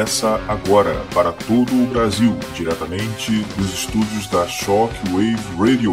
[0.00, 5.92] Começa agora para todo o Brasil, diretamente dos estúdios da Shockwave Radio.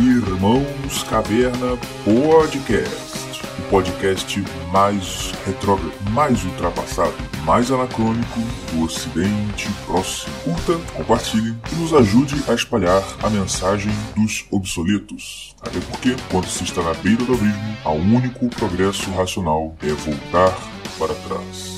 [0.00, 3.40] Irmãos Caverna Podcast.
[3.56, 7.14] O podcast mais retrógrado, mais ultrapassado,
[7.44, 8.40] mais anacrônico
[8.72, 10.34] do Ocidente Próximo.
[10.42, 15.54] Curta, compartilhe e nos ajude a espalhar a mensagem dos obsoletos.
[15.62, 20.52] Até porque, quando se está na beira do abismo, o único progresso racional é voltar
[20.98, 21.77] para trás.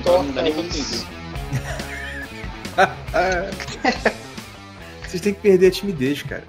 [5.06, 6.46] Vocês têm que perder a timidez, cara.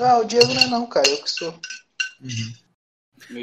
[0.00, 1.52] Ah, o Diego não é não, cara, eu que sou.
[2.20, 2.54] Uhum.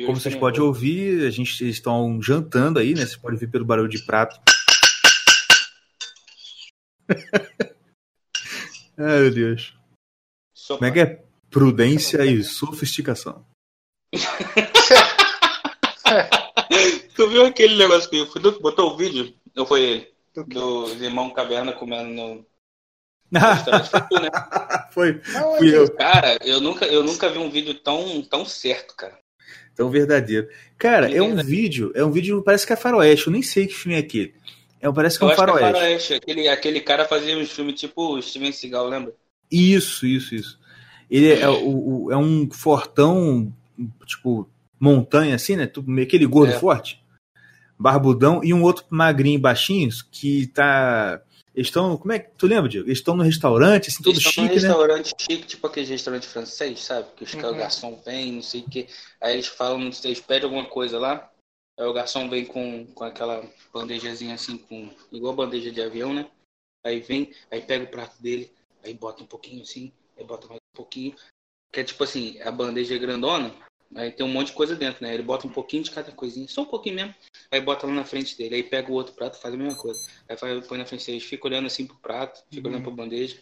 [0.05, 3.02] Como vocês podem ouvir, a gente estão jantando aí, né?
[3.02, 4.40] Vocês podem ver pelo barulho de prato.
[8.98, 9.77] Ai, meu Deus.
[10.54, 10.79] Sopa.
[10.79, 11.23] Como é que é?
[11.49, 13.46] Prudência e sofisticação.
[17.15, 19.34] tu viu aquele negócio que eu fui, botou o vídeo?
[19.55, 20.07] Ou foi ele?
[20.48, 22.45] Do irmão Caverna comendo no.
[24.09, 24.29] foi, né?
[24.91, 25.21] foi.
[25.57, 25.91] Fui eu.
[25.95, 29.17] Cara, eu nunca, eu nunca vi um vídeo tão, tão certo, cara.
[29.76, 30.48] Tão verdadeiro.
[30.77, 33.67] Cara, é, é um vídeo, é um vídeo, parece que é faroeste, eu nem sei
[33.67, 34.34] que filme é aquele.
[34.82, 35.70] É, parece que é um faroeste.
[35.70, 36.13] É faroeste.
[36.13, 39.13] Aquele, aquele cara fazia um filme tipo Steven Seagal, lembra?
[39.51, 40.60] Isso, isso, isso.
[41.10, 43.54] Ele é, é, o, o, é um fortão,
[44.05, 45.71] tipo, montanha assim, né?
[46.01, 46.59] Aquele gordo é.
[46.59, 47.04] forte
[47.77, 51.21] barbudão, e um outro magrinho baixinho que tá.
[51.54, 51.98] Eles estão.
[51.98, 52.32] Como é que.
[52.37, 52.87] Tu lembra, Diego?
[52.87, 54.54] Eles estão no restaurante, assim, todo chique, né?
[54.54, 57.07] restaurante chique, tipo aquele restaurante francês, sabe?
[57.15, 57.49] Que os uhum.
[57.49, 58.87] o garçom vem, não sei o quê.
[59.21, 61.29] Aí eles falam, não sei, eles pedem alguma coisa lá.
[61.77, 66.28] Aí o garçom vem com, com aquela bandejazinha assim, com igual bandeja de avião, né?
[66.85, 68.51] Aí vem, aí pega o prato dele,
[68.84, 71.16] aí bota um pouquinho assim, aí bota mais um pouquinho.
[71.71, 73.53] Que é tipo assim, a bandeja é grandona,
[73.94, 75.13] Aí tem um monte de coisa dentro, né?
[75.13, 77.16] Ele bota um pouquinho de cada coisinha, só um pouquinho mesmo.
[77.51, 78.56] Aí bota lá na frente dele.
[78.56, 80.00] Aí pega o outro prato faz a mesma coisa.
[80.28, 82.74] Aí faz, põe na frente dele, fica olhando assim pro prato, fica uhum.
[82.74, 83.38] olhando pra bandeja.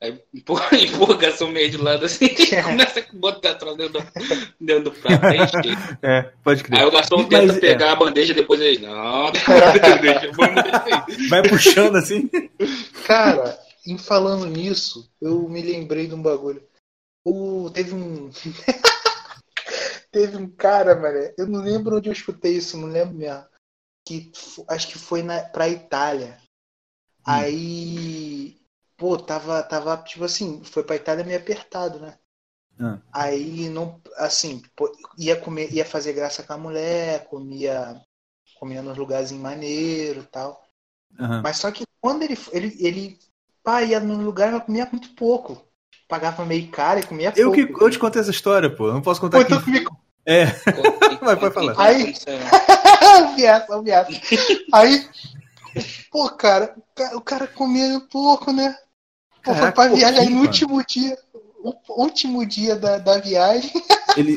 [0.00, 3.94] Aí empurra, empurra o garçom meio de lado assim e começa a botar atrás dentro
[3.94, 4.06] do,
[4.60, 5.24] dentro do prato.
[5.24, 5.38] Aí
[6.02, 6.80] É, pode crer.
[6.80, 7.60] Aí o garçom Mas, tenta é.
[7.60, 8.86] pegar a bandeja depois ele.
[8.86, 10.32] Não, deixa,
[11.30, 12.28] Vai puxando assim.
[13.06, 16.62] Cara, em falando nisso, eu me lembrei de um bagulho.
[17.24, 18.30] O, teve um.
[20.16, 23.44] Teve um cara, mano, eu não lembro onde eu escutei isso, não lembro mesmo.
[24.02, 24.32] Que
[24.66, 26.38] acho que foi na, pra Itália.
[27.18, 27.22] Hum.
[27.26, 28.56] Aí,
[28.96, 32.16] pô, tava, tava, tipo assim, foi pra Itália meio apertado, né?
[32.80, 32.98] Ah.
[33.12, 38.00] Aí não, assim, pô, ia comer, ia fazer graça com a mulher, comia,
[38.58, 40.66] comia nos lugares em maneiro tal.
[41.20, 41.42] Uhum.
[41.42, 43.18] Mas só que quando ele, ele, ele
[43.62, 45.62] pá, ia no lugar, comia muito pouco
[46.08, 47.74] pagava meio caro e comia eu pouco.
[47.78, 48.86] Que, eu te contei essa história, pô.
[48.86, 49.70] Eu não posso contar pô, aqui.
[49.70, 50.46] Então É.
[51.22, 51.74] Vai, pode falar.
[51.78, 52.12] Aí.
[53.36, 54.08] viado, viado.
[54.72, 55.06] Aí.
[56.10, 56.74] Pô, cara,
[57.14, 58.76] o cara comia pouco, né?
[59.44, 61.16] Pô, Caraca, foi pra viagem aí no último dia.
[61.62, 63.70] O último dia da, da viagem.
[64.16, 64.34] Ele...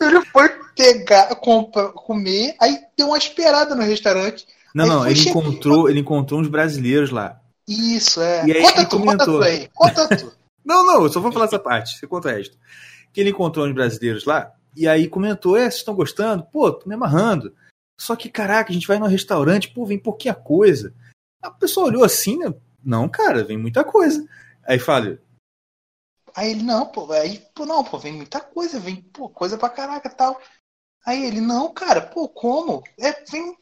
[0.00, 4.46] ele foi pegar, comprar, comer, aí deu uma esperada no restaurante.
[4.72, 7.40] Não, não, ele encontrou, ele encontrou uns brasileiros lá.
[7.66, 8.46] Isso, é.
[8.46, 9.26] E aí conta ele tu, comentou.
[9.26, 10.32] Conta tu aí, conta tu.
[10.64, 12.58] Não, não, eu só vou falar essa parte, você conta o resto.
[13.12, 16.44] Que ele encontrou uns brasileiros lá, e aí comentou: é, vocês estão gostando?
[16.44, 17.54] Pô, tô me amarrando.
[17.98, 20.94] Só que, caraca, a gente vai no restaurante, pô, vem pouquinha coisa.
[21.42, 22.52] A pessoa olhou assim, né?
[22.84, 24.28] Não, cara, vem muita coisa.
[24.64, 25.18] Aí fala.
[26.34, 29.70] Aí ele, não, pô, aí, pô, não, pô, vem muita coisa, vem, pô, coisa pra
[29.70, 30.38] caraca tal.
[31.06, 32.84] Aí ele, não, cara, pô, como?
[32.98, 33.56] É, vem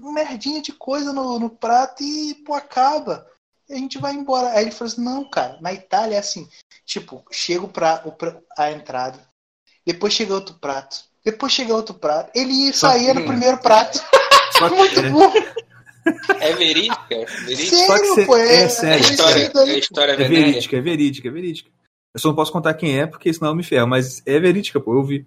[0.00, 3.26] merdinha de coisa no, no prato e, pô, acaba
[3.70, 4.50] a gente vai embora.
[4.50, 6.48] Aí ele falou assim: não, cara, na Itália é assim:
[6.84, 8.02] tipo, chega pra,
[8.56, 9.18] a entrada,
[9.86, 12.30] depois chega outro prato, depois chega outro prato.
[12.34, 13.98] Ele ia sair no primeiro prato.
[14.58, 15.10] Só que, Muito é.
[15.10, 15.32] bom.
[16.40, 16.98] É verídica?
[17.46, 17.76] verídica?
[17.76, 18.94] Sério, Só que cê, pô, é, é sério.
[18.94, 21.70] É história, é história É verídica, é verídica, é verídica.
[22.14, 24.78] Eu só não posso contar quem é, porque senão eu me ferro, mas é verídica,
[24.78, 25.26] pô, eu vi.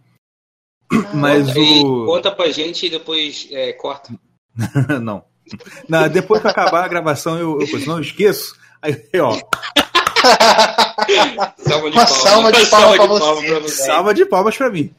[0.91, 2.05] Ah, mas conta, o.
[2.05, 4.13] Conta pra gente e depois é, corta.
[5.01, 5.25] não.
[5.89, 6.09] não.
[6.09, 8.55] Depois que acabar a gravação, eu, eu não eu esqueço.
[8.81, 9.37] Aí, ó.
[11.57, 12.09] Salva de Uma palmas.
[12.09, 12.97] salva de palmas
[13.45, 13.83] pra você.
[13.85, 14.93] Salva de palmas pra mim.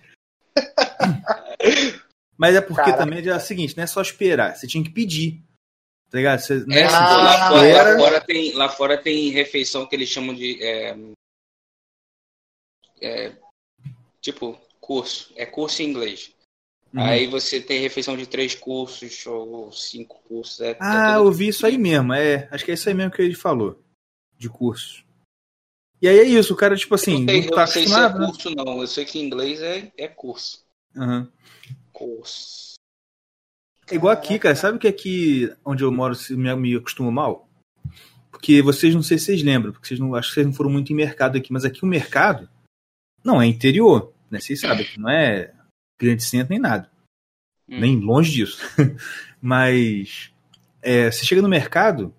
[2.36, 2.98] Mas é porque Caraca.
[2.98, 5.42] também é o seguinte, não é só esperar, você tinha que pedir.
[6.10, 6.40] Tá ligado?
[6.40, 9.94] Você, É, é assim, assim, lá, fora, lá, fora tem, lá fora tem refeição que
[9.96, 10.62] eles chamam de.
[10.62, 10.96] é,
[13.02, 13.32] é,
[14.20, 15.32] tipo, curso.
[15.36, 16.32] É curso em inglês.
[16.94, 17.02] Uhum.
[17.02, 20.60] Aí você tem refeição de três cursos ou cinco cursos.
[20.60, 22.14] É, Ah, é eu tudo- vi isso aí mesmo.
[22.14, 23.82] É, acho que é isso aí mesmo que ele falou.
[24.38, 25.04] De curso.
[26.00, 27.66] E aí é isso, o cara, tipo assim, eu não sei, não eu tá não
[27.66, 28.26] sei se é né?
[28.26, 28.80] curso, não.
[28.80, 30.64] Eu sei que inglês é, é curso.
[30.96, 31.28] Aham.
[32.00, 32.74] Nossa.
[33.90, 34.54] É igual aqui, cara.
[34.54, 37.48] Sabe que aqui onde eu moro se me, me acostumo mal?
[38.30, 40.70] Porque vocês não sei se vocês lembram, porque vocês não acho que vocês não foram
[40.70, 42.48] muito em mercado aqui, mas aqui o mercado
[43.24, 44.38] não é interior, né?
[44.38, 45.52] Vocês sabem que não é
[46.00, 46.88] grande centro nem nada,
[47.68, 47.80] Hum.
[47.80, 48.58] nem longe disso.
[49.42, 50.30] mas
[50.80, 52.14] é, você chega no mercado,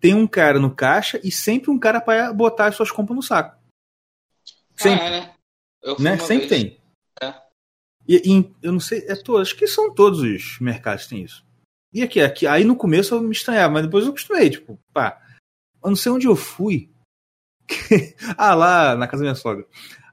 [0.00, 3.22] tem um cara no caixa e sempre um cara para botar as suas compras no
[3.22, 3.56] saco.
[4.76, 5.34] Sempre, Ah, é, né?
[5.82, 6.18] Eu né?
[6.18, 6.50] Sempre vez.
[6.50, 6.80] tem.
[7.22, 7.34] É.
[8.08, 11.22] E, e eu não sei, é todos, acho que são todos os mercados que tem
[11.22, 11.44] isso.
[11.92, 15.20] E aqui, aqui, aí no começo eu me estranhava, mas depois eu acostumei, tipo, pá,
[15.82, 16.90] eu não sei onde eu fui.
[18.36, 19.66] ah, lá na casa da minha sogra.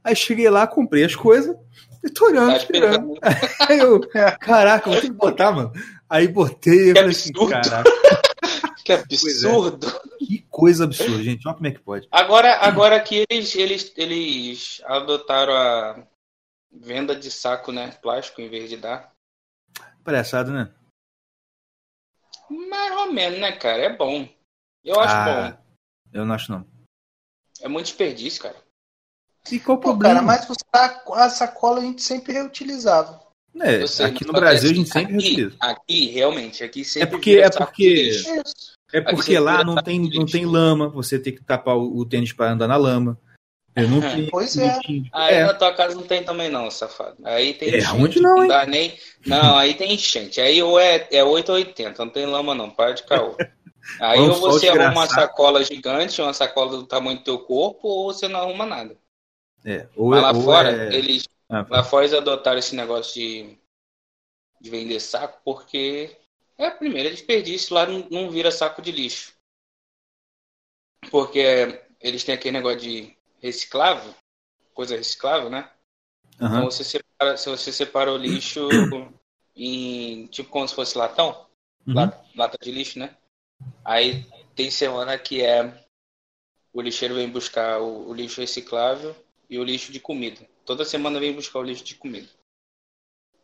[0.04, 1.56] Aí cheguei lá, comprei as coisas
[2.04, 3.14] e tô olhando, Tá esperando.
[3.68, 4.02] Aí eu,
[4.40, 5.72] caraca, vou ter que botar, mano.
[6.10, 7.90] Aí botei e falei assim, caraca,
[8.88, 9.88] Que absurdo.
[10.18, 11.46] que coisa absurda, gente.
[11.48, 12.08] Olha como é que pode.
[12.12, 16.08] Agora, agora que eles, eles, eles adotaram a
[16.72, 17.92] venda de saco, né?
[18.02, 19.12] Plástico em vez de dar.
[20.04, 20.74] Palhaçada, né?
[22.50, 23.84] Mais ou menos, né, cara?
[23.84, 24.28] É bom.
[24.84, 25.52] Eu acho Ah.
[25.52, 25.64] bom.
[26.14, 26.66] Eu não acho não.
[27.62, 28.56] É muito desperdício, cara.
[29.52, 30.16] E qual o Pô, problema?
[30.16, 33.26] cara, mas saco- a sacola a gente sempre reutilizava.
[33.60, 35.58] É, sei, aqui no Brasil a gente aqui- sempre reutiliza.
[35.60, 37.08] Aqui, realmente, aqui sempre.
[37.08, 38.10] É porque- é porque-.
[38.10, 38.77] Isso.
[38.94, 42.32] É porque lá não tem, não tem lama, você tem que tapar o, o tênis
[42.32, 43.20] para andar na lama.
[43.76, 44.28] Eu não tenho.
[44.32, 44.80] Pois não é.
[44.80, 45.46] tinha- Aí é.
[45.46, 47.18] na tua casa não tem também, não, safado.
[47.24, 48.48] Aí tem É, enchente, onde não, hein?
[48.48, 48.98] dá nem...
[49.26, 50.42] Não, aí tem enchente.
[50.42, 52.70] Aí ou é, é 8 ou 80, não tem lama, não.
[52.72, 53.36] Para de caô.
[54.02, 57.88] Aí Vamos ou você arruma uma sacola gigante, uma sacola do tamanho do teu corpo,
[57.88, 58.98] ou você não arruma nada.
[59.64, 62.76] É, ou Mas é- lá ou fora, é- eles Ah, Lá fora eles adotaram esse
[62.76, 63.58] negócio de,
[64.60, 66.18] de vender saco porque
[66.58, 69.34] é primeiro é desperdício, lá não, não vira saco de lixo.
[71.12, 71.40] Porque
[72.02, 74.14] eles têm aquele negócio de reciclável,
[74.74, 75.72] coisa reciclável, né?
[76.42, 76.60] aham.
[76.60, 78.60] Então você separa, se você separa o lixo
[79.56, 81.48] em tipo como se fosse latão,
[81.88, 81.96] Uhum.
[81.96, 83.16] lata, lata de lixo, né?
[83.84, 84.24] Aí
[84.56, 85.86] tem semana que é
[86.74, 89.16] o lixeiro vem buscar o, o lixo reciclável
[89.50, 90.48] e o lixo de comida.
[90.66, 92.28] Toda semana vem buscar o lixo de comida.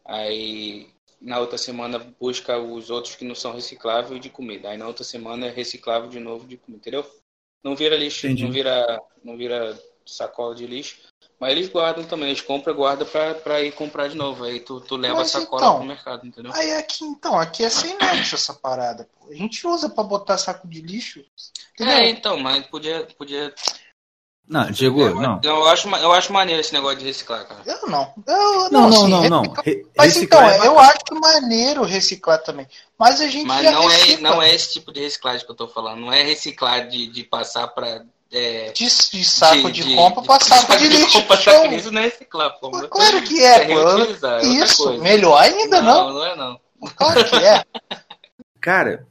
[0.06, 0.90] Aí
[1.22, 4.70] na outra semana busca os outros que não são recicláveis de comida.
[4.70, 7.06] Aí na outra semana é reciclável de novo de comida, entendeu?
[7.64, 8.44] Não vira lixo, Entendi.
[8.44, 10.98] não vira, não vira sacola de lixo.
[11.40, 14.44] Mas eles guardam também, eles compram e guardam pra, pra ir comprar de novo.
[14.44, 16.52] Aí tu, tu leva Mas a sacola então, pro mercado, entendeu?
[16.54, 19.10] Aí aqui, então, aqui é sem nexo essa parada.
[19.18, 19.30] Pô.
[19.30, 21.24] A gente usa pra botar saco de lixo.
[21.74, 21.96] Entendeu?
[21.96, 23.08] É, então, mas podia.
[23.18, 23.54] podia
[24.48, 25.40] Não, Diego, eu, não.
[25.42, 27.62] Eu acho, eu acho maneiro esse negócio de reciclar, cara.
[27.66, 28.13] Eu não.
[28.28, 29.42] Eu, Não, não, assim, não, não.
[29.42, 32.68] reciclar- Re- Mas reciclar então, é eu acho maneiro reciclar também.
[33.00, 35.56] Mas a gente Mas já não é, não é esse tipo de reciclagem que eu
[35.56, 36.01] tô falando.
[36.01, 38.04] Não é reciclar de, de passar pra.
[38.36, 41.22] É, De, de saco de, compra pra saco de lixo.
[41.22, 42.69] compra, saco de lixo não é reciclar, pô.
[42.89, 44.28] Claro que é, É pô.
[44.28, 45.04] É Isso, coisa.
[45.04, 46.07] melhor ainda não.
[46.07, 46.60] Não, não é não.
[46.96, 47.63] Claro que é.
[48.60, 49.07] Cara,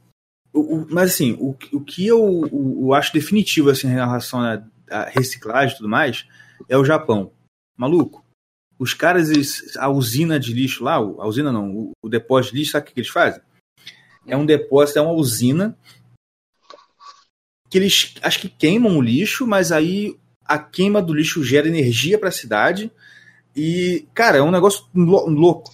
[0.53, 4.41] o, o- mas assim, o, o que eu, o- eu acho definitivo assim, em relação
[4.41, 4.61] à
[4.93, 6.25] à reciclagem e tudo mais
[6.69, 7.31] é o Japão.
[7.75, 8.23] Maluco,
[8.77, 9.29] os caras,
[9.77, 12.93] a usina de lixo lá, a usina não, o, o depósito de lixo, sabe o
[12.93, 13.41] que eles fazem?
[14.27, 15.77] É um depósito, é uma usina
[17.69, 22.19] que eles acho que queimam o lixo, mas aí a queima do lixo gera energia
[22.19, 22.91] para a cidade.
[23.55, 25.71] E, cara, é um negócio lou- louco.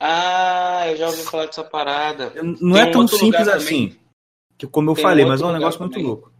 [0.00, 2.32] Ah, eu já ouvi falar dessa parada.
[2.42, 3.96] Não Tem é tão simples assim.
[4.58, 6.06] Que, como eu Tem falei, mas é um negócio muito também.
[6.06, 6.32] louco.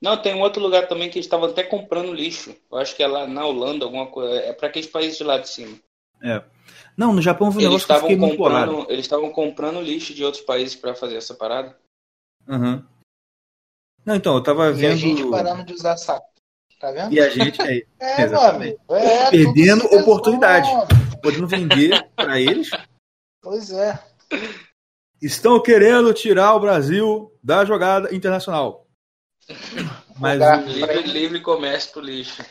[0.00, 2.54] Não, tem um outro lugar também que eles estavam até comprando lixo.
[2.70, 4.34] Eu acho que é lá na Holanda, alguma coisa.
[4.40, 5.78] É pra aqueles países de lá de cima.
[6.96, 10.42] Não, no Japão foi um Eles negócio que comprando, eles estavam comprando lixo de outros
[10.42, 11.76] países pra fazer essa parada.
[12.48, 12.82] Uhum.
[14.04, 14.96] Não, então, eu tava E a vendo.
[14.96, 16.26] gente parando de usar saco.
[16.78, 17.12] Tá vendo?
[17.12, 18.78] E a gente aí, É, meu Exatamente.
[18.88, 18.94] amigo.
[18.94, 20.66] É, Perdendo tudo se oportunidade.
[20.68, 20.94] resolve.
[21.22, 22.70] podendo vender para eles.
[23.42, 23.98] Pois é.
[25.20, 28.85] Estão querendo tirar o Brasil da jogada internacional.
[30.18, 30.62] Mas Lugar.
[30.62, 32.44] o- Livre, livre comércio pro lixo.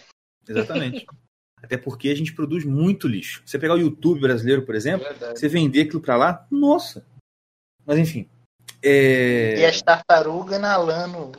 [0.48, 1.06] Exatamente.
[1.62, 3.42] Até porque a gente produz muito lixo.
[3.46, 5.40] Você pegar o YouTube brasileiro, por exemplo, verdade.
[5.40, 7.06] você vender aquilo para lá, nossa.
[7.86, 8.30] Mas enfim.
[8.84, 9.60] É...
[9.60, 11.32] E as tartarugas inalando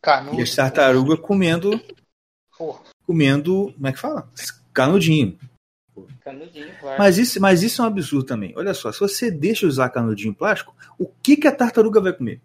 [0.00, 0.38] canudo.
[0.38, 1.80] E as tartarugas comendo,
[2.56, 4.30] Pô, comendo, como é que fala?
[4.72, 5.36] Canudinho.
[6.20, 6.98] Canudinho, claro.
[6.98, 8.52] Mas isso, mas isso é um absurdo também.
[8.56, 12.40] Olha só, se você deixa usar canudinho plástico, o que, que a tartaruga vai comer?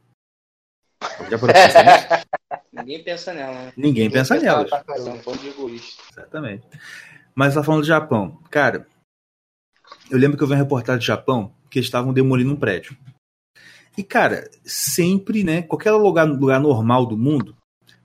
[1.29, 1.37] Já
[2.71, 3.73] Ninguém pensa nela, né?
[3.75, 4.69] Ninguém pensa nelas.
[4.69, 5.03] tartaruga.
[5.03, 6.01] São um ponto de egoísta.
[6.11, 6.65] Exatamente.
[7.35, 8.39] Mas tá falando do Japão.
[8.49, 8.87] Cara,
[10.09, 12.97] eu lembro que eu vi uma reportagem do Japão que eles estavam demolindo um prédio.
[13.97, 15.61] E, cara, sempre, né?
[15.61, 17.55] Qualquer lugar, lugar normal do mundo,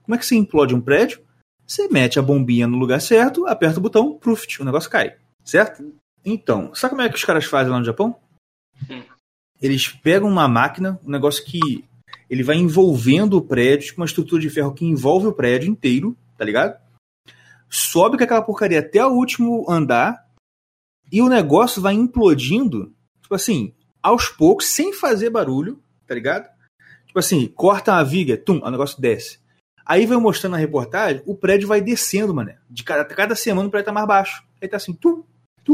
[0.03, 1.25] como é que você implode um prédio?
[1.65, 5.17] Você mete a bombinha no lugar certo, aperta o botão, proof, o negócio cai.
[5.43, 5.93] Certo?
[6.25, 8.17] Então, sabe como é que os caras fazem lá no Japão?
[8.89, 9.03] Hum.
[9.61, 11.83] Eles pegam uma máquina, um negócio que
[12.29, 16.15] ele vai envolvendo o prédio, tipo uma estrutura de ferro que envolve o prédio inteiro,
[16.37, 16.79] tá ligado?
[17.69, 20.25] Sobe com aquela porcaria até o último andar
[21.11, 26.49] e o negócio vai implodindo, tipo assim, aos poucos, sem fazer barulho, tá ligado?
[27.05, 29.39] Tipo assim, corta a viga, tum, o negócio desce.
[29.85, 32.57] Aí vai mostrando na reportagem, o prédio vai descendo, mané.
[32.69, 34.43] De cada, cada semana o prédio tá mais baixo.
[34.61, 35.23] Aí tá assim, tum,
[35.63, 35.73] tum,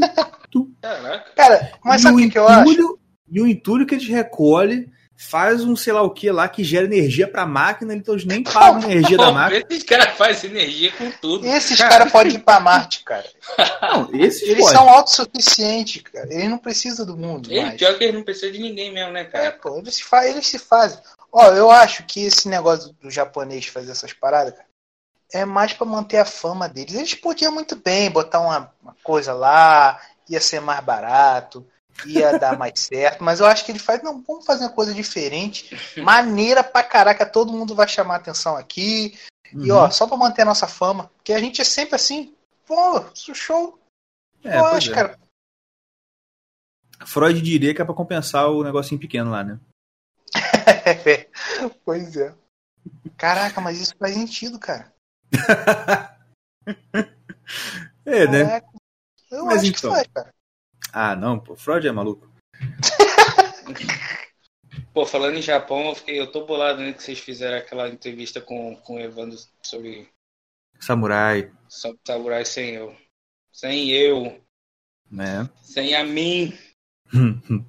[0.51, 0.71] tum.
[0.81, 1.31] Caraca.
[1.35, 2.99] Cara, mas E sabe o que, que eu acho?
[3.27, 6.85] E o entulho que eles recolhem faz um sei lá o que lá que gera
[6.85, 9.65] energia pra máquina, então eles nem pagam energia da máquina.
[9.69, 11.45] Esses caras fazem energia com tudo.
[11.47, 13.25] Esses caras podem ir pra Marte, cara.
[13.81, 14.77] Não, esses Eles podem.
[14.77, 16.33] são autossuficientes, cara.
[16.33, 17.51] Eles não precisam do mundo.
[17.51, 17.75] Ele, mais.
[17.77, 19.51] pior que eles não precisam de ninguém mesmo, né, É, cara?
[19.61, 20.99] pô, eles se, fa eles se fazem.
[21.31, 24.65] Ó, eu acho que esse negócio do japonês fazer essas paradas, cara,
[25.33, 26.93] é mais pra manter a fama deles.
[26.95, 31.65] Eles podiam muito bem botar uma, uma coisa lá, ia ser mais barato,
[32.05, 34.93] ia dar mais certo, mas eu acho que ele faz, não, vamos fazer uma coisa
[34.93, 39.17] diferente, maneira pra caraca, todo mundo vai chamar atenção aqui,
[39.51, 39.77] e Uhum.
[39.77, 42.35] ó, só pra manter a nossa fama, porque a gente é sempre assim,
[42.65, 43.79] pô, show,
[44.43, 44.93] É, eu acho, é.
[44.95, 45.19] cara.
[47.05, 49.59] Freud diria que é pra compensar o negocinho pequeno lá, né?
[51.85, 52.33] pois é.
[53.17, 54.93] Caraca, mas isso faz sentido, cara.
[58.05, 58.45] É, né?
[58.45, 58.67] Caraca.
[59.31, 59.89] Eu Mas acho então.
[59.91, 60.33] que faz, cara.
[60.93, 62.31] Ah, não, pô, Freud é maluco.
[64.93, 68.39] Pô, falando em Japão, eu, fiquei, eu tô bolado né, que vocês fizeram aquela entrevista
[68.39, 70.07] com, com o Evandro sobre,
[70.79, 72.95] Samurai, sobre Samurai sem eu.
[73.51, 74.39] Sem eu.
[75.09, 75.49] né?
[75.63, 76.55] Sem a mim.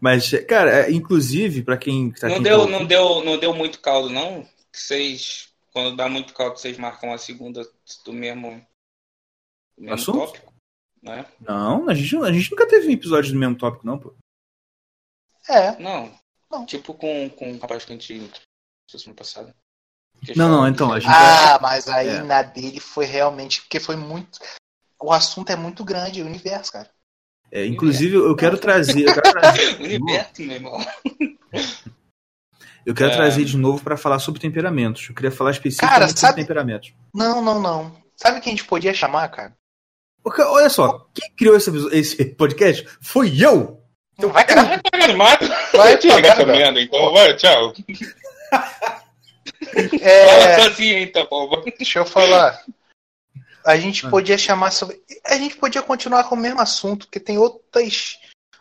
[0.00, 4.10] Mas, cara, é, inclusive, pra quem tá não, deu, não, deu, não deu muito caldo,
[4.10, 4.42] não?
[4.72, 7.62] Que Vocês, quando dá muito caldo, vocês marcam a segunda
[8.04, 8.66] do mesmo,
[9.76, 10.18] do mesmo Assunto?
[10.18, 10.51] tópico?
[11.02, 11.26] Né?
[11.40, 14.14] Não, a gente, a gente nunca teve um episódio do mesmo tópico, não, pô.
[15.48, 16.12] É, Não.
[16.50, 16.64] Não.
[16.66, 18.30] Tipo com, com o rapaz que a gente
[18.88, 19.54] semana passada.
[20.24, 22.22] Que Não, não, então, a gente- Ah, mas aí É.
[22.22, 23.62] na dele foi realmente.
[23.62, 24.38] Porque foi muito.
[25.00, 26.88] O assunto é muito grande, o universo, cara.
[27.50, 29.08] É, inclusive, eu quero trazer.
[29.08, 30.78] Eu quero trazer, Universo, meu irmão.
[32.86, 33.16] eu quero É.
[33.16, 35.08] trazer de novo pra falar sobre temperamentos.
[35.08, 36.92] Eu queria falar especificamente Cara, sobre sabe- temperamentos.
[37.14, 38.02] Não, não, não.
[38.16, 39.56] Sabe quem a gente podia chamar, cara?
[40.22, 43.80] Porque, olha só, quem criou esse, esse podcast foi eu!
[44.18, 44.80] Não vai cagar.
[45.16, 45.46] Mato.
[45.74, 47.12] Vai Chega essa merda, então.
[47.12, 47.72] Vai, tchau.
[50.00, 50.26] É,
[50.56, 51.62] Fala sozinho, então, pô.
[51.78, 52.60] deixa eu falar.
[53.64, 54.10] A gente Ah.
[54.10, 55.00] podia chamar sobre.
[55.24, 58.18] A gente podia continuar com o mesmo assunto, porque tem outras.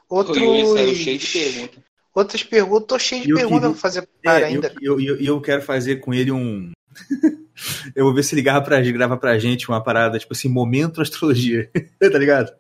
[0.08, 0.38] Outros.
[0.38, 1.80] Saiu cheio de perguntas.
[2.13, 2.88] Outras perguntas.
[2.88, 4.74] Tô cheio de Eu perguntas queria- pra fazer pro cara É, ainda.
[4.82, 6.72] eu, eu, eu quero fazer com ele um.
[7.95, 11.01] eu vou ver se ele grava pra, grava pra gente uma parada, tipo assim, momento
[11.01, 11.69] astrologia.
[12.00, 12.51] tá ligado?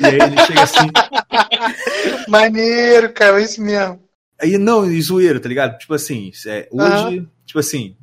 [0.00, 0.90] E aí ele chega assim.
[2.28, 4.02] Maneiro, cara, é isso mesmo.
[4.40, 5.78] Aí, não, e zoeiro, tá ligado?
[5.78, 7.96] Tipo assim, é, hoje, tipo assim,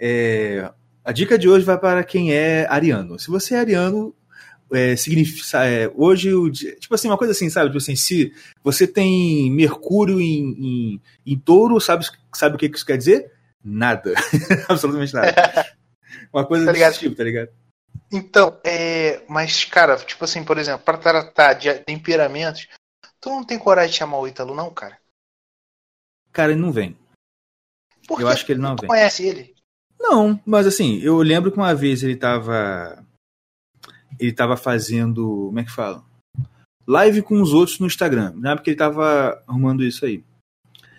[0.00, 0.70] é,
[1.04, 3.18] a dica de hoje vai para quem é ariano.
[3.18, 4.14] Se você é ariano,
[4.72, 7.66] é, significa, é, hoje, o tipo assim, uma coisa assim, sabe?
[7.66, 12.86] Tipo assim, se você tem Mercúrio em, em, em touro, sabe, sabe o que isso
[12.86, 13.30] quer dizer?
[13.64, 14.14] Nada.
[14.68, 15.32] Absolutamente nada.
[16.32, 17.50] Uma coisa Tá desse tipo, tá ligado?
[18.10, 19.24] Então, é.
[19.28, 22.68] Mas, cara, tipo assim, por exemplo, pra tratar de temperamentos,
[23.20, 24.98] tu não tem coragem de chamar o Ítalo, não, cara?
[26.32, 26.96] Cara, ele não vem.
[28.06, 28.88] Porque Eu acho que ele não tu vem.
[28.88, 29.54] conhece ele.
[30.00, 33.04] Não, mas assim, eu lembro que uma vez ele tava.
[34.18, 35.46] Ele tava fazendo.
[35.46, 36.04] Como é que fala?
[36.86, 38.32] Live com os outros no Instagram.
[38.36, 40.24] Na época ele tava arrumando isso aí.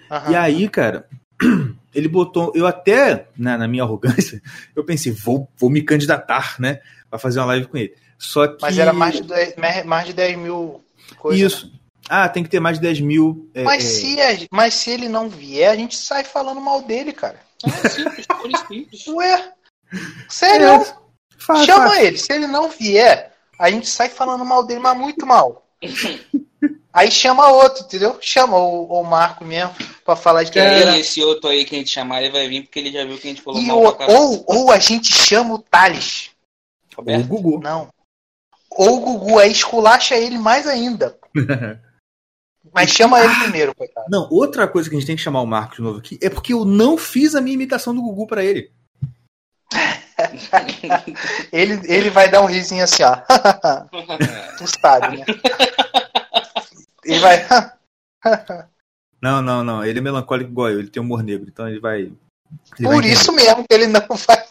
[0.10, 0.32] Aham.
[0.32, 1.10] E aí, cara,
[1.94, 2.52] ele botou.
[2.56, 4.42] Eu até, na, na minha arrogância,
[4.76, 6.80] eu pensei, vou, vou me candidatar, né?
[7.10, 7.94] Pra fazer uma live com ele.
[8.18, 8.58] Só que.
[8.62, 10.82] Mas era mais de 10, mais- de 10 mil
[11.18, 11.40] coisas.
[11.42, 11.48] né?
[11.48, 11.72] Isso.
[12.10, 13.50] Ah, tem que ter mais de 10 mil.
[13.54, 16.82] é, Mas, é, se a- mas se ele não vier, a gente sai falando mal
[16.82, 17.40] dele, cara.
[17.66, 18.26] Ah, simples,
[18.68, 19.08] simples.
[19.08, 19.52] Ué?
[20.28, 20.68] Sério?
[20.68, 22.18] É, Chama ele.
[22.18, 25.66] Se ele não vier, a gente sai falando mal dele, mas muito mal.
[26.94, 28.18] Aí chama outro, entendeu?
[28.22, 29.74] Chama o, o Marco mesmo
[30.06, 30.98] pra falar de Que quem era.
[30.98, 33.28] esse outro aí que a gente chamar, ele vai vir porque ele já viu que
[33.28, 36.30] a gente falou E mal o- ou, ou a gente chama o Thales.
[36.94, 37.26] O Roberto?
[37.28, 37.60] Gugu.
[37.64, 37.88] Não.
[38.70, 41.18] Ou o Gugu, aí esculacha ele mais ainda.
[42.74, 44.08] Mas chama ele primeiro, coitado.
[44.10, 46.30] Não, outra coisa que a gente tem que chamar o Marcos de novo aqui é
[46.30, 48.72] porque eu não fiz a minha imitação do Gugu pra ele.
[51.52, 53.16] Ele, ele vai dar um risinho assim, ó.
[54.58, 55.26] tu sabe, né?
[57.06, 57.46] Ele vai.
[59.22, 59.86] Não, não, não.
[59.86, 60.80] Ele é melancólico igual eu.
[60.80, 61.48] Ele tem humor negro.
[61.48, 62.02] Então ele vai.
[62.02, 62.12] ele
[62.78, 63.14] vai Por entender.
[63.14, 64.44] isso mesmo que ele não vai.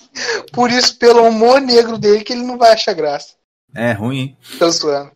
[0.51, 3.35] Por isso, pelo humor negro dele, que ele não vai achar graça.
[3.75, 4.39] É ruim, hein?
[4.59, 5.13] Tô zoando.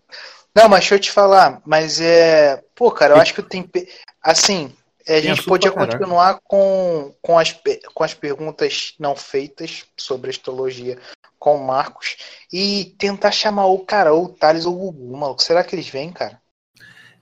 [0.54, 2.62] Não, mas deixa eu te falar, mas é.
[2.74, 3.86] Pô, cara, eu acho que o tempero.
[4.22, 4.74] Assim,
[5.08, 7.58] a gente podia continuar com, com, as,
[7.94, 10.98] com as perguntas não feitas sobre astrologia
[11.38, 12.16] com o Marcos
[12.52, 15.42] e tentar chamar o cara, ou o Thales ou o Gugu, maluco.
[15.42, 16.40] Será que eles vêm, cara?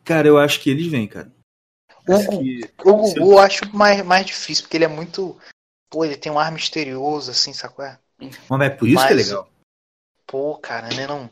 [0.04, 1.32] Cara, eu acho que eles vêm, cara.
[2.06, 2.70] O, que...
[2.84, 5.38] o Gugu eu acho mais, mais difícil, porque ele é muito.
[5.90, 7.86] Pô, ele tem um ar misterioso, assim, sacou?
[8.48, 9.50] Mas é por isso Mas, que é legal.
[10.26, 11.06] Pô, cara, né?
[11.06, 11.30] Não.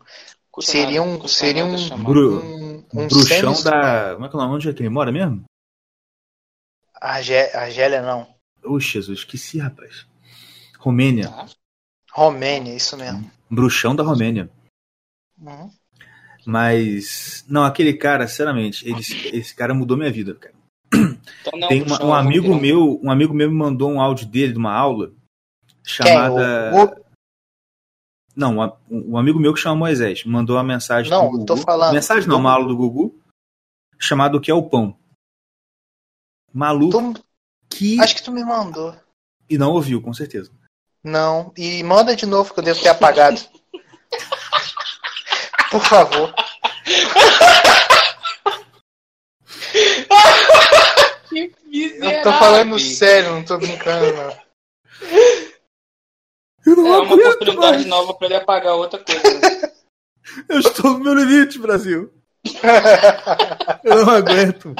[0.60, 1.26] Seria um.
[1.28, 4.14] Seria um, Bru, um, um bruxão da.
[4.14, 4.54] Como é que é o nome?
[4.54, 5.44] Onde é que ele mora mesmo?
[6.94, 8.32] Argélia, não.
[8.62, 10.06] Ô, Jesus, esqueci, rapaz.
[10.78, 11.28] Romênia.
[11.28, 11.46] Ah.
[12.12, 13.30] Romênia, isso mesmo.
[13.50, 14.50] Bruxão da Romênia.
[15.38, 15.70] Uhum.
[16.44, 17.44] Mas.
[17.48, 19.00] Não, aquele cara, sinceramente, ele,
[19.32, 20.54] esse cara mudou minha vida, cara.
[20.92, 24.52] Então, não, Tem uma, um amigo meu, um amigo meu me mandou um áudio dele
[24.52, 25.12] de uma aula
[25.82, 26.70] chamada.
[26.70, 26.80] Quem?
[26.80, 27.02] O,
[28.34, 31.10] não, um amigo meu que chama Moisés mandou uma mensagem.
[31.10, 31.92] Não, do tô falando.
[31.92, 33.18] Mensagem não, uma aula do Gugu
[33.98, 34.96] chamado O que é o pão.
[36.52, 37.14] Maluco.
[37.14, 37.24] Tu...
[37.70, 38.00] Que...
[38.00, 38.94] Acho que tu me mandou.
[39.48, 40.50] E não ouviu, com certeza.
[41.02, 41.52] Não.
[41.56, 43.40] E manda de novo que eu devo ter apagado.
[45.72, 46.34] Por favor.
[51.30, 54.36] que eu tô falando sério, não tô brincando, não.
[56.76, 57.86] não é uma oportunidade mais.
[57.86, 59.40] nova pra ele apagar outra coisa.
[59.40, 59.72] Né?
[60.46, 62.12] Eu estou no meu limite, Brasil.
[63.82, 64.74] eu não aguento.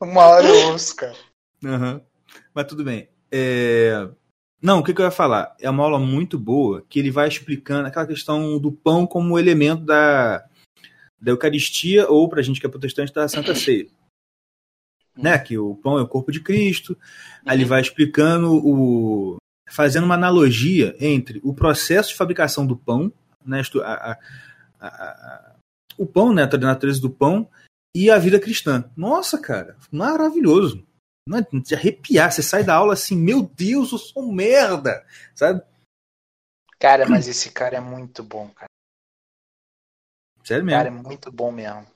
[0.00, 1.14] Uma hora eu ouço, cara.
[1.62, 2.00] Uhum.
[2.54, 3.10] Mas tudo bem.
[3.30, 4.08] É...
[4.62, 5.54] Não, o que, que, eu ia falar?
[5.60, 9.84] É uma aula muito boa que ele vai explicando aquela questão do pão como elemento
[9.84, 10.44] da,
[11.20, 13.86] da Eucaristia ou, para a gente que é protestante, da Santa Ceia.
[15.16, 15.38] Né?
[15.38, 16.96] Que o pão é o corpo de Cristo.
[17.46, 17.68] Aí ele uhum.
[17.70, 19.38] vai explicando o,
[19.70, 23.12] fazendo uma analogia entre o processo de fabricação do pão,
[23.46, 24.18] né, a,
[24.80, 25.56] a, a,
[25.96, 27.48] o pão, né, a natureza do pão,
[27.94, 28.84] e a vida cristã.
[28.96, 30.84] Nossa, cara, maravilhoso.
[31.26, 35.04] Não é de arrepiar, você sai da aula assim, meu Deus, eu sou um merda,
[35.34, 35.62] sabe?
[36.78, 38.70] Cara, mas esse cara é muito bom, cara.
[40.42, 40.78] Sério mesmo?
[40.78, 41.86] Cara, é muito bom mesmo.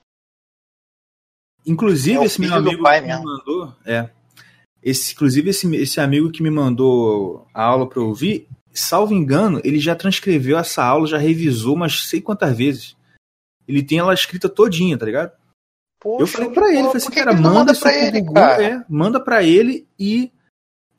[1.66, 4.10] Inclusive, é esse meu amigo que me mandou, é,
[4.82, 9.80] esse, inclusive, esse, esse amigo que me mandou a aula para ouvir, salvo engano, ele
[9.80, 12.94] já transcreveu essa aula, já revisou umas sei quantas vezes.
[13.66, 15.32] Ele tem ela escrita todinha, tá ligado?
[16.04, 18.42] Poxa, eu falei pra ele, falei assim, cara, manda, manda pra ele, Google.
[18.42, 20.30] É, manda pra ele e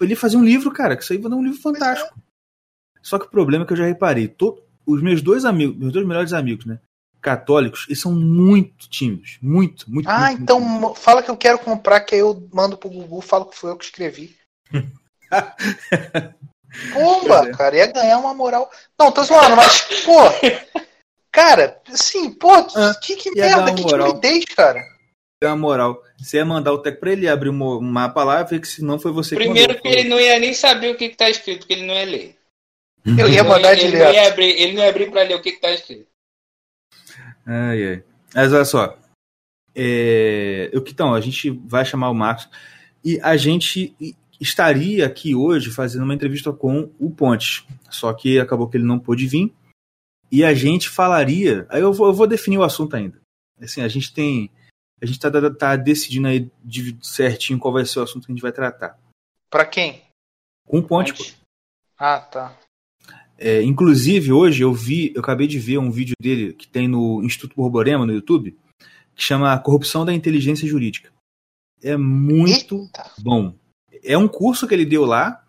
[0.02, 2.12] ele fazer um livro, cara, que isso aí vai dar um livro fantástico.
[2.18, 3.00] É.
[3.04, 5.94] Só que o problema é que eu já reparei, todo, os meus dois amigos, meus
[5.94, 6.80] dois melhores amigos, né?
[7.26, 9.40] católicos, eles são muito tímidos.
[9.42, 10.08] Muito, muito.
[10.08, 11.00] Ah, muito, então muito.
[11.00, 13.78] fala que eu quero comprar, que aí eu mando pro Google, falo que foi eu
[13.78, 14.38] que escrevi.
[16.94, 17.52] Pomba, é.
[17.52, 18.70] cara, ia ganhar uma moral.
[19.00, 20.20] Não, tô zoando, mas, pô.
[21.32, 24.80] Cara, assim, pô, ah, que, que merda, que timidez, cara.
[25.46, 26.04] Deu uma moral.
[26.18, 28.84] Você ia mandar o tec pra ele abrir um mapa lá e ver que se
[28.84, 31.16] não foi você Primeiro que, Primeiro que ele não ia nem saber o que, que
[31.18, 32.36] tá escrito, porque ele não ia ler.
[33.20, 33.96] Eu ia mandar ele, direto.
[33.96, 36.08] Ele não ia abrir, ele não ia abrir pra ler o que, que tá escrito.
[37.46, 38.04] Ai, ai.
[38.34, 38.98] Mas olha só.
[39.76, 42.50] É, eu, então, a gente vai chamar o Marcos
[43.04, 43.94] e a gente
[44.42, 47.64] estaria aqui hoje fazendo uma entrevista com o Pontes.
[47.92, 49.54] Só que acabou que ele não pôde vir.
[50.32, 51.68] E a gente falaria.
[51.70, 53.22] Aí eu vou, eu vou definir o assunto ainda.
[53.62, 54.50] Assim, a gente tem.
[55.06, 56.52] A gente tá, tá decidindo aí
[57.02, 59.00] certinho qual vai ser o assunto que a gente vai tratar.
[59.50, 60.02] Para quem?
[60.66, 61.38] Com o Ponte.
[61.96, 62.58] Ah, tá.
[63.38, 67.22] É, inclusive, hoje eu vi, eu acabei de ver um vídeo dele que tem no
[67.24, 68.58] Instituto Borborema, no YouTube,
[69.14, 71.12] que chama Corrupção da Inteligência Jurídica.
[71.84, 73.12] É muito Eita.
[73.20, 73.54] bom.
[74.04, 75.46] É um curso que ele deu lá,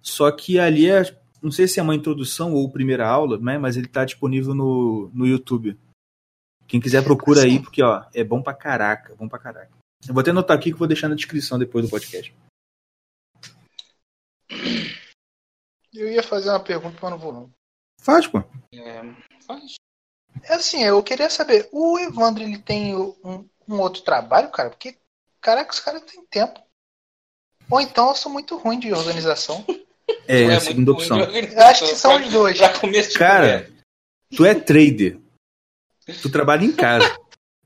[0.00, 1.02] só que ali é,
[1.42, 5.10] não sei se é uma introdução ou primeira aula, né, mas ele está disponível no,
[5.12, 5.76] no YouTube.
[6.72, 9.70] Quem quiser procura aí, porque ó, é bom pra caraca, bom pra caraca.
[10.08, 12.34] Eu vou até anotar aqui que vou deixar na descrição depois do podcast.
[15.92, 17.50] Eu ia fazer uma pergunta, mas não vou não.
[18.00, 18.42] Faz, pô.
[18.72, 19.02] É,
[19.46, 19.74] faz.
[20.44, 24.70] É assim, eu queria saber, o Evandro ele tem um, um outro trabalho, cara?
[24.70, 24.96] Porque,
[25.42, 26.58] caraca, os caras têm tempo.
[27.70, 29.62] Ou então eu sou muito ruim de organização.
[30.26, 31.18] É, é a segunda opção.
[31.18, 32.58] Eu acho que são os dois.
[33.16, 33.70] Cara,
[34.36, 35.21] tu é trader.
[36.20, 37.16] Tu trabalha em casa.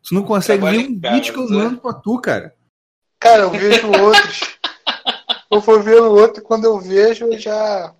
[0.03, 2.55] Tu não consegue ver um vídeo que eu mando pra tu, cara.
[3.19, 4.41] Cara, eu vejo outros.
[5.51, 7.95] eu vou vendo outro e quando eu vejo eu já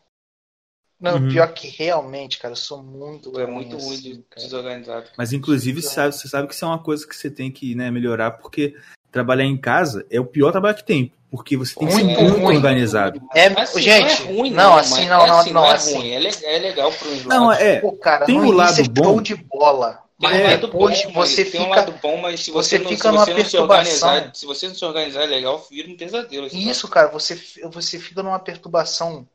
[0.99, 1.29] não, uhum.
[1.29, 3.39] pior que realmente, cara, eu sou muito.
[3.39, 5.11] é muito ruim de desorganizado.
[5.17, 7.75] Mas inclusive você sabe, você sabe que isso é uma coisa que você tem que
[7.75, 8.75] né, melhorar, porque
[9.13, 11.13] trabalhar em casa é o pior trabalho que tem.
[11.31, 12.57] Porque você tem que ser muito ruim.
[12.57, 13.21] organizado.
[13.35, 16.13] É, assim, gente, não, é ruim, não, assim, não, não, assim, não, não, é assim.
[16.13, 17.81] É, é legal pro Não, é.
[17.81, 19.21] Pô, cara, tem o lado é bom.
[19.21, 20.06] de bola.
[20.19, 22.83] Mas lado depois bom, você mas tem um fica- lado bom, mas se você você,
[22.83, 24.09] não, fica se numa você se perturbação.
[24.09, 26.47] organizar, se você não se organizar legal, vira um pesadelo.
[26.47, 27.35] Isso, cara, você,
[27.71, 29.29] você fica numa perturbação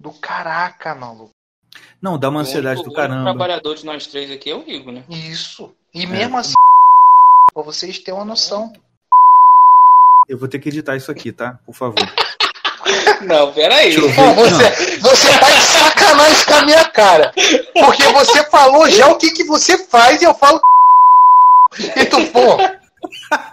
[0.00, 1.30] do caraca, maluco.
[2.00, 2.38] Não, dá uma.
[2.38, 3.24] O ansiedade do O caramba.
[3.24, 5.04] trabalhador de nós três aqui é o Igor, né?
[5.10, 5.74] Isso.
[5.92, 6.06] E É.
[6.06, 6.54] mesmo assim,
[7.52, 8.72] pra vocês terem uma noção.
[10.26, 11.58] Eu vou ter que editar isso aqui, tá?
[11.66, 11.94] Por favor.
[13.22, 13.94] Não, peraí.
[13.94, 17.32] Pô, você, você tá de sacanagem com a minha cara.
[17.74, 20.60] Porque você falou já o que, que você faz e eu falo.
[21.96, 22.56] E tu, pô,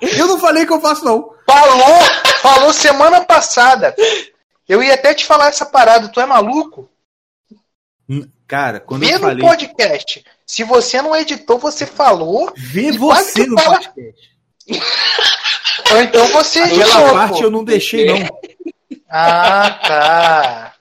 [0.02, 1.30] Eu não falei que eu faço, não.
[1.46, 2.02] falou,
[2.42, 3.96] falou semana passada.
[4.68, 6.90] Eu ia até te falar essa parada, tu é maluco?
[8.48, 9.46] Cara, quando Vê eu no falei.
[9.48, 10.24] podcast.
[10.46, 12.52] Se você não editou, você falou.
[12.56, 14.34] Vê você no fala- podcast.
[15.92, 17.14] Ou então você Aquela editou.
[17.14, 17.44] parte pô.
[17.44, 18.30] eu não deixei, não.
[19.10, 20.74] Ah, tá.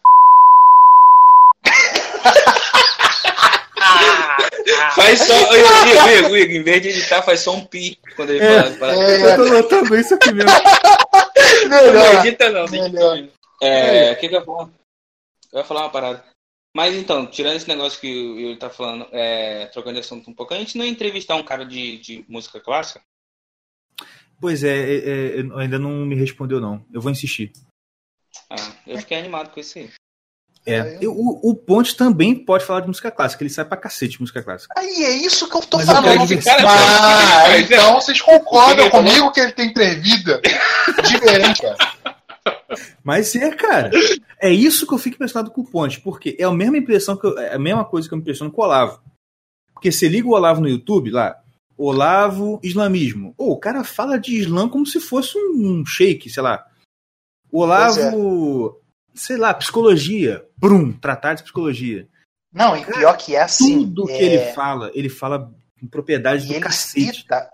[4.95, 5.35] Faz só.
[5.57, 8.71] Igor, Igor, Igor, em vez de editar, faz só um pi quando ele É.
[8.73, 8.93] fala.
[8.95, 10.51] É, Eu tô notando isso aqui mesmo.
[11.69, 12.27] Não melhor.
[12.27, 13.19] edita não, Melhor.
[13.19, 13.29] eu-
[13.63, 14.69] É, o que que eu ia falar?
[15.53, 16.25] Eu ia falar uma parada.
[16.75, 20.35] Mas então, tirando esse negócio que o Yuri tá falando, é, trocando de assunto um
[20.35, 23.01] pouco, a gente não ia entrevistar um cara de, de música clássica?
[24.41, 26.83] Pois é, é, é, é, ainda não me respondeu, não.
[26.93, 27.53] Eu vou insistir.
[28.51, 29.91] Ah, eu fiquei animado com isso aí.
[30.65, 30.99] É.
[31.01, 33.43] Eu- o, o Ponte também pode falar de música clássica.
[33.43, 34.73] Ele sai pra cacete de música clássica.
[34.79, 36.13] Aí é isso que eu tô Mas eu falando.
[36.13, 36.65] quero diversificar.
[36.67, 40.41] Ah, Cara, então vocês concordam comigo que ele tem três vidas
[41.11, 41.77] diferentes, cara.
[43.03, 43.91] Mas é, cara.
[44.41, 47.27] É isso que eu fico impressionado com o Ponte, porque é a mesma impressão que
[47.27, 49.01] eu- é a mesma coisa que eu me impressiono com o Olavo.
[49.75, 51.37] Porque você liga o Olavo no YouTube lá,
[51.77, 53.35] Olavo Islamismo.
[53.37, 56.65] Ô, o cara fala de Islã como se fosse um shake, sei lá.
[57.53, 58.81] O Olavo,
[59.15, 60.45] sei lá, psicologia.
[60.57, 62.09] Brum, tratar de psicologia.
[62.53, 63.81] Não, e pior que é assim.
[63.85, 67.21] Tudo que é, ele fala, ele fala com propriedade e do ele cacete.
[67.21, 67.51] cita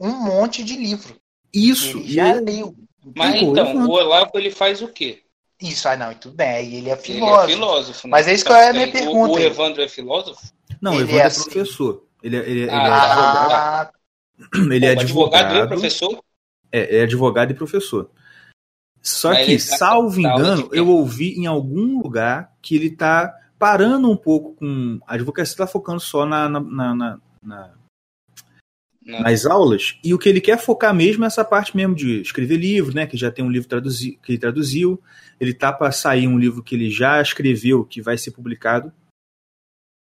[0.00, 1.16] um monte de livro.
[1.52, 1.98] Isso.
[1.98, 2.74] Ele e já é- leu.
[3.16, 5.22] Mas Pô, então, o Olavo ele faz o quê?
[5.60, 6.48] Isso, ah, não, e tudo bem.
[6.48, 7.42] Aí ele é Ele filósofo.
[7.50, 8.06] é filósofo.
[8.06, 8.10] né?
[8.12, 9.32] Mas é isso que é a minha O- pergunta.
[9.32, 10.40] O, Evandro é filósofo?
[10.80, 11.44] Não, Ele Evandro é é, assim.
[11.44, 12.04] professor.
[12.22, 13.92] Ele é, ele é- ele é Ah, Ah, advogado.
[14.74, 15.68] Ele é O advogado e o advogado.
[15.68, 16.24] professor?
[16.72, 18.10] É, é advogado e professor.
[19.02, 24.16] Só Mas que, salvo engano, eu ouvi em algum lugar que ele tá parando um
[24.16, 25.00] pouco com.
[25.06, 26.60] A advocacia tá focando só na, na-
[26.94, 27.70] na- na-
[29.04, 32.56] nas aulas, e o que ele quer focar mesmo é essa parte mesmo de escrever
[32.56, 33.04] livro, né?
[33.04, 35.02] Que já tem um livro traduzi que ele traduziu.
[35.40, 38.92] Ele tá para sair um livro que ele já escreveu, que vai ser publicado.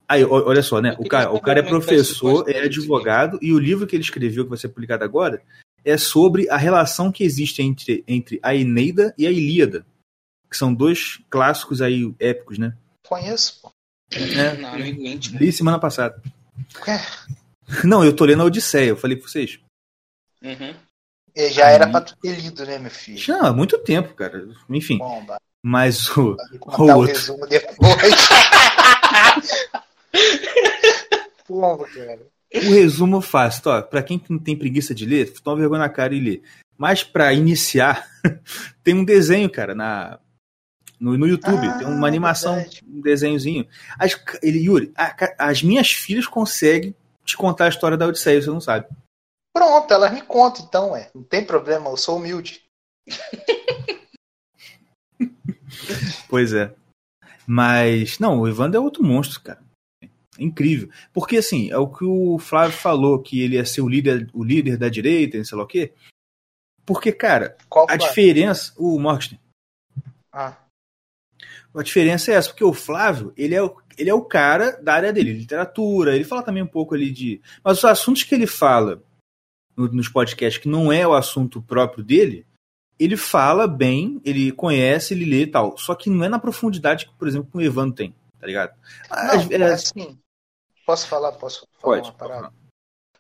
[0.07, 0.95] Aí, olha só, né?
[0.99, 4.51] O cara, o cara é professor, é advogado, e o livro que ele escreveu, que
[4.51, 5.41] vai ser publicado agora,
[5.85, 9.85] é sobre a relação que existe entre, entre a Eneida e a Ilíada,
[10.51, 12.75] que são dois clássicos aí épicos, né?
[13.07, 13.71] conheço, pô.
[14.13, 15.39] É, Não, amigo íntimo.
[15.39, 16.21] li semana passada.
[16.87, 17.01] É,
[17.87, 19.59] Não, eu tô lendo a Odisseia, eu falei pra vocês.
[20.43, 20.75] Uhum.
[21.35, 23.19] é, já era pra tu ter lido, né, meu filho?
[23.19, 24.49] Já há muito tempo, cara.
[24.69, 25.39] Enfim, Bomba.
[25.63, 26.37] mas o,
[26.79, 27.15] O outro.
[27.15, 27.79] resumo depois.
[31.49, 32.21] Bomba, cara.
[32.55, 36.15] O resumo fácil, ó, pra quem não tem preguiça de ler, toma vergonha na cara
[36.15, 36.43] e lê.
[36.77, 38.09] Mas pra iniciar,
[38.83, 40.19] tem um desenho, cara, na
[40.99, 42.85] no, no YouTube, Ah, tem uma animação, verdade.
[42.87, 43.67] um desenhozinho.
[43.99, 48.51] As, ele, Yuri, a- as minhas filhas conseguem te contar a história da Odisseia, você
[48.51, 48.87] não sabe.
[49.55, 51.11] Pronto, elas me contam então, é.
[51.15, 52.63] Não tem problema, eu sou humilde.
[56.29, 56.73] Pois é.
[57.47, 59.61] Mas, não, o Evandro é outro monstro, cara.
[60.41, 60.89] É incrível.
[61.13, 64.43] Porque, assim, é o que o Flávio falou, que ele ia ser o líder, o
[64.43, 65.93] líder da direita, não sei lá o quê.
[66.87, 67.99] Porque, cara, Qual a foi?
[67.99, 68.73] diferença.
[68.79, 69.41] O Morgenstern.
[70.33, 70.57] Ah,
[71.75, 74.95] A diferença é essa, porque o Flávio, ele é o, ele é o cara da
[74.95, 77.41] área dele, literatura, ele fala também um pouco ali de.
[77.63, 79.03] Mas os assuntos que ele fala
[79.77, 82.45] no- nos podcasts, que não é o assunto próprio dele,
[82.99, 85.77] ele fala bem, ele conhece, ele lê e tal.
[85.79, 88.75] Só que não é na profundidade que, por exemplo, o Evandro tem, tá ligado?
[89.09, 90.19] Não, é- assim,
[90.91, 91.33] posso falar?
[91.33, 92.09] Posso falar pode.
[92.11, 92.53] uma parada?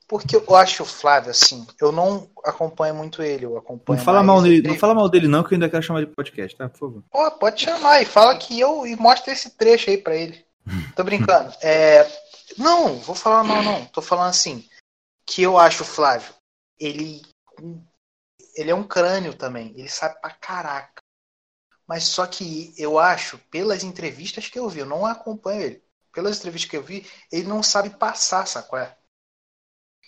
[0.09, 4.24] Porque eu acho o Flávio, assim, eu não acompanho muito ele, eu acompanho Não fala,
[4.24, 6.56] mal dele, ele- não fala mal dele, não, que eu ainda quero chamar de podcast,
[6.56, 6.68] tá?
[6.68, 7.04] Por favor.
[7.09, 10.44] Pô, pode chamar e fala que eu e mostra esse trecho aí pra ele.
[10.96, 11.54] Tô brincando.
[11.62, 12.04] É,
[12.59, 13.87] não, vou falar mal não.
[13.87, 14.68] Tô falando assim
[15.24, 16.35] que eu acho o Flávio,
[16.78, 17.22] ele
[18.56, 19.72] ele é um crânio também.
[19.76, 21.00] Ele sabe pra caraca.
[21.87, 25.85] Mas só que eu acho, pelas entrevistas que eu vi, eu não acompanho ele.
[26.12, 28.79] Pelas entrevistas que eu vi, ele não sabe passar, sacou?
[28.79, 28.96] É?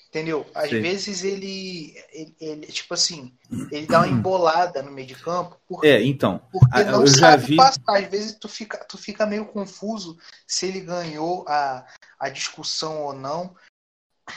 [0.09, 0.47] Entendeu?
[0.55, 0.83] Às Sim.
[0.83, 3.35] vezes ele, ele, ele, tipo assim,
[3.71, 5.59] ele dá uma embolada no meio de campo.
[5.67, 6.39] Porque É, então.
[6.51, 7.81] porque não eu sabe vi- passar.
[7.89, 11.87] Às vezes tu fica, tu fica meio confuso se ele ganhou a,
[12.19, 13.57] a discussão ou não.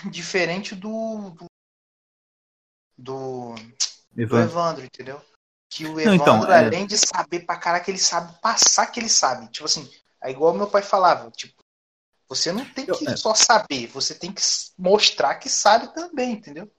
[0.09, 1.31] diferente do.
[1.31, 1.45] do,
[2.97, 3.55] do,
[4.17, 4.49] Evandro.
[4.49, 5.21] Evandro, entendeu?
[5.69, 8.99] Que o Não, Evandro, então, é- além de saber pra caraca, ele sabe passar que
[8.99, 9.49] ele sabe.
[9.49, 9.89] Tipo assim,
[10.27, 11.53] é igual meu pai falava, tipo,
[12.27, 13.15] você não tem Eu- que é.
[13.15, 14.41] só saber, você tem que
[14.77, 16.69] mostrar que sabe também, entendeu?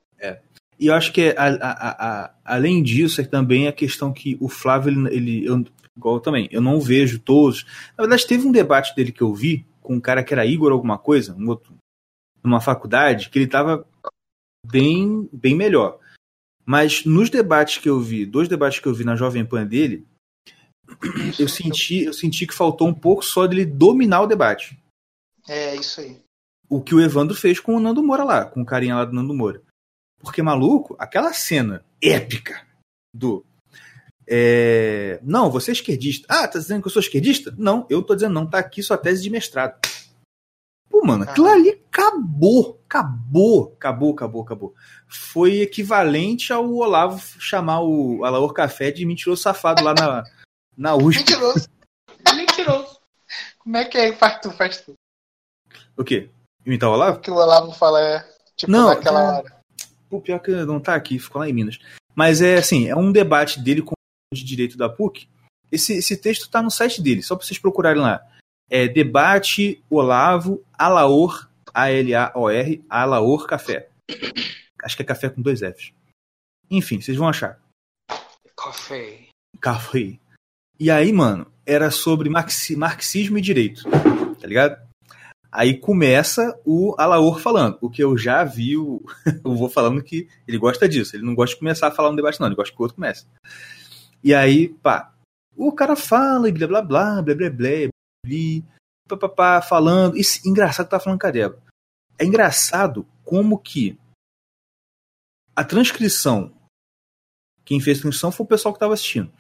[0.79, 4.49] E eu acho que a- a- a- além disso, é também a questão que o
[4.49, 5.65] Flávio, ele, ele- eu,
[5.97, 7.65] igual eu também, eu não vejo todos.
[7.97, 10.73] Na verdade, teve um debate dele que eu vi com um cara que era Igor
[10.73, 11.75] alguma coisa, um outro,
[12.43, 13.87] numa faculdade, que ele tava
[14.67, 15.99] bem, bem melhor.
[16.65, 20.07] Mas nos debates que eu vi, dois debates que eu vi na Jovem Pan dele,
[21.39, 24.79] eu senti, eu senti que faltou um pouco só dele dominar o debate.
[25.49, 26.21] É isso aí.
[26.69, 29.13] o que o Evandro fez com o Nando Moura lá, com o carinha lá do
[29.13, 29.63] Nando Moura.
[30.19, 32.61] Porque, maluco, aquela cena épica
[33.15, 33.45] do.
[34.29, 36.27] é, Não, você é esquerdista.
[36.29, 37.55] Ah, tá dizendo que eu sou esquerdista?
[37.57, 39.79] Não, eu tô dizendo não, tá aqui sua tese de mestrado.
[40.89, 41.53] Pô, mano, aquilo Ah.
[41.53, 44.75] ali acabou, acabou, acabou, acabou, acabou.
[45.07, 50.25] Foi equivalente ao Olavo chamar o Alaor Café de mentiroso safado lá na,
[50.77, 51.19] na USP.
[51.21, 51.69] Mentiroso.
[52.35, 53.01] Mentiroso.
[53.59, 54.13] Como é que é?
[54.17, 54.95] Faz tu, faz tu.
[55.97, 56.31] O quê?
[56.65, 57.19] Imitar o Olavo?
[57.19, 59.57] O que o Olavo fala é, tipo, Não, naquela é- hora.
[60.09, 61.79] Pô, pior que não tá aqui, ficou lá em Minas.
[62.15, 65.29] Mas é assim, é um debate dele com o de direito da PUC.
[65.71, 68.25] Esse, esse texto tá no site dele, só pra vocês procurarem lá.
[68.71, 73.89] É debate Olavo Alaor, A-L-A-O-R, Alaor Café.
[74.83, 75.93] Acho que é café com dois Fs.
[76.71, 77.61] Enfim, vocês vão achar.
[78.57, 79.27] Café.
[79.61, 80.19] Café.
[80.79, 83.83] E aí, mano, era sobre marxi- marxismo e direito.
[84.41, 84.87] Tá ligado?
[85.51, 89.03] Aí começa o Alaor falando, o que eu já vi, o,
[89.43, 91.17] vou falando que ele gosta disso.
[91.17, 92.47] Ele não gosta de começar a falar um debate, não.
[92.47, 93.27] Ele gosta que o outro comece.
[94.23, 95.15] E aí, pá,
[95.57, 97.91] o cara fala e blá blá blá, blá blá blá,
[99.09, 100.17] blá, pá, pá, falando.
[100.17, 101.63] Isso, engraçado tá falando com a Débora.
[102.19, 103.99] É engraçado como que
[105.55, 106.53] a transcrição,
[107.65, 109.33] quem fez transcrição foi o pessoal que tava assistindo.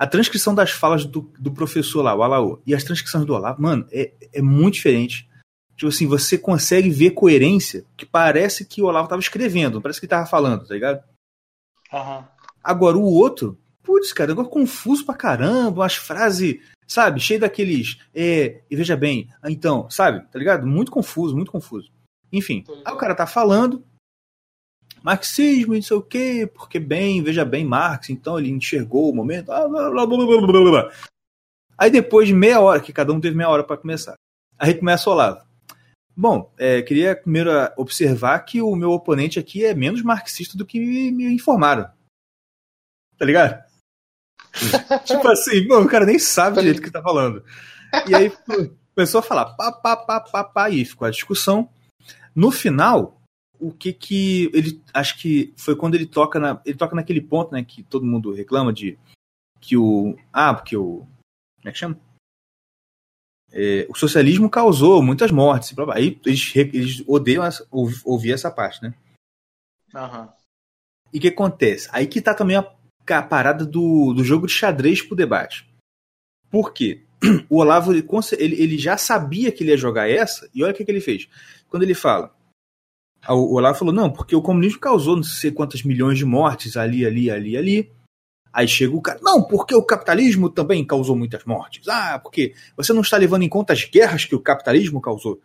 [0.00, 3.60] A transcrição das falas do, do professor lá, o Alaô, e as transcrições do Olavo,
[3.60, 5.28] mano, é, é muito diferente.
[5.76, 10.06] Tipo assim, você consegue ver coerência que parece que o Olavo tava escrevendo, parece que
[10.06, 11.04] ele tava falando, tá ligado?
[11.92, 12.26] Aham.
[12.64, 18.62] Agora, o outro, putz, cara, negócio confuso pra caramba, umas frases, sabe, cheio daqueles, é,
[18.70, 20.66] e veja bem, então, sabe, tá ligado?
[20.66, 21.92] Muito confuso, muito confuso.
[22.32, 23.84] Enfim, aí o cara tá falando,
[25.02, 29.14] marxismo e não sei o quê, porque bem, veja bem, Marx, então ele enxergou o
[29.14, 30.92] momento, ah, blá, blá, blá.
[31.76, 34.14] Aí depois de meia hora, que cada um teve meia hora pra começar,
[34.58, 35.50] aí começa o Olavo.
[36.16, 40.78] Bom, é, queria primeiro observar que o meu oponente aqui é menos marxista do que
[40.78, 41.88] me, informaram.
[43.16, 43.62] Tá ligado?
[45.06, 47.44] tipo assim, o cara nem sabe direito o que tá falando.
[48.06, 48.32] E aí
[48.94, 51.70] começou a falar pá, pá, pá, pá, pá, e ficou a discussão.
[52.34, 53.19] No final,
[53.60, 57.52] o que que ele acho que foi quando ele toca na ele toca naquele ponto,
[57.52, 58.98] né, que todo mundo reclama de
[59.60, 61.06] que o ah, porque o
[61.58, 62.00] como é que chama?
[63.52, 68.80] É, o socialismo causou muitas mortes, aí eles, eles odeiam essa, ouv- ouvir essa parte,
[68.82, 68.94] né?
[69.94, 70.32] Aham.
[71.12, 71.88] E o que acontece?
[71.92, 72.72] Aí que tá também a,
[73.10, 75.68] a parada do, do jogo de xadrez pro debate.
[76.48, 77.04] Por quê?
[77.50, 78.06] O Olavo, ele,
[78.38, 81.28] ele, já sabia que ele ia jogar essa, e olha o que, que ele fez.
[81.68, 82.34] Quando ele fala,
[83.28, 87.04] o Olavo falou, não, porque o comunismo causou não sei quantas milhões de mortes ali,
[87.04, 87.92] ali, ali, ali.
[88.52, 91.86] Aí chega o cara, não, porque o capitalismo também causou muitas mortes.
[91.86, 95.40] Ah, porque você não está levando em conta as guerras que o capitalismo causou.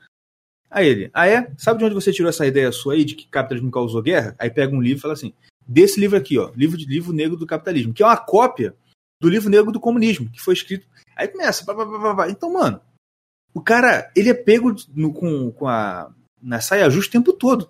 [0.71, 1.51] Aí ele, ah é?
[1.57, 4.35] Sabe de onde você tirou essa ideia sua aí de que capitalismo causou guerra?
[4.39, 5.33] Aí pega um livro e fala assim,
[5.67, 8.75] desse livro aqui, ó, livro de livro negro do capitalismo, que é uma cópia
[9.21, 10.87] do livro negro do comunismo, que foi escrito.
[11.15, 12.29] Aí começa, pá, pá, pá, pá.
[12.29, 12.81] então, mano,
[13.53, 16.11] o cara, ele é pego no- com, com a
[16.45, 17.69] na saia justa o tempo todo.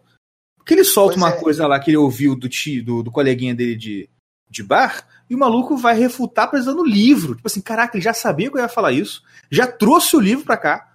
[0.57, 1.39] Porque ele solta Pois uma é.
[1.39, 4.09] coisa lá que ele ouviu do tio, do, do coleguinha dele de,
[4.49, 7.35] de bar, e o maluco vai refutar apresentando o livro.
[7.35, 10.43] Tipo assim, caraca, ele já sabia que eu ia falar isso, já trouxe o livro
[10.43, 10.91] pra cá,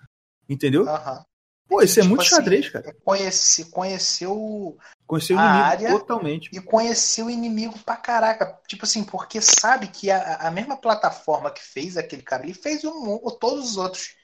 [0.48, 0.88] entendeu?
[0.88, 1.24] Aham.
[1.68, 2.96] Pô, isso é Tipo muito assim, xadrez, cara.
[3.04, 6.50] Conhece, conheceu Conheceu o a inimigo área- totalmente.
[6.52, 8.58] e conheceu o inimigo pra caraca.
[8.66, 12.84] Tipo assim, porque sabe que a, a mesma plataforma que fez aquele cara, ele fez
[12.84, 14.16] um- todos os outros.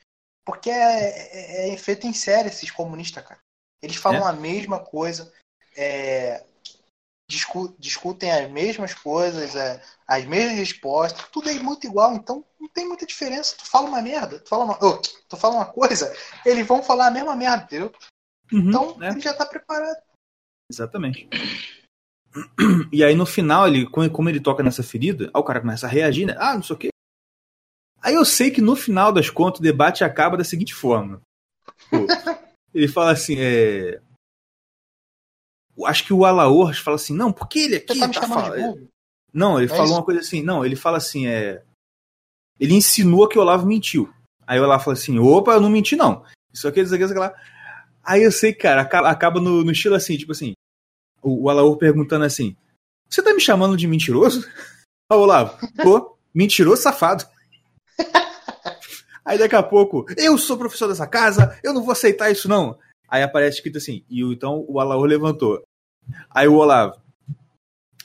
[0.45, 3.39] Porque é, é, é feito em série esses comunistas, cara.
[3.83, 4.31] Eles falam É.
[4.31, 5.33] a mesma coisa,
[5.77, 6.45] é,
[7.29, 12.69] discu- discutem as mesmas coisas, é, as mesmas respostas, tudo é muito igual, então não
[12.69, 13.57] tem muita diferença.
[13.57, 17.09] Tu fala uma merda, tu fala uma, ô, tu fala uma coisa, eles vão falar
[17.09, 17.93] a mesma merda, entendeu?
[18.53, 19.11] Uhum, Então né?
[19.11, 20.01] ele já tá preparado.
[20.71, 21.29] Exatamente.
[22.93, 25.91] E aí no final, ele, como ele toca nessa ferida, aí o cara começa a
[25.91, 26.35] reagir, né?
[26.39, 26.89] Ah, não sei o quê.
[28.03, 31.21] Aí eu sei que no final das contas o debate acaba da seguinte forma.
[31.91, 32.07] Pô,
[32.77, 33.99] ele fala assim, é.
[35.87, 38.55] acho que o Alaor fala assim, não, porque ele aqui Você tá me tá falando.
[38.61, 38.89] burro?
[39.33, 39.95] Não, ele É falou isso?
[39.95, 41.63] uma coisa assim, não, ele fala assim, é.
[42.61, 44.13] Ele insinua que o Olavo mentiu.
[44.47, 46.23] Aí o Olavo fala assim, opa, eu não menti, não.
[46.53, 47.35] Isso aqui, isso aqui, isso aqui lá.
[48.05, 50.53] Aí eu sei, cara, acaba, no, no estilo assim, tipo assim,
[51.23, 52.55] o, o Alaor perguntando assim,
[53.09, 54.47] você tá me chamando de mentiroso?
[55.11, 57.25] Olavo, pô, mentiroso safado.
[59.27, 62.79] Aí daqui a pouco, eu sou professor dessa casa, eu não vou aceitar isso não.
[63.09, 65.65] Aí aparece escrito assim, e então o Alaor levantou.
[66.31, 67.01] Aí o Olavo,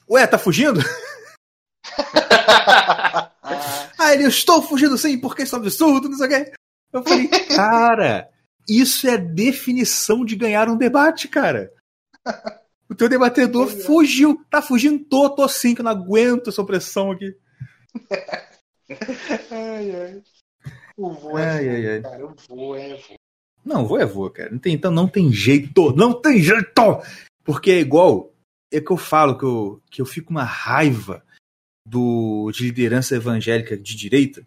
[0.10, 0.80] ué, tá fugindo?
[4.04, 6.52] Ah, ele, eu estou fugindo sim, porque isso é um absurdo, não sei o quê.
[6.92, 8.28] Eu falei, cara,
[8.68, 11.72] isso é definição de ganhar um debate, cara.
[12.90, 17.12] O teu debatedor fugiu, tá fugindo, tô, tô sim, que eu não aguento essa opressão
[17.12, 17.38] aqui.
[19.52, 20.24] ai, ai.
[21.02, 22.26] O vô é Ai, vô, ai, cara.
[22.28, 23.16] O vô é vô.
[23.66, 24.52] Não, vou é vou, cara.
[24.52, 27.02] Não tem, então não tem jeito, não tem jeito!
[27.44, 28.32] Porque é igual,
[28.72, 31.24] é que eu falo que eu, que eu fico uma raiva
[31.88, 34.46] do, de liderança evangélica de direita.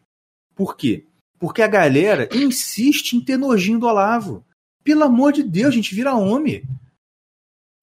[0.54, 1.06] Por quê?
[1.38, 4.44] Porque a galera insiste em ter nojinho do Olavo.
[4.84, 6.62] Pelo amor de Deus, gente, vira homem.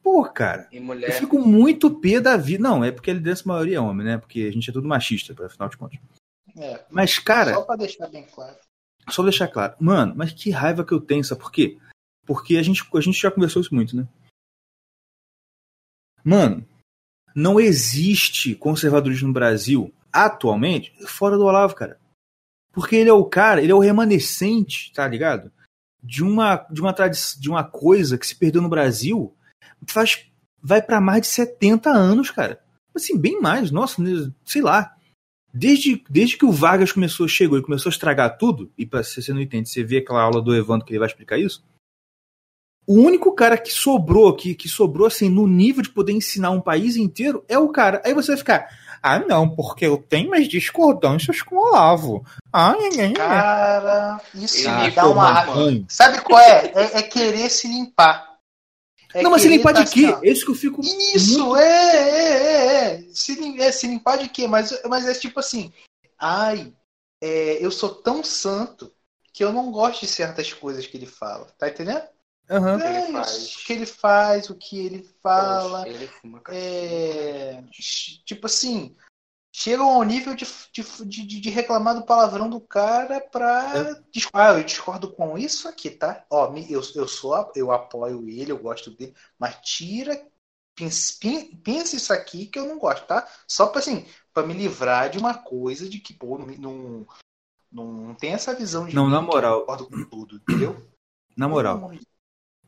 [0.02, 2.64] Pô, cara, eu fico muito pé da vida.
[2.64, 4.18] Não, é porque a liderança maioria é homem, né?
[4.18, 6.00] Porque a gente é tudo machista, afinal de contas.
[6.58, 8.58] É, Mas, cara, só pra deixar bem claro.
[9.10, 9.76] só pra deixar claro.
[9.80, 11.78] Mano, mas que raiva que eu tenho, sabe por quê?
[12.26, 14.08] Porque a gente, a gente já conversou isso muito, né?
[16.24, 16.66] Mano,
[17.36, 22.00] não existe conservadorismo no Brasil, atualmente, fora do Olavo, cara.
[22.72, 25.52] Porque ele é o cara, ele é o remanescente, tá ligado?
[26.02, 29.36] De uma, de uma, de uma coisa que se perdeu no Brasil
[29.88, 30.26] faz,
[30.62, 32.64] vai pra mais de 70 anos, cara.
[32.96, 34.02] Assim, bem mais, nossa,
[34.46, 34.96] sei lá.
[35.54, 39.22] Desde, desde que o Vargas começou, chegou e começou a estragar tudo, e pra, se
[39.22, 41.64] você não entende, você vê aquela aula do Evandro que ele vai explicar isso.
[42.88, 46.62] O único cara que sobrou, que, que sobrou assim, no nível de poder ensinar um
[46.62, 48.02] país inteiro, é o cara.
[48.04, 48.70] Aí você vai ficar,
[49.04, 52.26] ah, não, porque eu tenho mais discordâncias com o Olavo.
[52.52, 53.12] Ah, é.
[53.14, 55.86] Cara, isso me dá uma raiva.
[55.88, 56.72] Sabe qual é?
[56.76, 57.00] é?
[57.00, 58.31] é querer se limpar.
[59.14, 60.06] É não, mas se limpar tá de quê?
[60.06, 60.20] assim, ó.
[60.24, 60.82] É isso que eu fico.
[60.82, 63.04] Isso, muito- é, é, é, é.
[63.14, 64.48] Se, é, se limpar de quê?
[64.48, 65.72] Mas, mas é tipo assim,
[66.18, 66.74] ai,
[67.22, 68.92] é, eu sou tão santo
[69.34, 71.48] que eu não gosto de certas coisas que ele fala.
[71.58, 72.04] Tá entendendo?
[72.50, 72.78] Aham.
[72.80, 73.56] que ele É faz.
[73.66, 75.88] que ele faz, o que ele fala.
[75.88, 76.42] Ele fuma.
[76.50, 77.64] É,
[78.26, 78.96] tipo assim,
[79.52, 83.94] chegam ao nível de, de, de, de reclamar do palavrão do cara pra.
[84.12, 86.26] dis- Ah, eu discordo com isso aqui, tá?
[86.30, 90.20] Ó, eu, eu sou, eu apoio ele, eu gosto dele, mas tira.
[90.74, 93.28] Pensa, isso aqui que eu não gosto, tá?
[93.48, 97.06] Só pra assim, pra me livrar de uma coisa de que, pô, não, não,
[97.72, 99.62] não tem essa visão de Não, na moral.
[99.62, 100.82] concordo com tudo, entendeu?
[101.38, 101.92] Na moral.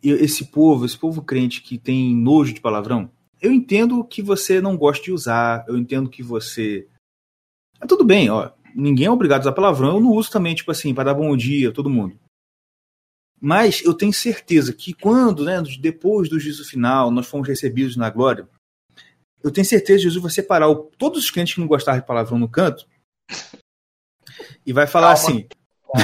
[0.02, 3.10] Esse povo, esse povo crente que tem nojo de palavrão,
[3.44, 6.88] eu entendo que você não gosta de usar, eu entendo que você.
[7.82, 8.52] É tudo bem, ó.
[8.74, 11.36] Ninguém é obrigado a usar palavrão, eu não uso também, tipo assim, para dar bom
[11.38, 12.18] dia a todo mundo.
[13.40, 18.10] Mas eu tenho certeza que quando, né, depois do juízo final, nós fomos recebidos na
[18.10, 18.48] glória,
[19.44, 22.06] eu tenho certeza que Jesus vai separar o- todos os crentes que não gostaram de
[22.08, 22.88] palavrão no canto
[24.66, 25.30] e vai falar Calma.
[25.30, 25.48] assim: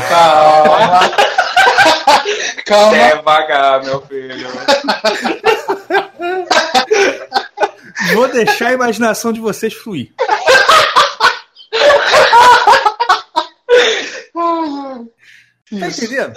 [0.09, 0.99] Calma.
[2.67, 2.97] Calma.
[3.15, 4.47] Devagar, meu filho.
[8.13, 10.13] vou deixar a imaginação de vocês fluir.
[15.69, 16.33] Tá entendendo?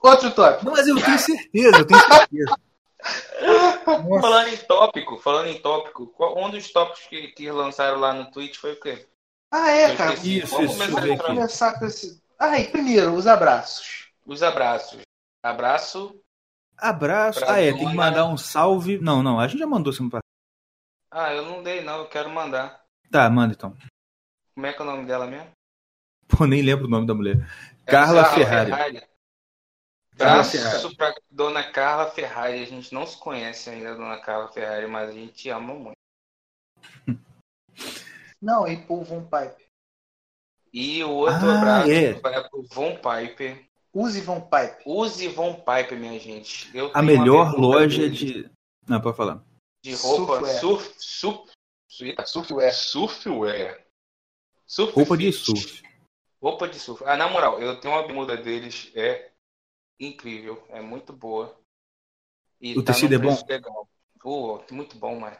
[0.00, 0.64] Outro tópico.
[0.64, 2.56] Não, mas eu tenho certeza, eu tenho certeza.
[3.86, 4.20] Nossa.
[4.20, 8.30] Falando em tópico, falando em tópico, qual- um dos tópicos que, que lançaram lá no
[8.30, 9.06] Twitch foi o quê?
[9.52, 10.12] Ah, é, Eu cara.
[10.14, 10.38] esqueci.
[10.40, 11.24] Isso, Vamos isso, começar.
[11.24, 12.20] Começar com esse.
[12.38, 14.08] Ah, e primeiro, os abraços.
[14.26, 15.00] Os abraços.
[15.42, 16.14] Abraço.
[16.76, 17.40] Abraço.
[17.46, 18.98] Ah, é, tem que mandar um salve.
[18.98, 20.20] Não, não, a gente já mandou semana.
[21.10, 22.84] Ah, eu não dei não, eu quero mandar.
[23.10, 23.76] Tá, manda então.
[24.54, 25.50] Como é que é o nome dela mesmo?
[26.28, 27.36] Pô, nem lembro o nome da mulher.
[27.86, 28.72] É Carla Ferrari.
[30.14, 32.62] Abraço pra dona Carla Ferrari.
[32.62, 35.96] A gente não se conhece ainda, dona Carla Ferrari, mas a gente ama muito.
[38.40, 39.66] Não, e pro Von Piper.
[40.72, 42.12] E o outro Ah, abraço é.
[42.14, 43.66] vai pro Von Piper.
[43.92, 44.82] Use Von Piper.
[44.86, 46.70] Use Von Piper, minha gente.
[46.76, 48.50] Eu A melhor loja deles de.
[48.86, 49.42] Não, pode falar.
[49.82, 51.52] De roupa surf, surf,
[51.88, 52.72] surf, Surfwear.
[52.74, 53.86] surfwear.
[54.66, 55.82] Surf Roupa de surf.
[56.40, 57.02] Roupa de surf.
[57.04, 59.32] Ah, na moral, eu tenho uma bermuda deles, é
[59.98, 61.58] incrível, é muito boa.
[62.60, 63.36] E O tá tecido é bom?
[63.48, 63.88] Legal.
[64.70, 65.36] Muito bom, mano.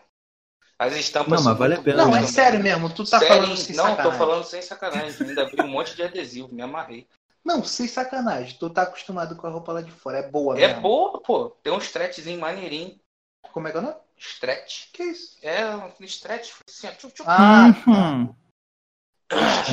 [0.79, 2.89] As estampas Não, mas vale a pena Não, boas é sério mesmo.
[2.93, 4.13] Tu tá Sério, falando sem Não, sacanagem.
[4.13, 5.29] tô falando sem sacanagem.
[5.29, 7.07] Ainda vi um monte de adesivo, me amarrei.
[7.45, 8.59] Não, sem sacanagem.
[8.59, 10.19] Tu tá acostumado com a roupa lá de fora.
[10.19, 10.81] É boa É mesmo.
[10.81, 11.51] boa, pô.
[11.63, 12.99] Tem um stretchzinho maneirinho.
[13.53, 13.97] Como é que é o nome?
[14.21, 14.91] Stretch.
[14.93, 15.37] Que isso?
[15.43, 16.53] É, um stretch.
[16.69, 16.89] Assim.
[17.27, 18.35] Ah, Uhum.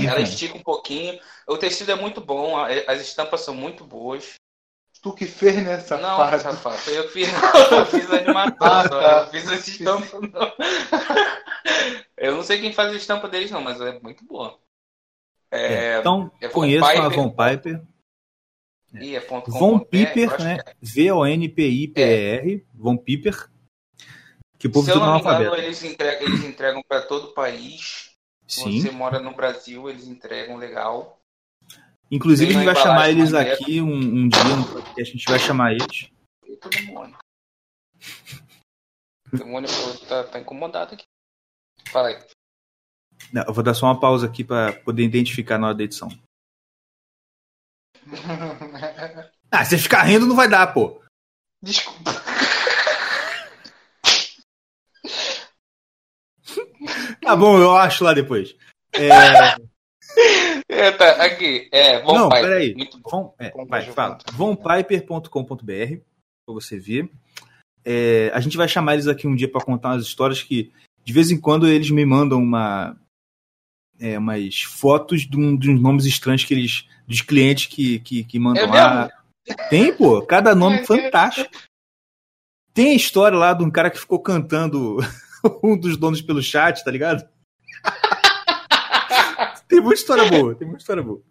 [0.07, 1.19] Ela estica um pouquinho.
[1.47, 2.55] O tecido é muito bom,
[2.87, 4.35] as estampas são muito boas.
[5.01, 6.41] tu que fez, né, Não, safado?
[6.43, 6.91] safado.
[6.91, 7.27] Eu fiz,
[7.71, 9.19] eu fiz a animação, Ah, só, tá.
[9.23, 10.53] eu fiz as estampas, não.
[12.17, 14.57] Eu não sei quem faz a estampa deles, não, mas é muito boa.
[15.51, 17.11] É, Então, é Von conheçam a Piper.
[17.15, 17.81] Von Piper.
[19.01, 20.57] e é Von eu Piper, né?
[20.65, 20.73] é.
[20.81, 22.65] V-O-N-P-I-P-E-R.
[22.73, 23.49] Von Piper.
[24.59, 27.33] Que o povo Se eu não me engano, eles entregam, eles entregam para todo o
[27.33, 28.11] país.
[28.47, 28.81] Se Sim.
[28.81, 31.19] você mora no Brasil, eles entregam legal.
[32.09, 35.01] Inclusive, a gente vai chamar eles aqui um, um dia no podcast.
[35.01, 36.09] A gente vai chamar eles.
[36.45, 37.17] E todo mundo.
[39.29, 39.69] O demônio
[40.07, 41.03] tá, tá incomodado aqui.
[41.89, 42.17] Fala aí.
[43.33, 46.09] Não, eu vou dar só uma pausa aqui para poder identificar na hora da edição.
[49.49, 51.01] Ah, se ficar rindo, não vai dar, pô.
[51.63, 52.11] Desculpa.
[57.27, 58.55] Tá bom, eu acho lá depois.
[58.95, 59.09] É,
[60.69, 61.67] É, tá, aqui.
[61.71, 62.41] É, bom não, pai.
[62.41, 62.75] peraí.
[62.75, 63.09] Muito bom.
[63.09, 64.17] Von, é, vai, fala.
[64.31, 67.09] Vonpiper.com.br pra você ver.
[67.83, 70.71] É, a gente vai chamar eles aqui um dia para contar umas histórias que,
[71.03, 72.97] de vez em quando, eles me mandam uma,
[73.99, 76.87] é, umas fotos de, um, de uns nomes estranhos que eles.
[77.05, 79.09] dos clientes que, que, que mandam É lá.
[79.69, 81.49] Tem, pô, cada nome fantástico.
[82.73, 84.97] Tem a história lá de um cara que ficou cantando
[85.63, 87.27] um dos donos pelo chat, tá ligado?
[89.67, 91.21] tem muita história boa, tem muita história boa.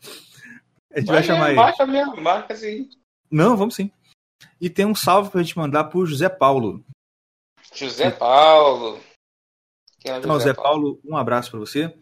[0.92, 1.56] A gente vai, chamar ele.
[1.56, 2.88] Marca mesmo, marca assim.
[3.30, 3.90] Não, vamos sim.
[4.60, 6.84] E tem um salve pra gente mandar pro José Paulo.
[7.74, 9.00] José Paulo.
[10.00, 11.94] Quem é o Então, José Paulo, um abraço pra você.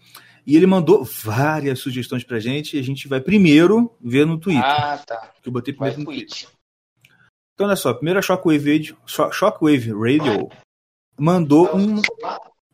[0.47, 4.63] E ele mandou várias sugestões pra gente e a gente vai primeiro ver no Twitter.
[4.65, 5.33] Ah, tá.
[5.43, 6.49] que eu botei Vai primeiro no Twitter.
[7.55, 7.95] Então, olha só.
[7.95, 10.51] Primeiro a Shockwave Radio, Sho- Shockwave Radio
[11.19, 12.01] mandou um,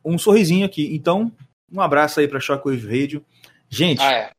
[0.04, 0.94] um sorrisinho aqui.
[0.94, 1.32] Então,
[1.70, 3.24] um abraço aí pra Shockwave Radio.
[3.68, 4.32] Gente, Ah, é.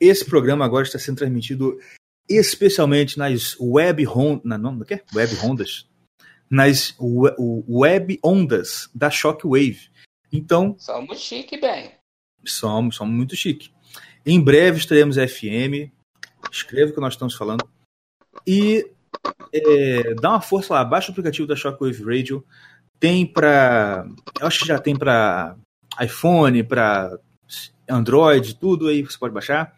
[0.00, 1.78] esse programa agora está sendo transmitido
[2.28, 4.78] especialmente nas web, ron- na, não,
[5.14, 5.88] web rondas,
[6.50, 7.34] nas we-
[7.66, 9.88] web ondas da Shockwave.
[10.32, 11.92] Então, Somos chique, bem.
[12.44, 13.70] somos, somos muito chique.
[14.26, 15.90] Em breve estaremos FM.
[16.52, 17.66] Escreva o que nós estamos falando.
[18.46, 18.86] E
[19.52, 22.44] é, dá uma força lá, baixa o aplicativo da Shockwave Radio.
[23.00, 24.06] Tem para.
[24.40, 25.56] Eu acho que já tem para
[26.00, 27.16] iPhone, para
[27.88, 29.74] Android, tudo aí você pode baixar.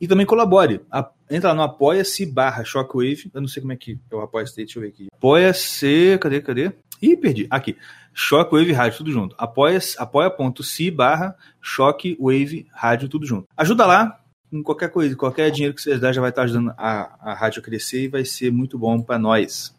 [0.00, 0.80] E também colabore.
[0.90, 3.30] A- entra lá no apoia-se barra Shockwave.
[3.32, 5.06] Eu não sei como é que é o apoia-se, deixa eu ver aqui.
[5.14, 6.18] Apoia-se.
[6.20, 6.72] Cadê, cadê?
[7.00, 7.46] Ih, perdi.
[7.50, 7.76] Aqui.
[8.12, 9.34] Shockwave Rádio, tudo junto.
[9.38, 13.46] Apoia- Apoia.se barra Shockwave Rádio, tudo junto.
[13.56, 14.18] Ajuda lá.
[14.50, 17.60] Com qualquer coisa, qualquer dinheiro que vocês der já vai estar ajudando a, a rádio
[17.60, 19.74] a crescer e vai ser muito bom para nós.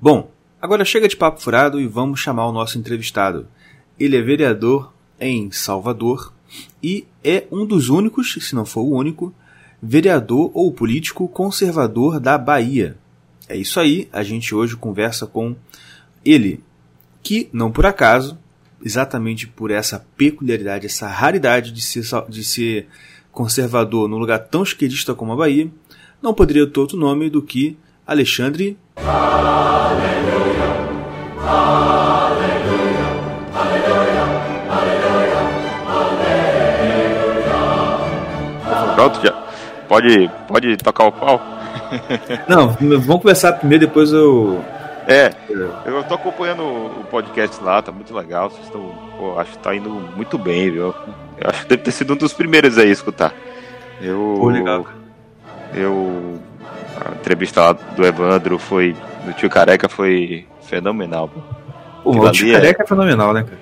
[0.00, 3.46] Bom, agora chega de papo furado e vamos chamar o nosso entrevistado.
[3.98, 6.32] Ele é vereador em Salvador
[6.82, 9.34] e é um dos únicos, se não for o único,
[9.82, 12.96] vereador ou político conservador da Bahia.
[13.48, 15.56] É isso aí, a gente hoje conversa com
[16.24, 16.62] ele,
[17.22, 18.38] que não por acaso,
[18.82, 22.86] exatamente por essa peculiaridade, essa raridade de ser, de ser
[23.32, 25.70] conservador num lugar tão esquerdista como a Bahia,
[26.22, 28.76] não poderia ter outro nome do que Alexandre
[39.00, 39.32] Pronto, já.
[39.88, 41.40] Pode, pode tocar o pau?
[42.46, 42.68] Não,
[43.00, 44.62] vamos começar primeiro, depois eu.
[45.08, 45.32] É,
[45.86, 48.50] eu tô acompanhando o podcast lá, tá muito legal.
[48.50, 48.94] Vocês estão.
[49.16, 50.94] Pô, acho que tá indo muito bem, viu?
[51.38, 53.32] Eu acho que deve ter sido um dos primeiros aí a escutar.
[54.02, 54.36] Eu.
[54.38, 54.86] Pô, legal.
[55.72, 56.38] Eu.
[57.02, 58.94] A entrevista lá do Evandro foi.
[59.24, 61.40] Do tio Careca foi fenomenal, pô.
[62.02, 63.58] Pô, o Tio é- Careca é fenomenal, né, cara?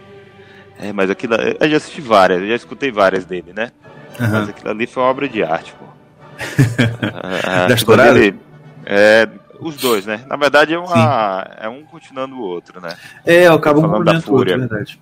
[0.80, 1.34] É, mas aquilo.
[1.36, 3.70] Eu já assisti várias, eu já escutei várias dele, né?
[4.18, 4.44] Mas Aham.
[4.50, 5.84] aquilo ali foi uma obra de arte, pô.
[7.84, 8.16] Touradas?
[8.16, 8.34] ali-
[8.84, 9.28] É,
[9.60, 10.24] os dois, né?
[10.28, 12.96] Na verdade é, uma, é um continuando o outro, né?
[13.26, 14.58] É, eu acabo um da complemento o outro, Fúria.
[14.58, 15.00] verdade.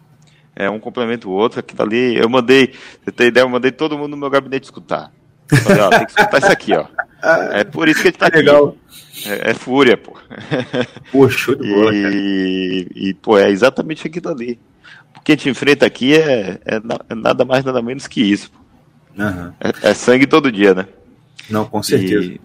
[0.54, 1.60] É um complementa o outro.
[1.60, 2.72] Aquilo ali, eu mandei,
[3.04, 5.12] você tem ideia, eu mandei todo mundo no meu gabinete escutar.
[5.62, 6.86] Falei, ó, tem que escutar isso aqui, ó.
[7.52, 8.38] É por isso que a gente tá aqui.
[8.38, 8.74] Legal.
[9.26, 10.16] É, é fúria, pô.
[11.28, 11.90] Show de bola.
[11.94, 14.58] E, e, pô, é exatamente aquilo ali.
[15.16, 16.76] O que a gente enfrenta aqui é, é
[17.10, 18.50] é nada mais, nada menos que isso.
[19.18, 19.54] Aham.
[19.60, 20.86] É, é sangue todo dia, né?
[21.48, 22.32] Não, com certeza.
[22.32, 22.40] E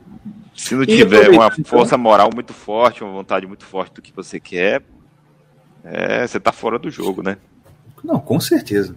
[0.55, 1.65] se não tiver uma então.
[1.65, 4.81] força moral muito forte, uma vontade muito forte do que você quer,
[5.83, 7.37] é, você tá fora do jogo, né?
[8.03, 8.95] Não, com certeza.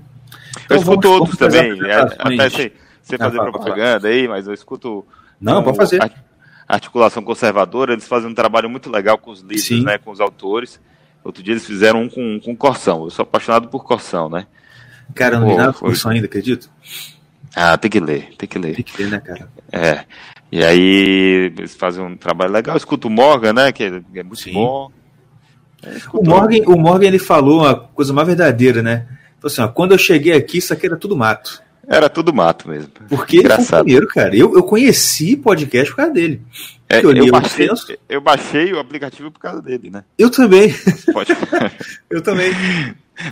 [0.68, 2.72] Eu Então escuto vamos- outros vamos também, é, até sem,
[3.02, 5.06] sem fazer propaganda aí, mas eu escuto.
[5.40, 6.02] Não, com pode fazer.
[6.02, 6.10] a-
[6.66, 9.84] Articulação conservadora, eles fazem um trabalho muito legal com os livros, Sim.
[9.84, 10.80] né, com os autores.
[11.22, 13.04] Outro dia eles fizeram um com, com Corção.
[13.04, 14.46] Eu sou apaixonado por Corção, né?
[15.14, 15.90] Cara, eu não vi nada foi...
[15.90, 16.70] Corção ainda, acredito.
[17.54, 18.74] Ah, tem que ler, tem que ler.
[18.74, 19.48] Tem que ler, né, cara?
[19.72, 20.04] É.
[20.50, 22.76] E aí eles fazem um trabalho legal.
[22.76, 23.72] escuto o Morgan, né?
[23.72, 24.52] Que é, é muito Sim.
[24.52, 24.90] bom.
[25.82, 29.06] É, o, Morgan, o Morgan ele falou a coisa mais verdadeira, né?
[29.38, 31.62] Então, assim, ó, quando eu cheguei aqui, isso aqui era tudo mato.
[31.86, 32.88] Era tudo mato mesmo.
[33.08, 33.80] Porque Engraçado.
[33.80, 34.34] ele primeiro, cara.
[34.34, 36.40] Eu, eu conheci podcast por causa dele.
[36.88, 37.68] É, eu, eu, baixei,
[38.08, 40.04] eu, baixei, o aplicativo por causa dele, né?
[40.18, 40.74] Eu também.
[41.12, 41.32] Pode...
[42.08, 42.52] eu também.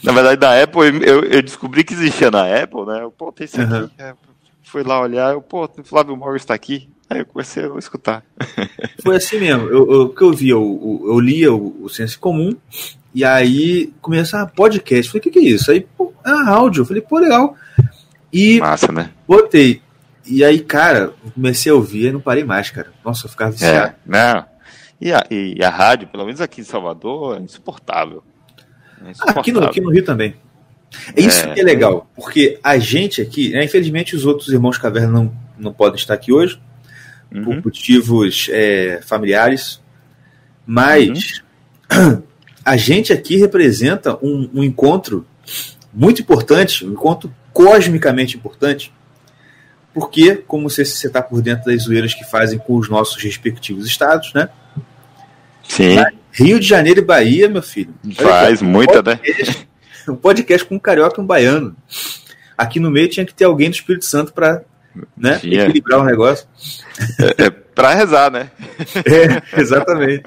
[0.02, 3.02] Na verdade, da Apple, eu, eu descobri que existia na Apple, né?
[3.02, 3.72] Eu, pô, tem isso aqui.
[3.72, 3.90] Uhum.
[3.98, 4.14] É,
[4.62, 6.88] fui lá olhar, eu, pô, o Flávio Morgan está aqui.
[7.10, 8.24] Aí eu comecei a escutar.
[9.02, 9.68] Foi assim mesmo.
[9.68, 12.56] Eu, eu, que eu vi, eu, eu lia o, o Senso Comum,
[13.14, 15.10] e aí começou a ah, podcast.
[15.10, 15.70] Falei, o que, que é isso?
[15.70, 16.82] Aí, pô, ah, áudio.
[16.82, 17.54] Eu falei, pô, legal.
[18.32, 19.10] E Massa, né?
[19.28, 19.82] botei.
[20.24, 22.92] E aí, cara, comecei a ouvir e não parei mais, cara.
[23.04, 23.88] Nossa, eu ficava é, viciado.
[23.88, 24.44] É, não.
[25.00, 28.22] E a, e a rádio, pelo menos aqui em Salvador, é insuportável.
[29.04, 29.40] É insuportável.
[29.40, 30.34] Aqui, no, aqui no Rio também.
[31.16, 34.76] É isso é, que é legal, porque a gente aqui, né, infelizmente os outros irmãos
[34.76, 36.60] Caverna não, não podem estar aqui hoje,
[37.34, 37.44] uhum.
[37.44, 39.80] por motivos é, familiares,
[40.66, 41.42] mas
[41.90, 42.22] uhum.
[42.64, 45.26] a gente aqui representa um, um encontro
[45.92, 48.92] muito importante, um encontro cosmicamente importante,
[49.94, 54.32] porque, como você está por dentro das zoeiras que fazem com os nossos respectivos estados,
[54.32, 54.48] né?
[55.68, 55.96] Sim.
[56.32, 57.94] Rio de Janeiro e Bahia, meu filho.
[58.16, 59.20] Faz muita, né?
[60.08, 61.76] Um podcast com um carioca e um baiano.
[62.56, 64.62] Aqui no meio tinha que ter alguém do Espírito Santo para
[65.16, 66.46] né, equilibrar o negócio.
[67.38, 68.50] É, é para rezar, né?
[69.06, 70.24] é, exatamente.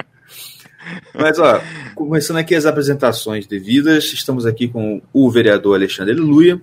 [1.13, 1.61] Mas, ó,
[1.95, 6.61] começando aqui as apresentações devidas, estamos aqui com o vereador Alexandre Luia,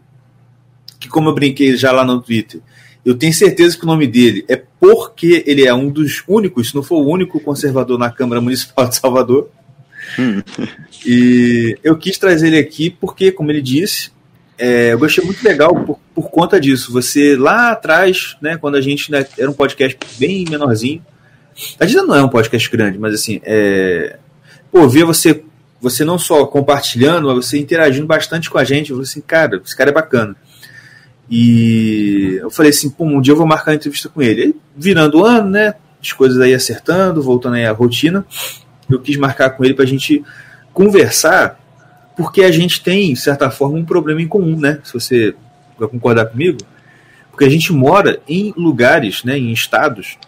[1.00, 2.60] que, como eu brinquei já lá no Twitter,
[3.04, 6.74] eu tenho certeza que o nome dele é porque ele é um dos únicos, se
[6.74, 9.50] não for o único conservador na Câmara Municipal de Salvador.
[10.18, 10.42] Hum.
[11.04, 14.10] E eu quis trazer ele aqui porque, como ele disse,
[14.56, 16.92] é, eu achei muito legal por, por, conta disso.
[16.92, 21.04] Você lá atrás, né, quando a gente né, era um podcast bem menorzinho,
[21.80, 24.16] a gente não é um podcast grande, mas assim, é,
[24.70, 25.42] pô, ver você,
[25.80, 28.90] você não só compartilhando, mas você interagindo bastante com a gente.
[28.90, 30.36] Eu falei assim, cara, esse cara é bacana.
[31.34, 34.54] E eu falei assim, pô, um dia eu vou marcar uma entrevista com ele.
[34.76, 35.72] Virando o ano, né?
[35.98, 38.26] As coisas aí acertando, voltando aí à rotina,
[38.90, 40.22] eu quis marcar com ele para a gente
[40.74, 41.58] conversar,
[42.18, 44.80] porque a gente tem, de certa forma, um problema em comum, né?
[44.84, 45.34] Se você
[45.78, 46.58] vai concordar comigo,
[47.30, 50.18] porque a gente mora em lugares, né, em estados,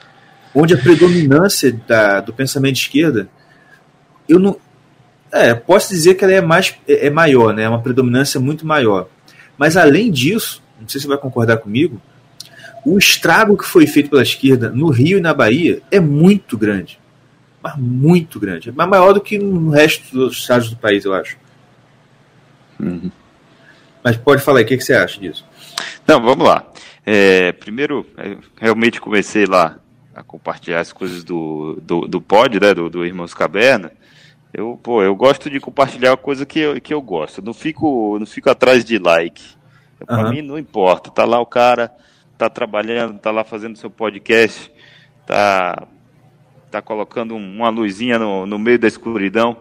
[0.55, 3.29] onde a predominância da, do pensamento de esquerda,
[4.27, 4.57] eu não.
[5.31, 7.65] É, posso dizer que ela é mais é, é maior, né?
[7.65, 9.07] É uma predominância muito maior.
[9.59, 12.01] Mas além disso, não sei se você vai concordar comigo,
[12.85, 16.99] o estrago que foi feito pela esquerda no Rio e na Bahia é muito grande.
[17.63, 18.69] Mas muito grande.
[18.69, 21.39] É maior do que no resto dos estados do país, eu acho.
[22.79, 23.11] Uhum.
[24.03, 25.47] Mas pode falar aí, o que, que, você acha disso?
[26.07, 26.67] Não, vamos lá.
[27.07, 28.07] É, primeiro,
[28.57, 29.79] realmente comecei lá
[30.15, 33.91] a compartilhar as coisas do, do, do pod, né, do, do Irmãos Caberna.
[34.53, 37.41] Eu, pô, eu gosto de compartilhar a coisa que eu, que eu gosto.
[37.41, 39.43] Eu não fico, não fico atrás de like.
[40.07, 41.11] Para mim não importa.
[41.11, 41.93] Tá lá o cara,
[42.37, 44.71] tá trabalhando, tá lá fazendo seu podcast,
[45.27, 45.87] tá,
[46.71, 49.57] tá colocando uma luzinha no, no meio da escuridão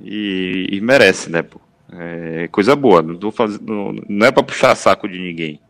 [0.00, 1.60] e, e merece, né, pô?
[1.92, 3.02] É coisa boa.
[3.02, 5.60] Não, tô fazendo, não é para puxar saco de ninguém.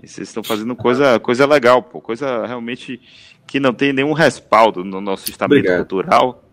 [0.00, 2.00] vocês estão fazendo coisa, coisa legal, pô.
[2.00, 3.00] Coisa realmente
[3.46, 5.78] que não tem nenhum respaldo no nosso estamento Obrigado.
[5.78, 6.44] cultural,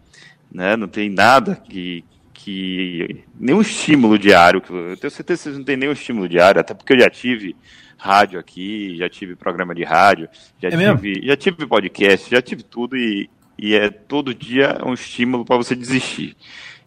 [0.52, 0.76] né?
[0.76, 2.04] Não tem nada que,
[2.44, 4.62] que nenhum estímulo diário.
[4.70, 7.56] Eu tenho certeza que vocês não têm nenhum estímulo diário, até porque eu já tive
[7.98, 10.30] rádio aqui, já tive programa de rádio,
[10.62, 14.94] já, é tive, já tive podcast, já tive tudo e, e é todo dia um
[14.94, 16.36] estímulo para você desistir.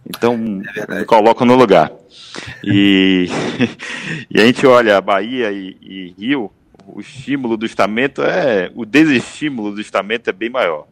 [0.07, 1.93] Então, é coloca no lugar.
[2.65, 3.27] E,
[4.31, 6.51] e a gente olha a Bahia e, e Rio,
[6.87, 8.71] o estímulo do estamento é.
[8.75, 10.87] O desestímulo do estamento é bem maior.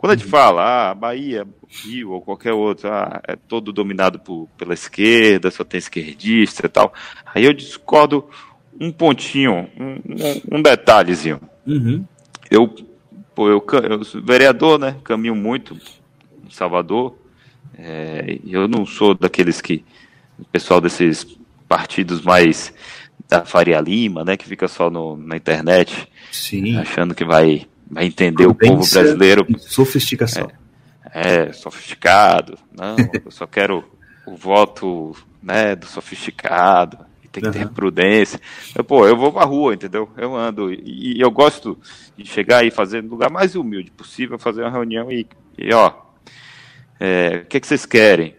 [0.00, 4.48] Quando a gente fala, ah, Bahia, Rio ou qualquer outro, ah, é todo dominado por,
[4.56, 6.94] pela esquerda, só tem esquerdista e tal,
[7.34, 8.26] aí eu discordo
[8.80, 11.38] um pontinho, um, um detalhezinho.
[11.66, 12.02] Uhum.
[12.50, 12.74] Eu,
[13.34, 14.96] pô, eu, eu sou vereador, né?
[15.04, 15.74] Caminho muito
[16.46, 17.18] em Salvador.
[17.76, 19.84] É, eu não sou daqueles que.
[20.38, 21.38] O pessoal desses
[21.68, 22.72] partidos mais
[23.28, 24.38] da Faria Lima, né?
[24.38, 26.08] Que fica só no, na internet.
[26.32, 26.78] Sim.
[26.78, 29.46] Achando que vai vai entender o povo brasileiro.
[29.58, 30.50] Sofisticação.
[31.12, 32.56] É, é, sofisticado.
[32.72, 33.84] Não, eu só quero
[34.26, 36.98] o voto né, do sofisticado.
[37.32, 37.52] Tem que uhum.
[37.52, 38.40] ter prudência.
[38.74, 40.10] Eu, pô, eu vou pra rua, entendeu?
[40.16, 40.72] Eu ando.
[40.72, 41.78] E, e eu gosto
[42.16, 45.26] de chegar e fazer no lugar mais humilde possível, fazer uma reunião e,
[45.56, 45.92] e ó.
[46.98, 48.34] É, o que, é que vocês querem?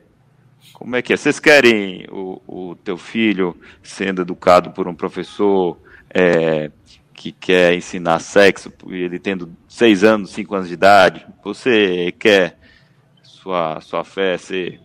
[0.74, 1.18] Como é que é?
[1.18, 5.78] Vocês querem o, o teu filho sendo educado por um professor
[6.14, 6.70] é,
[7.22, 11.24] que quer ensinar sexo, ele tendo seis anos, cinco anos de idade?
[11.44, 12.58] Você quer
[13.22, 14.82] sua, sua fé ser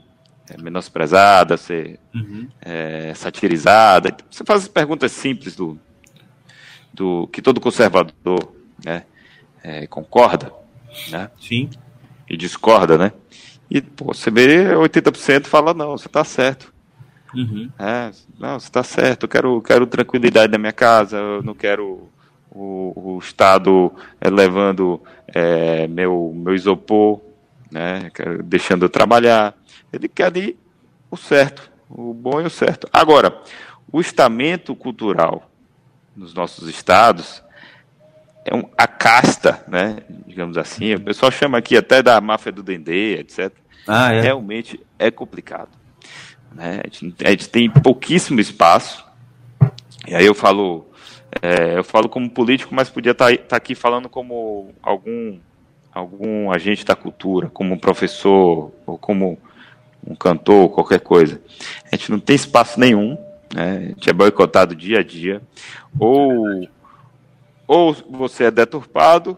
[0.50, 2.46] é, menosprezada, ser uhum.
[2.60, 4.14] é, satirizada?
[4.30, 5.78] Você faz as perguntas simples do,
[6.92, 9.04] do que todo conservador né,
[9.62, 10.52] é, concorda,
[11.08, 11.30] né?
[11.40, 11.70] Sim.
[12.28, 13.12] E discorda, né?
[13.70, 16.70] E pô, você vê 80% fala, não, você está certo.
[17.34, 17.70] Uhum.
[17.78, 22.10] É, não, você está certo, eu quero, quero tranquilidade na minha casa, eu não quero
[22.56, 27.20] o, o Estado é, levando é, meu, meu isopor,
[27.70, 28.10] né,
[28.44, 29.54] deixando eu trabalhar.
[29.92, 30.58] Ele quer ali
[31.10, 32.88] o certo, o bom e o certo.
[32.92, 33.38] Agora,
[33.92, 35.50] o estamento cultural
[36.16, 37.42] nos nossos estados
[38.44, 42.62] é um, a casta, né, digamos assim, o pessoal chama aqui até da máfia do
[42.62, 43.52] Dendê, etc.
[43.86, 44.20] Ah, é.
[44.22, 45.70] Realmente é complicado.
[46.52, 46.80] Né?
[46.84, 49.04] A, gente, a gente tem pouquíssimo espaço,
[50.06, 50.88] e aí eu falo,
[51.42, 55.38] é, eu falo como político, mas podia estar tá, tá aqui falando como algum,
[55.92, 59.38] algum agente da cultura, como um professor, ou como
[60.06, 61.40] um cantor, qualquer coisa.
[61.90, 63.18] A gente não tem espaço nenhum,
[63.52, 63.76] né?
[63.76, 65.42] a gente é boicotado dia a dia,
[65.98, 66.68] ou
[67.66, 69.36] ou você é deturpado,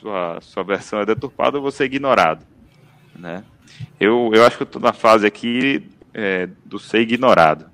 [0.00, 2.44] sua, sua versão é deturpada, ou você é ignorado.
[3.14, 3.44] Né?
[4.00, 7.66] Eu, eu acho que eu estou na fase aqui é, do ser ignorado.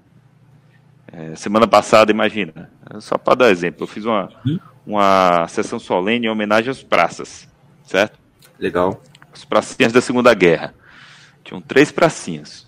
[1.12, 4.58] É, semana passada, imagina, só para dar exemplo, eu fiz uma, hum?
[4.86, 7.46] uma sessão solene em homenagem às praças,
[7.84, 8.18] certo?
[8.58, 9.02] Legal.
[9.30, 10.74] As pracinhas da Segunda Guerra.
[11.44, 12.66] Tinham três pracinhas.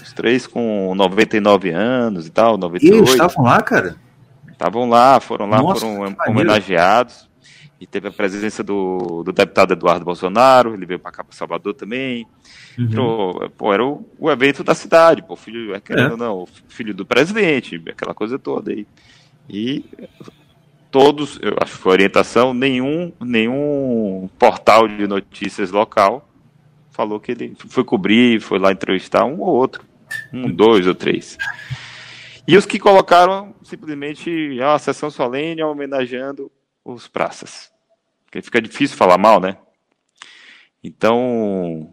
[0.00, 2.94] Os três com 99 anos e tal, 98.
[2.94, 3.96] E eles estavam lá, cara?
[4.52, 7.28] Estavam lá, foram lá, Nossa, foram homenageados.
[7.80, 11.74] E teve a presença do, do deputado Eduardo Bolsonaro, ele veio para cá para Salvador
[11.74, 12.26] também.
[12.78, 13.50] Uhum.
[13.56, 16.16] Pô, era o, o, evento da cidade, pô, filho, é, querendo é.
[16.16, 18.86] não, filho do presidente, aquela coisa toda aí.
[19.48, 19.84] E
[20.90, 26.28] todos, eu acho que foi orientação, nenhum, nenhum portal de notícias local
[26.94, 29.84] falou que ele foi cobrir, foi lá entrevistar um ou outro,
[30.32, 31.36] um, dois ou três.
[32.46, 36.50] E os que colocaram simplesmente a sessão solene homenageando
[36.84, 37.72] os praças.
[38.24, 39.56] Porque fica difícil falar mal, né?
[40.82, 41.92] Então.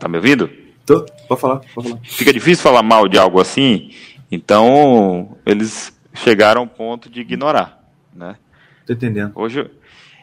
[0.00, 0.50] Tá me ouvindo?
[0.84, 1.98] Tô, pode falar, falar.
[2.02, 3.90] Fica difícil falar mal de algo assim,
[4.30, 8.36] então eles chegaram ao ponto de ignorar, né?
[8.86, 9.32] Tô entendendo.
[9.34, 9.70] Hoje,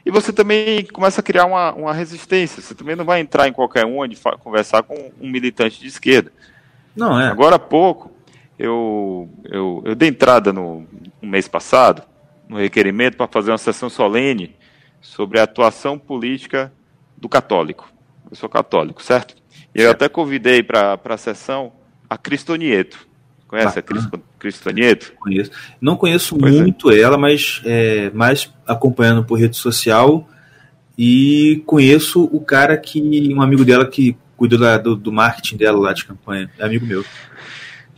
[0.06, 2.62] e você também começa a criar uma, uma resistência.
[2.62, 6.32] Você também não vai entrar em qualquer um de conversar com um militante de esquerda.
[6.96, 7.28] Não é.
[7.28, 8.12] Agora há pouco,
[8.62, 10.86] eu, eu, eu dei entrada no,
[11.22, 12.04] no mês passado,
[12.48, 14.56] no requerimento, para fazer uma sessão solene
[15.02, 16.72] sobre a atuação política
[17.18, 17.92] do católico.
[18.30, 19.36] Eu sou católico, certo?
[19.74, 21.74] E eu até convidei para a sessão
[22.10, 23.08] a Cristonieto.
[23.48, 24.12] Conhece Bacana.
[24.14, 25.14] a Cristonieto?
[25.20, 25.52] Conheço.
[25.82, 26.62] Não conheço pois é.
[26.62, 27.00] muito é.
[27.00, 30.30] ela, mas é, mais acompanhando por rede social.
[30.98, 33.02] E conheço o cara que.
[33.34, 36.50] um amigo dela que cuida da, do, do, marketing dela lá de campanha.
[36.60, 37.04] É amigo meu.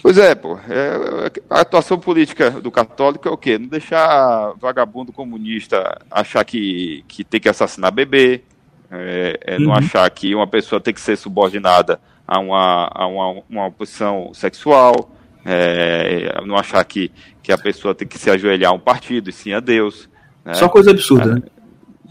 [0.04, 0.60] Pois é, pô.
[0.70, 3.58] É, a atuação política do católico é o quê?
[3.58, 8.42] Não deixar vagabundo comunista achar que, que tem que assassinar bebê,
[8.92, 9.62] é, é uhum.
[9.62, 14.34] não achar que uma pessoa tem que ser subordinada a uma, a uma, uma posição
[14.34, 15.10] sexual,
[15.46, 17.10] é, não achar que,
[17.42, 20.10] que a pessoa tem que se ajoelhar a um partido e sim a Deus.
[20.44, 20.54] Né?
[20.56, 21.42] Só coisa absurda, é, né?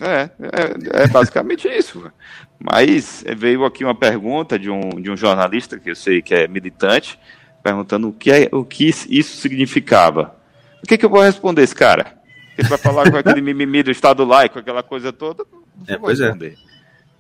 [0.00, 2.10] É, é, é, basicamente isso.
[2.58, 6.48] Mas veio aqui uma pergunta de um, de um jornalista que eu sei que é
[6.48, 7.18] militante,
[7.62, 10.34] perguntando o que, é, o que isso significava.
[10.82, 12.18] O que, que eu vou responder esse cara?
[12.58, 15.44] Ele vai falar com aquele mimimi do Estado laico, aquela coisa toda?
[15.76, 16.24] Não é, pois é.
[16.24, 16.58] responder.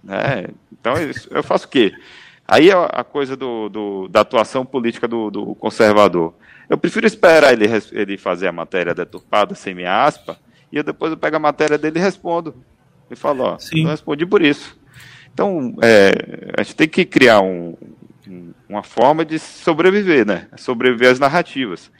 [0.08, 0.50] é.
[0.72, 0.94] Então
[1.30, 1.92] eu faço o quê?
[2.46, 6.34] Aí é a coisa do, do, da atuação política do, do, conservador.
[6.68, 10.36] Eu prefiro esperar ele, ele fazer a matéria deturpada, sem minha aspa,
[10.70, 12.54] e eu depois eu pego a matéria dele e respondo.
[13.10, 13.84] E falo, ó, Sim.
[13.84, 14.76] eu respondi por isso.
[15.32, 17.74] Então, é, a gente tem que criar um,
[18.68, 20.48] uma forma de sobreviver, né?
[20.56, 21.90] Sobreviver às narrativas.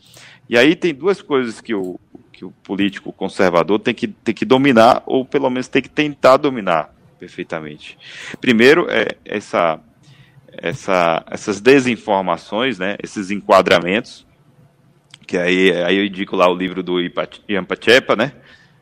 [0.49, 1.99] E aí tem duas coisas que o,
[2.33, 6.37] que o político conservador tem que, tem que dominar, ou pelo menos tem que tentar
[6.37, 7.99] dominar perfeitamente.
[8.41, 9.81] Primeiro, é essa
[10.53, 14.27] essa, essas desinformações, né, esses enquadramentos,
[15.27, 16.99] que aí, aí eu indico lá o livro do
[17.49, 18.33] Ian Pachepa, né,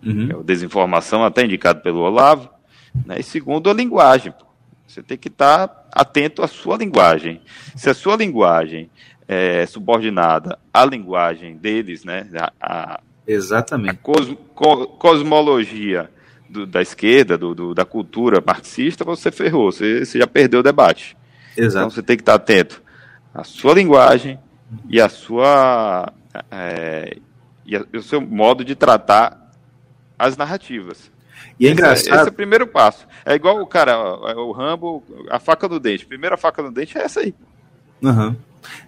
[0.05, 0.29] uhum.
[0.31, 2.51] é o Desinformação, até indicado pelo Olavo,
[3.07, 4.33] né, e segundo, a linguagem.
[4.91, 7.41] Você tem que estar atento à sua linguagem.
[7.77, 8.91] Se a sua linguagem
[9.29, 12.27] é subordinada à linguagem deles, né,
[12.61, 13.91] a, Exatamente.
[13.91, 14.37] A cos,
[14.99, 16.11] cosmologia
[16.49, 20.65] do, da esquerda, do, do, da cultura marxista, você ferrou, você, você já perdeu o
[20.65, 21.17] debate.
[21.57, 21.87] Exato.
[21.87, 22.83] Então você tem que estar atento
[23.33, 24.41] à sua linguagem
[24.89, 26.13] e à sua
[26.51, 27.17] é,
[27.65, 29.53] e, a, e o seu modo de tratar
[30.19, 31.13] as narrativas.
[31.59, 31.99] E é engraçado.
[31.99, 33.07] Esse, esse, é o primeiro passo.
[33.25, 33.99] É igual o cara,
[34.37, 36.07] o Rambo, a faca no dente.
[36.07, 37.35] Primeira faca no dente é essa aí.
[38.03, 38.35] Uhum.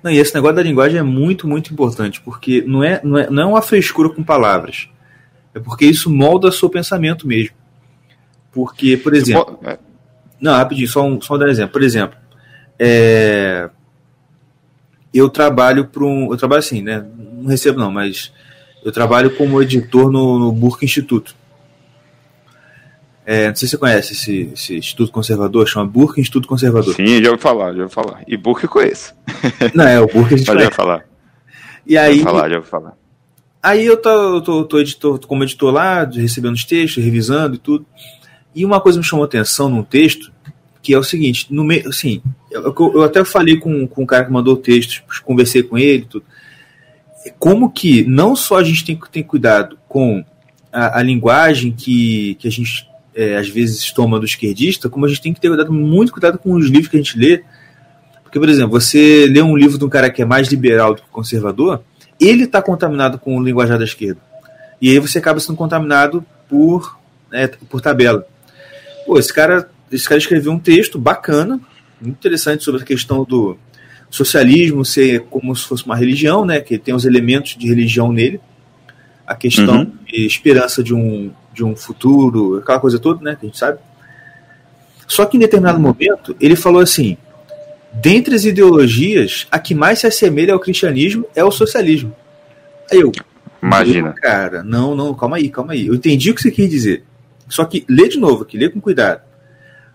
[0.03, 3.31] Não, e esse negócio da linguagem é muito, muito importante, porque não é, não é,
[3.31, 4.89] não é uma frescura com palavras.
[5.55, 7.55] É porque isso molda o seu pensamento mesmo.
[8.51, 9.59] Porque, por exemplo.
[9.65, 9.79] É.
[10.41, 11.73] Não, rapidinho, só um, só um exemplo.
[11.73, 12.19] Por exemplo,
[12.79, 13.71] é,
[15.13, 16.31] eu trabalho para um.
[16.31, 17.05] Eu trabalho assim, né?
[17.17, 18.33] Não recebo, não, mas
[18.85, 21.35] eu trabalho como editor no, no Burke Instituto.
[23.25, 26.95] É, não sei se você conhece esse, esse Instituto Conservador, chama Burke Instituto Conservador.
[26.95, 28.23] Sim, já ouvi falar, já ouvi falar.
[28.27, 29.15] E Burke eu conheço.
[29.75, 31.05] Não, é, o Burke a gente já falar.
[31.87, 32.97] E aí, já falar, já ouvi falar.
[33.63, 37.59] Aí eu tô, tô, tô, editor, tô como editor lá, recebendo os textos, revisando e
[37.59, 37.87] tudo.
[38.53, 40.33] E uma coisa me chamou atenção num texto,
[40.83, 42.21] que é o seguinte, no meio, assim,
[42.51, 46.07] eu, eu, até falei com, com o cara que mandou o texto, conversei com ele
[46.07, 46.25] tudo.
[47.39, 50.25] Como que não só a gente tem que ter cuidado com
[50.73, 55.09] a, a linguagem que, que a gente é, às vezes toma do esquerdista, como a
[55.09, 57.43] gente tem que ter cuidado, muito cuidado com os livros que a gente lê.
[58.23, 61.03] Porque, por exemplo, você lê um livro de um cara que é mais liberal do
[61.03, 61.83] que conservador,
[62.19, 64.21] ele está contaminado com o linguajar da esquerda.
[64.81, 66.99] E aí você acaba sendo contaminado por,
[67.31, 68.27] né, por tabela.
[69.07, 71.61] Pô, esse cara, esse cara escreveu um texto bacana,
[72.01, 73.57] muito interessante sobre a questão do
[74.11, 78.41] socialismo ser como se fosse uma religião, né, que tem os elementos de religião nele,
[79.27, 79.93] a questão uhum.
[80.07, 83.79] de esperança de um, de um futuro, aquela coisa toda, né, que a gente sabe.
[85.07, 87.17] Só que em determinado momento ele falou assim:
[87.93, 92.15] dentre as ideologias, a que mais se assemelha ao cristianismo é o socialismo.
[92.91, 93.13] Aí eu.
[93.63, 94.13] Imagina.
[94.15, 95.87] Cara, não, não, calma aí, calma aí.
[95.87, 97.05] Eu entendi o que você quis dizer.
[97.49, 99.21] Só que lê de novo aqui, lê com cuidado.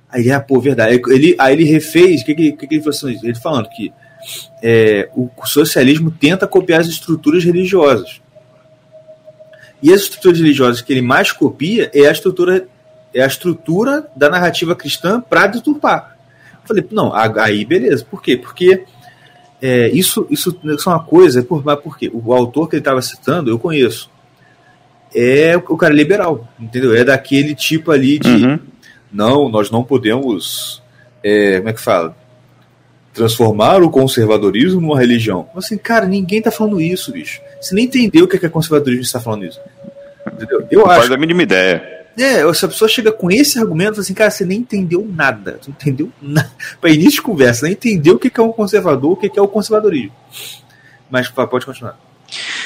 [0.09, 1.01] Aí, ah, pô, verdade.
[1.09, 3.27] Ele, aí ele refez, o que, que, que, ele falou assim?
[3.27, 3.91] Ele falando que
[4.63, 8.21] é, o socialismo tenta copiar as estruturas religiosas.
[9.81, 12.67] E as estruturas religiosas que ele mais copia é a estrutura,
[13.13, 16.17] é a estrutura da narrativa cristã para deturpar.
[16.53, 18.05] Eu falei, não, aí beleza.
[18.09, 18.35] Por quê?
[18.37, 18.83] Porque
[19.61, 22.09] é, isso, isso, isso é uma coisa, por, mas por quê?
[22.13, 24.09] O autor que ele estava citando, eu conheço.
[25.15, 26.95] É o cara liberal, entendeu?
[26.95, 28.29] É daquele tipo ali de.
[28.29, 28.59] Uhum.
[29.11, 30.83] Não, nós não podemos.
[31.23, 32.15] É, como é que fala?
[33.17, 35.49] transformar o conservadorismo numa religião.
[35.55, 37.41] Assim, cara, ninguém tá falando isso, bicho.
[37.59, 39.59] Você nem entendeu o que é, que é conservadorismo está falando isso.
[40.25, 40.67] Entendeu?
[40.69, 40.99] Eu não acho.
[41.01, 41.97] Faz a mínima ideia.
[42.17, 45.59] É, se a pessoa chega com esse argumento, assim, cara, você nem entendeu nada.
[45.61, 46.51] Você não entendeu nada.
[46.81, 49.47] Para início de conversa, nem entendeu o que é um conservador, o que é o
[49.47, 50.13] conservadorismo.
[51.09, 51.97] Mas pode continuar.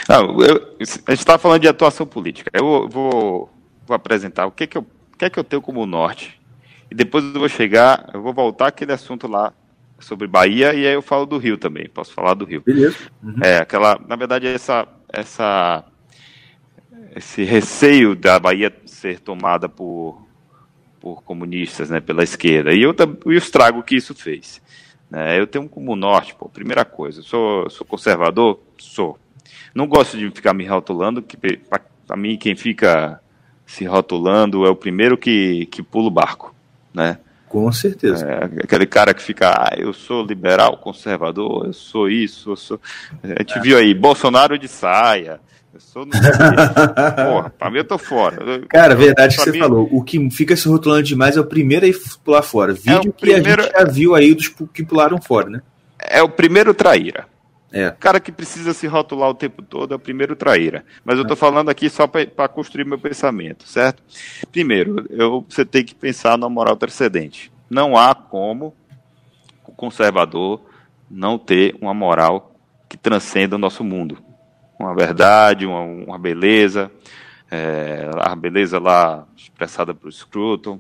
[0.08, 2.50] Não, eu, a gente estava falando de atuação política.
[2.54, 3.50] Eu vou,
[3.86, 4.82] vou apresentar o que, que, eu,
[5.14, 6.39] o que, é que eu tenho como norte.
[6.89, 9.54] E depois eu vou chegar, eu vou voltar aquele assunto lá
[10.02, 11.89] sobre Bahia e aí eu falo do Rio também.
[11.89, 12.62] Posso falar do Rio.
[12.66, 12.97] Beleza.
[13.24, 13.36] Uhum.
[13.43, 15.84] É, aquela, na verdade, essa, essa,
[17.16, 20.22] esse receio da Bahia ser tomada por,
[20.99, 22.74] por comunistas, né, pela esquerda.
[22.74, 22.95] E eu
[23.26, 24.62] o estrago que isso fez.
[25.10, 25.39] Né?
[25.39, 28.60] Eu tenho como norte, pô, primeira coisa, sou, sou conservador?
[28.78, 29.18] Sou.
[29.76, 33.22] Não gosto de ficar me rotulando, que para mim quem fica
[33.66, 36.54] se rotulando é o primeiro que, que pula o barco,
[36.93, 37.20] né?
[37.52, 38.26] Com certeza.
[38.26, 42.80] É, aquele cara que fica, ah, eu sou liberal, conservador, eu sou isso, eu sou.
[43.22, 43.62] A gente é.
[43.62, 45.38] viu aí, Bolsonaro de saia.
[45.74, 46.08] Eu sou.
[46.08, 48.62] Porra, pra mim eu tô fora.
[48.70, 49.60] Cara, verdade que você mim...
[49.60, 49.86] falou.
[49.91, 51.89] O que fica se rotulando demais é o primeiro a
[52.24, 52.72] pular fora.
[52.72, 53.64] Vídeo é primeiro...
[53.64, 55.62] que a gente já viu aí dos que pularam fora, né?
[55.99, 57.26] É o primeiro traíra.
[57.72, 57.91] É.
[57.91, 60.84] Cara que precisa se rotular o tempo todo é o primeiro traíra.
[61.05, 64.03] Mas eu estou falando aqui só para construir meu pensamento, certo?
[64.51, 67.51] Primeiro, eu, você tem que pensar na moral transcendente.
[67.69, 68.76] Não há como
[69.65, 70.61] o conservador
[71.09, 72.53] não ter uma moral
[72.89, 74.17] que transcenda o nosso mundo.
[74.78, 76.91] Uma verdade, uma, uma beleza,
[77.49, 80.80] é, a beleza lá expressada por Scruton,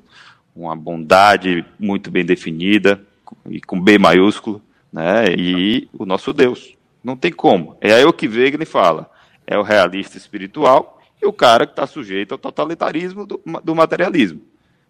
[0.53, 3.01] uma bondade muito bem definida,
[3.49, 4.61] e com B maiúsculo,
[4.91, 5.25] né?
[5.37, 6.75] e o nosso Deus.
[7.03, 7.77] Não tem como.
[7.81, 9.09] É aí o que Wegener fala.
[9.45, 14.41] É o realista espiritual e o cara que está sujeito ao totalitarismo do, do, materialismo.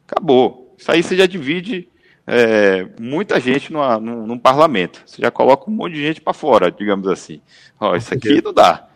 [0.08, 0.76] Acabou.
[0.78, 1.88] Isso aí você já divide
[2.28, 5.02] é, muita gente numa, num, num, parlamento.
[5.06, 7.42] Você já coloca um monte de gente para fora, digamos assim.
[7.80, 8.88] Ó, isso aqui não dá.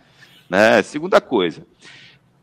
[0.50, 0.82] Né?
[0.82, 1.66] Segunda coisa.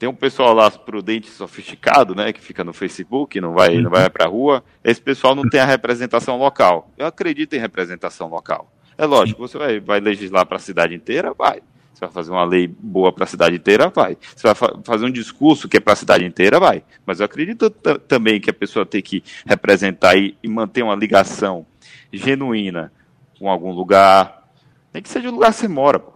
[0.03, 4.11] Tem um pessoal lá prudente, sofisticado, né, que fica no Facebook, não vai, não vai
[4.11, 4.65] para a rua.
[4.83, 6.91] Esse pessoal não tem a representação local.
[6.99, 8.69] Eu acredito em representação local.
[9.03, 11.35] É lógico, você vai, vai legislar para a cidade inteira?
[11.37, 11.61] Vai.
[11.93, 13.89] Você vai fazer uma lei boa para a cidade inteira?
[13.89, 14.17] Vai.
[14.37, 16.61] Você vai fa fazer um discurso que é para a cidade inteira?
[16.61, 16.85] Vai.
[17.05, 21.67] Mas eu acredito também que a pessoa tem que representar e, e manter uma ligação
[22.13, 22.93] genuína
[23.41, 24.49] com algum lugar,
[24.95, 25.99] nem que seja o lugar que você mora.
[25.99, 26.13] Pô.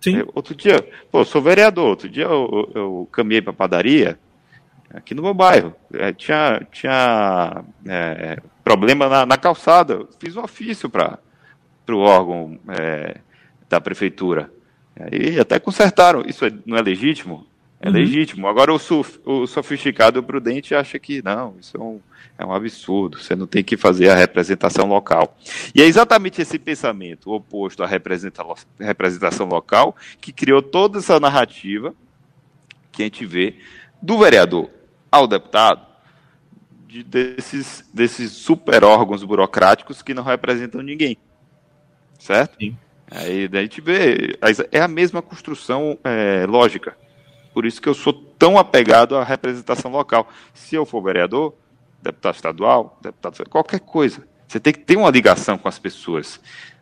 [0.00, 0.16] Sim.
[0.16, 4.18] Eu, outro dia, pô, sou vereador, outro dia eu, eu, eu caminhei para padaria,
[4.88, 5.74] aqui no meu bairro.
[5.92, 10.06] É, tinha tinha é, problema na, na, calçada.
[10.18, 11.18] Fiz um ofício para
[11.94, 13.18] o órgão é,
[13.68, 14.50] da prefeitura.
[15.12, 16.22] E até consertaram.
[16.26, 17.46] Isso é, não é legítimo?
[17.80, 17.94] É uhum.
[17.94, 18.48] legítimo.
[18.48, 22.00] Agora o, suf, o sofisticado prudente acha que não, isso é um,
[22.38, 23.18] é um absurdo.
[23.18, 25.36] Você não tem que fazer a representação local.
[25.74, 31.94] E é exatamente esse pensamento oposto à representação local que criou toda essa narrativa
[32.90, 33.56] que a gente vê
[34.00, 34.70] do vereador
[35.12, 35.86] ao deputado
[36.88, 41.18] de, desses, desses super órgãos burocráticos que não representam ninguém.
[42.26, 42.56] Certo?
[42.58, 42.76] Sim.
[43.08, 44.36] Aí a gente vê,
[44.72, 46.96] é a mesma construção é, lógica.
[47.54, 50.28] Por isso que eu sou tão apegado à representação local.
[50.52, 51.54] Se eu for vereador,
[52.02, 56.40] deputado estadual, deputado qualquer coisa, você tem que ter uma ligação com as pessoas.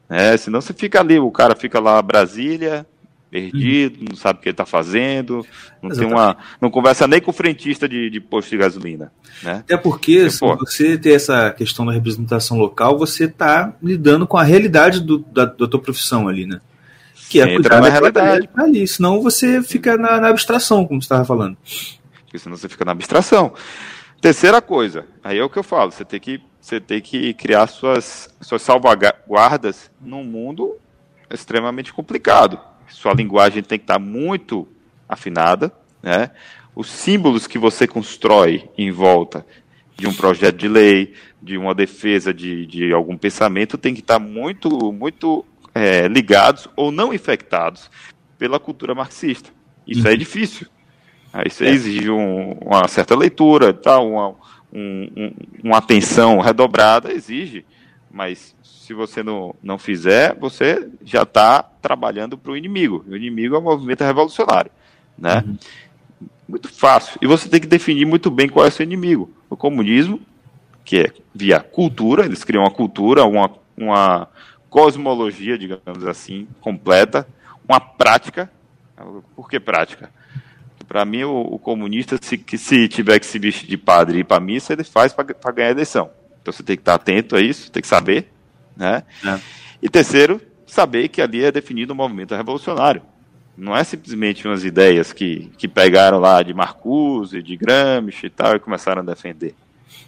[0.08, 0.34] Né?
[0.38, 2.86] Senão você fica ali, o cara fica lá Brasília,
[3.34, 5.44] perdido, não sabe o que ele está fazendo,
[5.82, 9.10] não tem uma, não conversa nem com o frentista de, de posto de gasolina.
[9.42, 9.54] Né?
[9.54, 14.44] Até porque, se você ter essa questão da representação local, você está lidando com a
[14.44, 16.60] realidade do, da, da tua profissão ali, né?
[17.28, 18.48] Que é cuidar na realidade.
[18.54, 21.56] ali, senão você fica na, na abstração, como você estava falando.
[22.24, 23.52] Porque senão você fica na abstração.
[24.20, 27.66] Terceira coisa, aí é o que eu falo, você tem que, você tem que criar
[27.66, 30.76] suas, suas salvaguardas num mundo
[31.28, 34.68] extremamente complicado sua linguagem tem que estar muito
[35.08, 35.72] afinada,
[36.02, 36.30] né?
[36.74, 39.46] Os símbolos que você constrói em volta
[39.96, 44.18] de um projeto de lei, de uma defesa de, de algum pensamento, tem que estar
[44.18, 47.90] muito, muito é, ligados ou não infectados
[48.38, 49.50] pela cultura marxista.
[49.86, 50.12] Isso uhum.
[50.12, 50.66] é difícil.
[51.46, 51.70] Isso é.
[51.70, 53.98] exige um, uma certa leitura, tá?
[53.98, 54.30] uma,
[54.72, 57.64] um, um, uma atenção redobrada, exige.
[58.14, 63.04] Mas se você não, não fizer, você já está trabalhando para o inimigo.
[63.08, 64.70] O inimigo é o movimento revolucionário.
[65.18, 65.42] Né?
[65.44, 65.58] Uhum.
[66.46, 67.18] Muito fácil.
[67.20, 69.34] E você tem que definir muito bem qual é o seu inimigo.
[69.50, 70.20] O comunismo,
[70.84, 74.28] que é via cultura, eles criam uma cultura, uma, uma
[74.70, 77.26] cosmologia, digamos assim, completa,
[77.68, 78.48] uma prática.
[79.34, 80.08] Por que prática?
[80.86, 84.20] Para mim, o, o, comunista, se, que, se tiver que se vestir de padre e
[84.20, 86.12] ir para a missa, ele faz para ganhar a eleição.
[86.44, 88.34] Então você tem que estar atento a isso, tem que saber
[88.76, 89.02] né?
[89.24, 89.38] É.
[89.82, 93.02] E terceiro, saber que ali é definido um movimento revolucionário.
[93.56, 98.56] Não é simplesmente umas ideias que, que pegaram lá de Marcuse, de Gramsci e tal
[98.56, 99.54] e começaram a defender.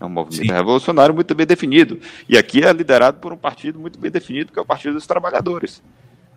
[0.01, 0.53] É um movimento Sim.
[0.53, 2.01] revolucionário muito bem definido.
[2.29, 5.07] E aqui é liderado por um partido muito bem definido, que é o Partido dos
[5.07, 5.81] Trabalhadores.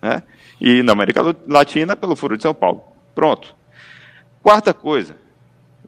[0.02, 0.22] Né?
[0.62, 2.84] E na América Latina, pelo Foro de São Paulo.
[3.16, 3.56] Pronto.
[4.41, 5.18] Quarta coisa,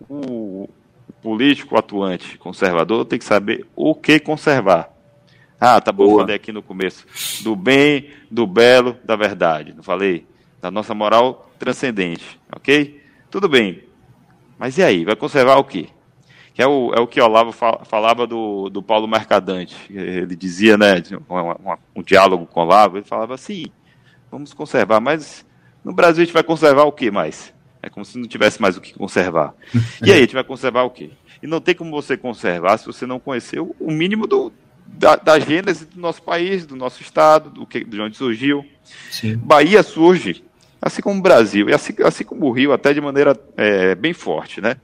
[0.09, 0.67] o
[1.21, 4.91] político atuante conservador tem que saber o que conservar.
[5.59, 6.21] Ah, tá bom, Boa.
[6.21, 7.05] falei aqui no começo.
[7.43, 9.73] Do bem, do belo, da verdade.
[9.75, 10.25] Não falei?
[10.59, 12.99] Da nossa moral transcendente, ok?
[13.29, 13.83] Tudo bem.
[14.57, 15.05] Mas e aí?
[15.05, 15.89] Vai conservar o quê?
[16.53, 19.75] Que é o, é o que Olavo falava do, do Paulo Mercadante.
[19.89, 20.95] Ele dizia, né,
[21.29, 23.67] um, um diálogo com Olavo, ele falava assim,
[24.31, 25.45] vamos conservar, mas
[25.83, 27.53] no Brasil a gente vai conservar o que mais?
[27.83, 29.53] É como se não tivesse mais o que conservar.
[30.05, 31.11] E aí, a gente vai conservar o quê?
[31.41, 34.51] E não tem como você conservar se você não conhecer o mínimo do,
[34.85, 38.65] da, da gênese do nosso país, do nosso estado, do que, de onde surgiu.
[39.09, 39.37] Sim.
[39.37, 40.43] Bahia surge,
[40.81, 44.13] assim como o Brasil, e assim, assim como o Rio, até de maneira é, bem
[44.13, 44.77] forte, né?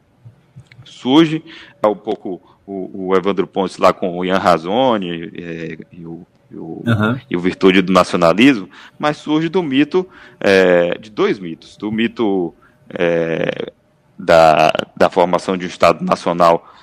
[0.85, 1.43] Surge
[1.81, 6.25] é um pouco o, o, Evandro Pontes lá com o Ian Razoni é, e, o,
[6.51, 7.19] o, uhum.
[7.29, 10.07] e o Virtude do Nacionalismo, mas surge do mito,
[10.39, 12.53] é, de dois mitos, do mito
[12.89, 13.71] é,
[14.17, 16.73] da, da formação de um Estado Nacional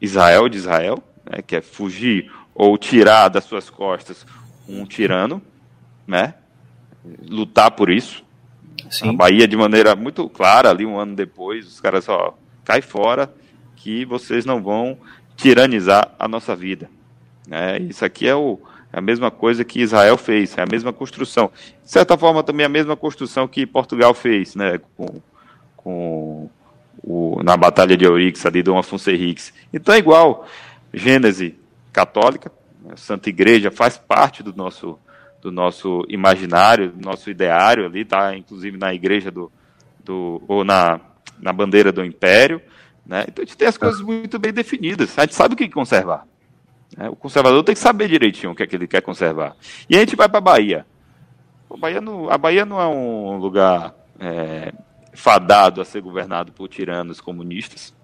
[0.00, 4.26] Israel de Israel, né, que é fugir ou tirar das suas costas
[4.68, 5.42] um tirano,
[6.06, 6.34] né?
[7.28, 8.24] Lutar por isso.
[8.90, 9.10] Sim.
[9.10, 13.32] A Bahia, de maneira muito clara, ali um ano depois, os caras só cai fora
[13.76, 14.98] que vocês não vão
[15.36, 16.90] tiranizar a nossa vida.
[17.46, 17.78] Né?
[17.80, 18.60] Isso aqui é, o,
[18.92, 21.50] é a mesma coisa que Israel fez, é a mesma construção.
[21.82, 24.78] De certa forma, também é a mesma construção que Portugal fez, né?
[24.96, 25.20] Com,
[25.82, 26.48] com
[27.02, 29.52] o, na Batalha de Eurix, ali, Dom Afonso Henriques.
[29.72, 30.46] Então é igual.
[30.92, 31.56] Gênese
[31.92, 32.50] católica,
[32.88, 34.98] a Santa Igreja faz parte do nosso,
[35.40, 38.36] do nosso imaginário, do nosso ideário ali, tá?
[38.36, 39.50] Inclusive na igreja do,
[40.04, 41.00] do ou na,
[41.38, 42.60] na bandeira do Império,
[43.06, 43.24] né?
[43.28, 45.16] Então a gente tem as coisas muito bem definidas.
[45.16, 46.26] A gente sabe o que conservar.
[46.96, 47.08] Né?
[47.08, 49.56] O conservador tem que saber direitinho o que é que ele quer conservar.
[49.88, 50.86] E a gente vai para a Bahia.
[51.72, 54.72] A Bahia não, a Bahia não é um lugar é,
[55.12, 57.94] fadado a ser governado por tiranos comunistas.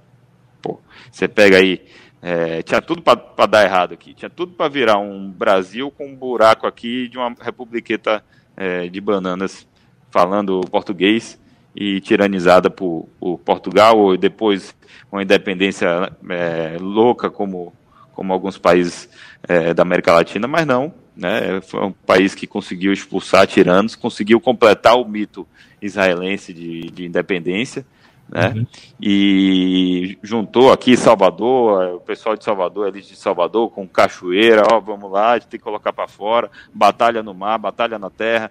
[0.61, 0.81] Pô,
[1.11, 1.85] você pega aí,
[2.23, 6.17] é, tinha tudo para dar errado aqui, tinha tudo para virar um Brasil com um
[6.17, 8.25] buraco aqui de uma republiqueta
[8.57, 9.67] é, de bananas
[10.11, 11.39] falando português
[11.75, 14.75] e tiranizada por, por Portugal, ou depois
[15.13, 17.73] uma independência é, louca como,
[18.13, 19.09] como alguns países
[19.47, 21.06] é, da América Latina, mas não.
[21.17, 25.49] Né, foi um país que conseguiu expulsar tiranos, conseguiu completar o mito
[25.81, 27.87] israelense de, de independência,
[28.29, 28.67] né, uhum.
[29.01, 35.11] e juntou aqui Salvador, o pessoal de Salvador, eles de Salvador, com cachoeira, ó, vamos
[35.11, 38.51] lá, a gente tem que colocar para fora, batalha no mar, batalha na terra.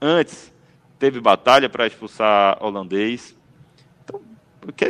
[0.00, 0.50] Antes,
[0.98, 3.36] teve batalha para expulsar holandês.
[4.04, 4.20] Então,
[4.60, 4.86] porque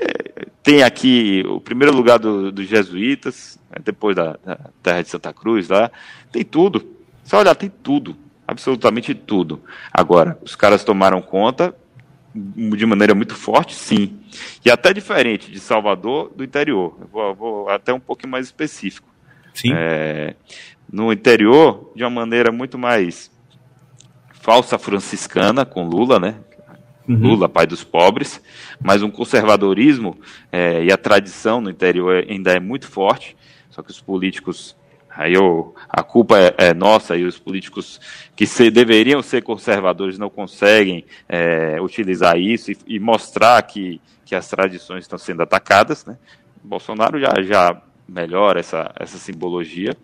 [0.68, 5.32] tem aqui o primeiro lugar dos do jesuítas, né, depois da, da, terra de Santa
[5.32, 5.90] Cruz lá,
[6.30, 6.86] tem tudo.
[7.24, 8.14] Só olhar, tem tudo,
[8.46, 9.62] absolutamente tudo.
[9.90, 11.74] Agora, os caras tomaram conta
[12.34, 14.18] de maneira muito forte, sim.
[14.62, 16.98] E até diferente de Salvador do interior.
[17.00, 19.08] Eu vou, vou até um pouquinho mais específico.
[19.54, 19.72] Sim.
[19.74, 20.34] É,
[20.92, 23.30] no interior, de uma maneira muito mais
[24.32, 26.34] falsa franciscana com Lula, né?
[27.08, 27.16] Uhum.
[27.16, 28.40] Lula, pai dos pobres,
[28.80, 30.18] mas um conservadorismo
[30.52, 33.34] é, e a tradição no interior ainda é muito forte,
[33.70, 34.76] só que os políticos,
[35.08, 37.98] aí eu, a culpa é, é nossa e os políticos
[38.36, 44.34] que se, deveriam ser conservadores não conseguem é, utilizar isso e, e, mostrar que, que
[44.34, 46.18] as tradições estão sendo atacadas, né?
[46.62, 49.96] Bolsonaro já, já melhora essa, essa simbologia.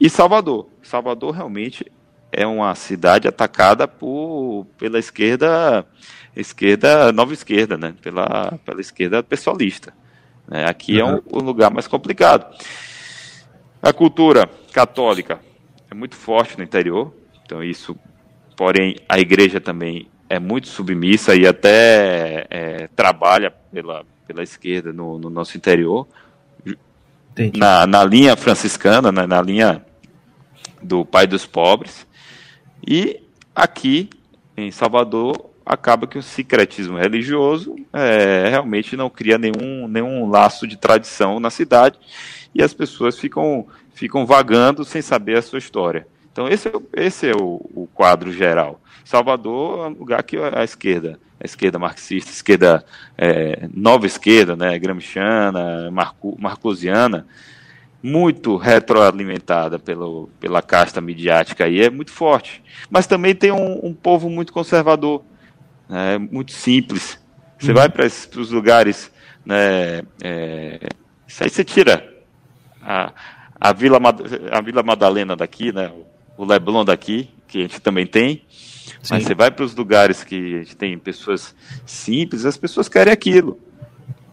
[0.00, 0.68] E Salvador.
[0.82, 1.84] Salvador realmente
[2.30, 5.86] é uma cidade atacada por, pela esquerda,
[6.34, 7.94] esquerda, nova esquerda, né?
[8.02, 9.92] Pela, pela esquerda pessoalista.
[10.46, 10.64] Né?
[10.66, 11.08] Aqui uhum.
[11.08, 12.46] é um, um, lugar mais complicado.
[13.82, 15.40] A cultura católica
[15.90, 17.14] é muito forte no interior,
[17.44, 17.96] então isso,
[18.56, 25.18] porém, a igreja também é muito submissa e até é, trabalha pela, pela esquerda no,
[25.18, 26.06] no nosso interior.
[27.56, 29.24] Na, na linha franciscana, né?
[29.24, 29.84] na linha
[30.82, 32.06] do pai dos pobres.
[32.86, 33.22] E
[33.54, 34.10] aqui
[34.56, 40.78] em Salvador acaba que o secretismo religioso é, realmente não cria nenhum, nenhum laço de
[40.78, 41.98] tradição na cidade
[42.54, 46.06] e as pessoas ficam, ficam vagando sem saber a sua história.
[46.32, 48.80] Então esse é, esse é o, o quadro geral.
[49.04, 52.84] Salvador é um lugar que a esquerda, a esquerda marxista, a esquerda
[53.18, 57.26] é, nova esquerda, né, gramsciana, marco, marcosiana,
[58.02, 62.62] muito retroalimentada pelo, pela casta midiática aí, é muito forte.
[62.88, 65.22] Mas também tem um, um povo muito conservador,
[65.88, 67.18] né, muito simples.
[67.58, 67.74] Você uhum.
[67.74, 69.10] vai para os lugares,
[69.44, 70.88] né, é,
[71.26, 72.06] isso aí você tira
[72.82, 73.12] a,
[73.60, 73.98] a, Vila,
[74.50, 75.92] a Vila Madalena daqui, né,
[76.36, 78.42] o Leblon daqui, que a gente também tem,
[79.02, 79.14] Sim.
[79.14, 83.12] mas você vai para os lugares que a gente tem pessoas simples, as pessoas querem
[83.12, 83.58] aquilo.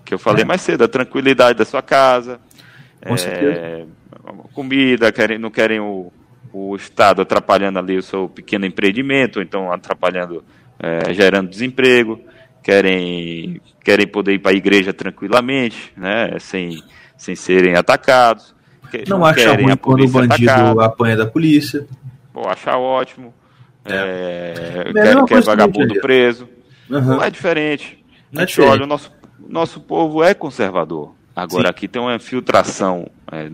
[0.04, 0.46] Que eu falei é.
[0.46, 2.40] mais cedo, a tranquilidade da sua casa,
[3.02, 3.86] com é,
[4.54, 6.12] comida, querem, não querem o,
[6.54, 10.44] o Estado atrapalhando ali o seu pequeno empreendimento, então atrapalhando,
[10.80, 12.20] é, gerando desemprego,
[12.64, 16.82] querem, querem poder ir para a igreja tranquilamente, né, sem,
[17.18, 18.56] sem serem atacados.
[19.08, 20.82] Não, não acha ruim quando o bandido atacado.
[20.82, 21.86] apanha da polícia.
[22.34, 23.34] Vou achar ótimo.
[23.84, 24.84] É.
[24.86, 26.48] É, quer, quer vagabundo preso.
[26.90, 27.02] Uhum.
[27.02, 28.04] Não é diferente.
[28.32, 28.72] Não é diferente.
[28.72, 29.12] Olha, o nosso,
[29.48, 31.14] nosso povo é conservador.
[31.36, 31.70] Agora, Sim.
[31.70, 33.52] aqui tem uma infiltração é,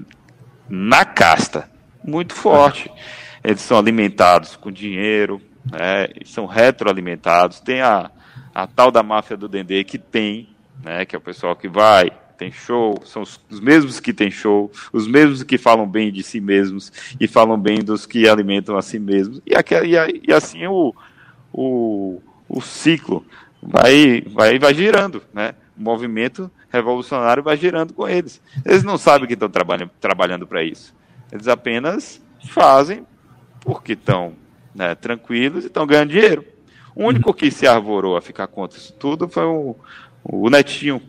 [0.69, 1.69] na casta
[2.03, 2.91] muito forte.
[3.43, 7.59] Eles são alimentados com dinheiro, né, são retroalimentados.
[7.59, 8.09] Tem a,
[8.53, 10.49] a tal da máfia do Dendê que tem,
[10.83, 14.31] né, que é o pessoal que vai, tem show, são os, os, mesmos que tem
[14.31, 18.75] show, os mesmos que falam bem de si mesmos e falam bem dos que alimentam
[18.75, 19.39] a si mesmos.
[19.45, 20.91] E, e, e assim o,
[21.53, 23.23] o, o ciclo
[23.61, 25.53] vai, vai, vai girando, né?
[25.77, 28.41] O movimento revolucionário vai girando com eles.
[28.65, 30.95] Eles não sabem que estão trabalhando, trabalhando para isso.
[31.31, 33.05] Eles apenas fazem
[33.59, 34.33] porque estão
[34.73, 36.45] né, tranquilos e estão ganhando dinheiro.
[36.95, 39.75] O único que se arvorou a ficar contra isso tudo foi o,
[40.23, 41.01] o Netinho.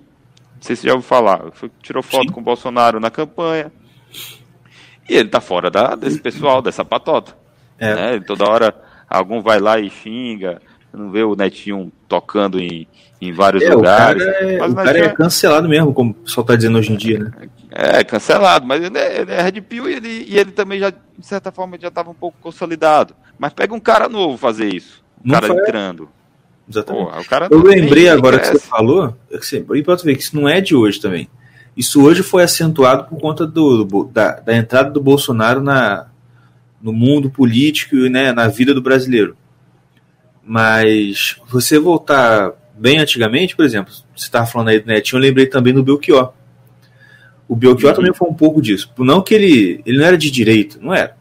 [0.54, 1.50] Não sei se já ouviu falar.
[1.52, 2.32] Foi, tirou foto Sim.
[2.32, 3.72] com o Bolsonaro na campanha.
[5.08, 7.36] E ele está fora da, desse pessoal, dessa patota.
[7.78, 7.94] É.
[7.94, 8.20] Né?
[8.20, 8.74] Toda hora
[9.08, 10.60] algum vai lá e xinga.
[10.92, 12.86] Não vê o Netinho tocando em,
[13.20, 14.22] em vários é, lugares.
[14.22, 16.96] O cara, é, o cara é cancelado mesmo, como o pessoal está dizendo hoje em
[16.96, 17.32] dia, né?
[17.74, 20.90] É, cancelado, mas ele é, ele é Red Pill e ele, e ele também já,
[20.90, 23.14] de certa forma, já estava um pouco consolidado.
[23.38, 25.02] Mas pega um cara novo fazer isso.
[25.24, 25.62] Um não cara foi...
[25.62, 26.08] entrando.
[26.68, 27.04] Exatamente.
[27.04, 29.16] Porra, o cara Eu lembrei agora que você falou,
[29.74, 31.28] e pode ver que isso não é de hoje também.
[31.76, 36.06] Isso hoje foi acentuado por conta do, da, da entrada do Bolsonaro na,
[36.80, 39.36] no mundo político e né, na vida do brasileiro.
[40.44, 45.46] Mas você voltar bem antigamente, por exemplo, você estava falando aí do Netinho, eu lembrei
[45.46, 46.32] também do Belchior.
[47.48, 47.96] O Belchior uhum.
[47.96, 48.90] também foi um pouco disso.
[48.98, 51.16] Não que ele, ele não era de direito, não era.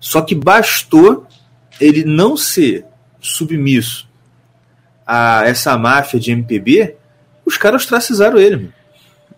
[0.00, 1.26] Só que bastou
[1.80, 2.84] ele não ser
[3.20, 4.08] submisso
[5.06, 6.96] a essa máfia de MPB,
[7.44, 8.56] os caras ostracizaram ele.
[8.56, 8.72] Mano.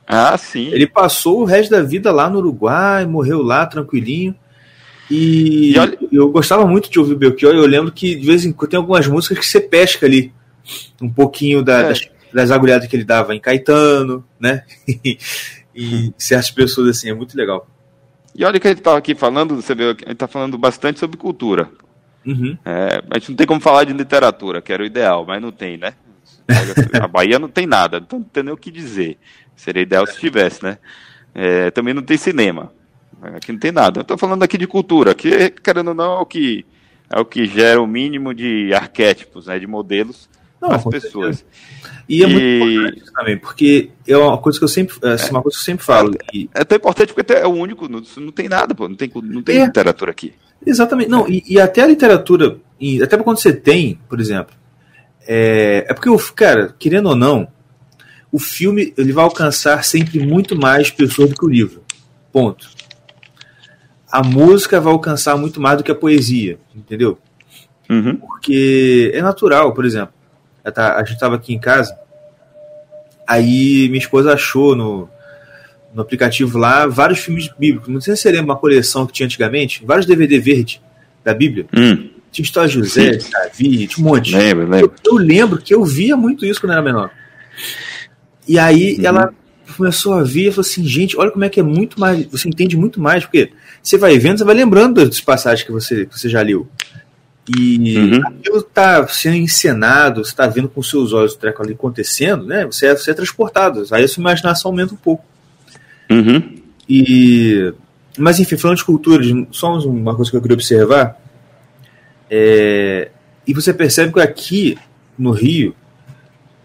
[0.06, 0.68] Ah, sim.
[0.72, 4.34] Ele passou o resto da vida lá no Uruguai, morreu lá tranquilinho.
[5.08, 5.96] E, e olha...
[6.10, 7.54] eu gostava muito de ouvir o Belchior.
[7.54, 10.32] Eu lembro que de vez em quando tem algumas músicas que você pesca ali
[11.00, 11.88] um pouquinho da, é.
[11.88, 14.64] das, das agulhadas que ele dava em Caetano, né?
[15.74, 17.66] e certas pessoas assim, é muito legal.
[18.34, 20.98] E olha que a gente estava aqui falando, você vê, a gente está falando bastante
[20.98, 21.70] sobre cultura.
[22.26, 22.56] Uhum.
[22.64, 25.50] É, a gente não tem como falar de literatura, que era o ideal, mas não
[25.50, 25.94] tem, né?
[27.02, 29.18] A Bahia não tem nada, então não tem nem o que dizer.
[29.56, 30.78] Seria ideal se tivesse, né?
[31.34, 32.72] É, também não tem cinema.
[33.22, 34.00] Aqui não tem nada.
[34.00, 36.64] Eu estou falando aqui de cultura, que, querendo ou não, é o que,
[37.10, 40.29] é o que gera o mínimo de arquétipos, né, de modelos
[40.60, 41.44] não, as pessoas.
[42.08, 45.40] E é muito importante também, porque é uma coisa que eu sempre, é, assim, uma
[45.40, 46.12] coisa que eu sempre falo.
[46.34, 49.10] É, é tão importante porque é o único, não, não tem nada, pô, não tem,
[49.22, 49.64] não tem é.
[49.64, 50.34] literatura aqui.
[50.66, 54.54] Exatamente, não, e, e até a literatura, e até quando você tem, por exemplo,
[55.26, 57.48] é, é porque, o, cara, querendo ou não,
[58.30, 61.82] o filme ele vai alcançar sempre muito mais pessoas do que o livro.
[62.32, 62.68] Ponto.
[64.10, 67.18] A música vai alcançar muito mais do que a poesia, entendeu?
[67.88, 68.16] Uhum.
[68.16, 70.19] Porque é natural, por exemplo
[70.64, 71.96] a gente estava aqui em casa,
[73.26, 75.08] aí minha esposa achou no,
[75.94, 77.88] no aplicativo lá vários filmes bíblicos.
[77.88, 80.80] Não sei se você lembra uma coleção que tinha antigamente, vários DVD verde
[81.24, 81.66] da Bíblia.
[81.76, 82.10] Hum.
[82.30, 84.36] Tinha história de José, Davi, tinha um monte.
[84.36, 84.92] Lembro, lembro.
[85.04, 87.10] Eu, eu, lembro que eu via muito isso quando era menor.
[88.46, 89.04] E aí uhum.
[89.04, 89.34] ela
[89.76, 92.48] começou a ver e falou assim, gente, olha como é que é muito mais, você
[92.48, 93.50] entende muito mais, porque
[93.82, 96.68] você vai vendo, você vai lembrando das passagens que você, que você já leu.
[97.56, 98.26] E uhum.
[98.26, 102.64] aquilo está sendo encenado, você está vendo com seus olhos o treco ali acontecendo, né?
[102.64, 103.84] Você é, você é transportado.
[103.90, 105.24] Aí a sua imaginação aumenta um pouco.
[106.10, 106.58] Uhum.
[106.88, 107.72] E,
[108.18, 111.20] mas enfim, falando de cultura, só uma coisa que eu queria observar.
[112.30, 113.10] É,
[113.46, 114.78] e você percebe que aqui
[115.18, 115.74] no Rio,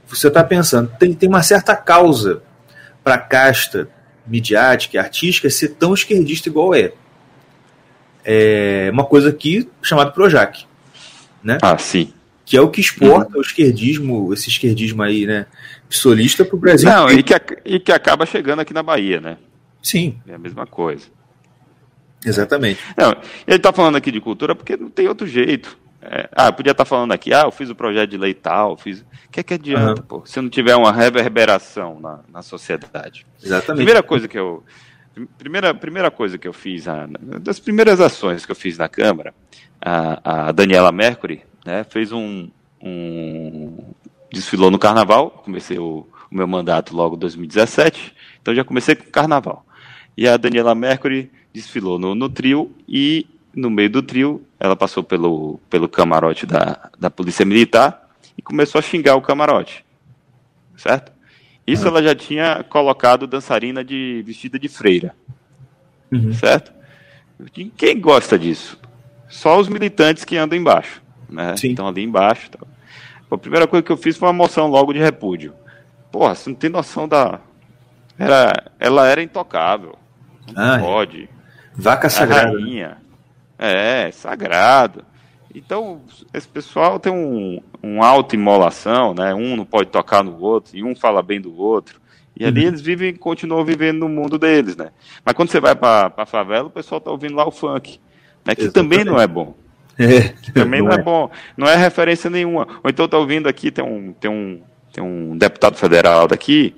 [0.08, 2.44] você está pensando, tem, tem uma certa causa
[3.04, 3.90] para a casta
[4.28, 6.92] midiática, artística, ser tão esquerdista igual é
[8.26, 10.66] é uma coisa aqui chamada Projac.
[11.46, 11.60] Né?
[11.62, 12.12] Ah, sim.
[12.44, 13.40] Que é o que exporta uhum.
[13.40, 15.46] o esquerdismo, esse esquerdismo aí, né?
[15.88, 16.90] Psolista para o Brasil.
[16.90, 17.34] Não, e que,
[17.64, 19.38] e que acaba chegando aqui na Bahia, né?
[19.82, 20.18] Sim.
[20.28, 21.06] É a mesma coisa.
[22.26, 22.80] Exatamente.
[22.98, 23.12] Não,
[23.48, 25.78] ele está falando aqui de cultura porque não tem outro jeito.
[26.02, 28.76] É, ah, podia estar tá falando aqui, ah, eu fiz o projeto de lei tal,
[28.78, 29.02] fiz.
[29.02, 30.08] O que é que adianta, uhum.
[30.08, 33.26] pô, se não tiver uma reverberação na, na sociedade?
[33.44, 33.78] Exatamente.
[33.78, 34.64] Primeira coisa que eu,
[35.38, 37.08] Primeira, primeira coisa que eu fiz, a,
[37.42, 39.34] das primeiras ações que eu fiz na Câmara,
[39.82, 42.50] a, a Daniela Mercury né, fez um,
[42.82, 43.94] um.
[44.32, 49.08] desfilou no Carnaval, comecei o, o meu mandato logo em 2017, então já comecei com
[49.08, 49.66] o Carnaval.
[50.18, 55.02] E a Daniela Mercury desfilou no, no trio e no meio do trio ela passou
[55.02, 59.86] pelo, pelo camarote da, da Polícia Militar e começou a xingar o camarote.
[60.76, 61.15] Certo?
[61.66, 65.16] Isso ela já tinha colocado dançarina de vestida de freira.
[66.12, 66.34] Uhum.
[66.34, 66.72] Certo?
[67.76, 68.80] Quem gosta disso?
[69.28, 71.02] Só os militantes que andam embaixo.
[71.30, 71.58] Né?
[71.58, 71.70] Sim.
[71.70, 72.52] Estão ali embaixo.
[72.52, 72.60] Tá.
[73.30, 75.54] A primeira coisa que eu fiz foi uma moção logo de repúdio.
[76.12, 77.40] Porra, você não tem noção da.
[78.18, 79.98] Era, ela era intocável.
[80.54, 80.80] Não ah, é.
[80.80, 81.30] pode.
[81.74, 82.54] Vaca sagrada.
[82.54, 82.64] Né?
[82.64, 82.98] Rainha.
[83.58, 85.04] É, sagrado.
[85.54, 86.02] Então,
[86.34, 89.34] esse pessoal tem um, um auto-imolação, né?
[89.36, 92.02] Um não pode tocar no outro, e um fala bem do outro.
[92.36, 92.68] E ali uhum.
[92.68, 94.90] eles vivem, continuam vivendo no mundo deles, né?
[95.24, 98.00] Mas quando você vai para a favela, o pessoal tá ouvindo lá o funk,
[98.44, 98.56] né?
[98.56, 98.74] Que Exatamente.
[98.74, 99.56] também não é bom.
[99.98, 101.00] É, também não, não é.
[101.00, 101.04] é.
[101.04, 101.30] bom.
[101.56, 102.68] Não é referência nenhuma.
[102.84, 106.76] Ou então tá ouvindo aqui, tem um, tem um, tem um deputado federal daqui,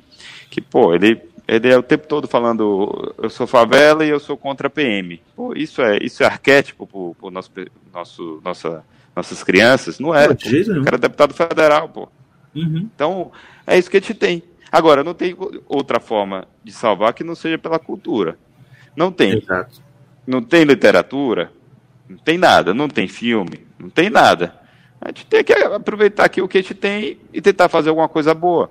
[0.52, 4.36] que, pô, ele ele é o tempo todo falando eu sou favela e eu sou
[4.36, 5.22] contra a PM.
[5.34, 7.52] Pô, isso é isso é arquétipo para nosso,
[7.94, 8.84] nosso nossa
[9.18, 10.00] nossas crianças?
[10.00, 10.34] Não é.
[10.34, 10.82] de jeito nenhum.
[10.82, 12.08] O cara é deputado federal, pô.
[12.56, 12.90] Uhum.
[12.96, 13.32] Então
[13.66, 14.44] é isso que a gente tem.
[14.72, 15.36] Agora não tem
[15.68, 18.38] outra forma de salvar que não seja pela cultura.
[18.96, 19.38] Não tem.
[19.38, 19.82] Exato.
[20.26, 21.52] Não tem literatura,
[22.08, 24.54] não tem nada, não tem filme, não tem nada.
[25.00, 28.10] A gente tem que aproveitar aqui o que a gente tem e tentar fazer alguma
[28.10, 28.70] coisa boa.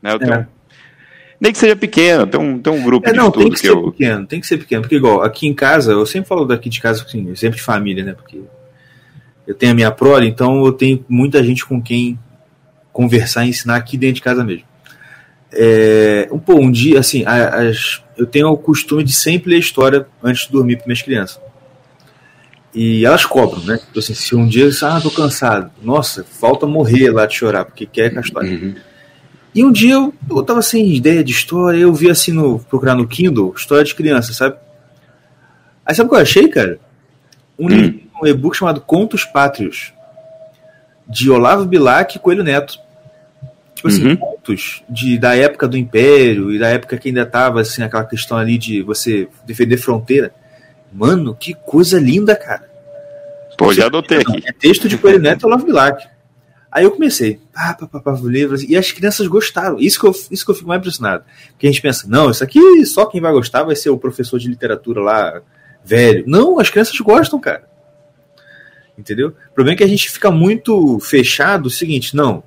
[0.00, 0.16] Né?
[0.18, 0.48] Tenho, é
[1.42, 3.56] nem que seja pequeno, tem um, tem um grupo é, de não, estudo tem que,
[3.56, 3.90] que ser eu...
[3.90, 6.80] pequeno, tem que ser pequeno, porque igual, aqui em casa, eu sempre falo daqui de
[6.80, 8.40] casa, assim, exemplo de família, né, porque
[9.46, 12.18] eu tenho a minha prole, então eu tenho muita gente com quem
[12.92, 14.64] conversar e ensinar aqui dentro de casa mesmo.
[15.52, 20.06] É, um, pô, um dia, assim, as, eu tenho o costume de sempre ler história
[20.22, 21.40] antes de dormir para minhas crianças.
[22.74, 23.76] E elas cobram, né?
[23.76, 27.66] Tipo assim, se um dia você, ah, tô cansado, nossa, falta morrer lá de chorar,
[27.66, 28.50] porque quer com a história.
[28.50, 28.74] Uhum.
[29.54, 32.58] E um dia eu, eu tava sem ideia de história, eu vi assim no.
[32.60, 34.56] procurar no Kindle, história de criança, sabe?
[35.84, 36.78] Aí sabe o que eu achei, cara?
[37.58, 37.68] Um, Hum.
[37.68, 39.92] livro, um e-book chamado Contos Pátrios,
[41.08, 42.78] de Olavo Bilac e Coelho Neto.
[43.74, 44.16] Tipo assim, Uhum.
[44.16, 48.38] contos de, da época do Império e da época que ainda tava assim, aquela questão
[48.38, 50.32] ali de você defender fronteira.
[50.92, 52.70] Mano, que coisa linda, cara.
[53.58, 54.42] Pô, já adotei aqui.
[54.46, 56.06] É texto de Coelho Neto e Olavo Bilac.
[56.70, 59.78] Aí eu comecei, pá, pá, pá, pá, o livro, assim, e as crianças gostaram.
[59.78, 61.24] Isso que, eu, isso que eu fico mais impressionado.
[61.50, 64.38] Porque a gente pensa, não, isso aqui só quem vai gostar vai ser o professor
[64.38, 65.42] de literatura lá,
[65.84, 66.24] velho.
[66.26, 67.68] Não, as crianças gostam, cara.
[69.02, 69.28] Entendeu?
[69.50, 72.42] O problema é que a gente fica muito fechado o seguinte, não,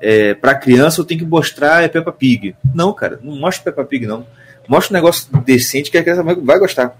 [0.00, 2.56] é, pra criança eu tenho que mostrar é Peppa Pig.
[2.74, 4.26] Não, cara, não mostra Peppa Pig, não.
[4.68, 6.96] Mostra um negócio decente que a criança vai, gostar.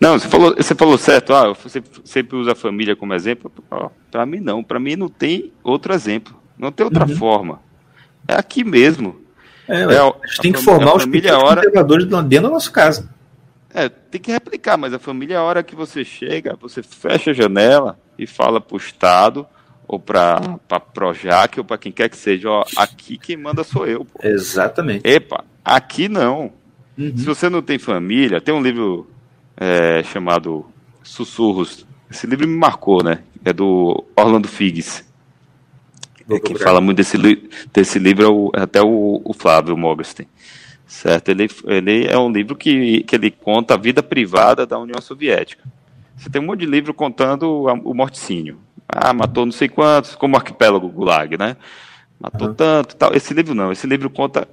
[0.00, 3.50] Não, você falou, você falou certo, ah, você sempre usa a família como exemplo.
[3.70, 6.34] Ó, pra mim não, pra mim não tem outro exemplo.
[6.56, 7.16] Não tem outra Uhum.
[7.16, 7.60] forma.
[8.28, 9.16] É aqui mesmo.
[9.68, 12.70] É, É, a- a gente tem que formar os família hora- conservadores dentro da nossa
[12.70, 13.08] casa.
[13.74, 17.34] É, tem que replicar, mas a família, a hora que você chega, você fecha a
[17.34, 19.44] janela e fala pro Estado,
[19.88, 23.84] ou pra, pra Projac, ou pra quem quer que seja, ó, aqui quem manda sou
[23.86, 24.20] eu, pô.
[24.22, 25.06] Exatamente.
[25.06, 26.52] Epa, aqui não.
[26.96, 27.16] Uhum.
[27.16, 29.10] Se você não tem família, tem um livro
[29.56, 30.64] é, chamado
[31.02, 31.84] Sussurros.
[32.08, 33.18] Esse livro me marcou, né?
[33.44, 35.04] É do Orlando Figes.
[36.26, 39.34] Vou É, quem fala muito desse, li desse livro é, o- é até o, o
[39.34, 40.26] Flávio Mogenstein.
[40.86, 41.30] Certo?
[41.30, 45.64] Ele, ele é um livro que, que ele conta a vida privada da União Soviética.
[46.16, 48.58] Você tem um monte de livro contando a- o morticínio.
[48.88, 51.56] Ah, matou não sei quantos, como o arquipélago Gulag, né?
[52.20, 52.54] Matou Aham.
[52.54, 53.14] tanto tal.
[53.14, 54.46] Esse livro não, esse livro conta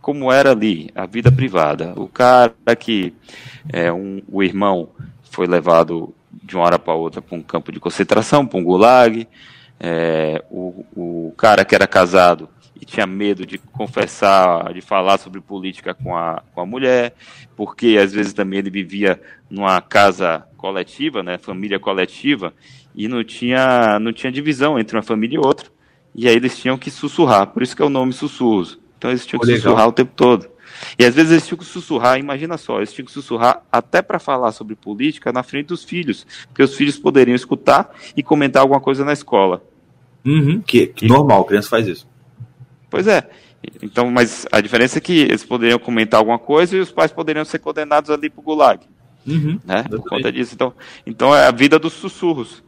[0.00, 1.92] como era ali, a vida privada.
[1.96, 3.14] O cara que
[3.72, 4.88] é um, o irmão
[5.30, 9.26] foi levado de uma hora para outra para um campo de concentração, para um gulag.
[9.78, 12.48] É, o, o cara que era casado
[12.84, 17.14] e tinha medo de confessar, de falar sobre política com a, com a mulher,
[17.56, 22.52] porque às vezes também ele vivia numa casa coletiva, né, família coletiva,
[22.94, 25.70] e não tinha, não tinha divisão entre uma família e outra.
[26.14, 28.78] E aí eles tinham que sussurrar, por isso que é o nome sussurros.
[28.98, 29.62] Então eles tinham que legal.
[29.62, 30.46] sussurrar o tempo todo.
[30.98, 34.18] E às vezes eles tinham que sussurrar, imagina só, eles tinham que sussurrar até para
[34.18, 38.80] falar sobre política na frente dos filhos, porque os filhos poderiam escutar e comentar alguma
[38.80, 39.62] coisa na escola.
[40.24, 42.13] Uhum, que, que normal, criança faz isso.
[42.94, 43.28] Pois é.
[43.82, 47.44] Então, mas a diferença é que eles poderiam comentar alguma coisa e os pais poderiam
[47.44, 48.86] ser condenados ali pro gulag,
[49.26, 49.82] Uhum, né?
[49.82, 50.54] Por conta disso.
[50.54, 50.72] Então,
[51.04, 52.62] então é a vida dos sussurros.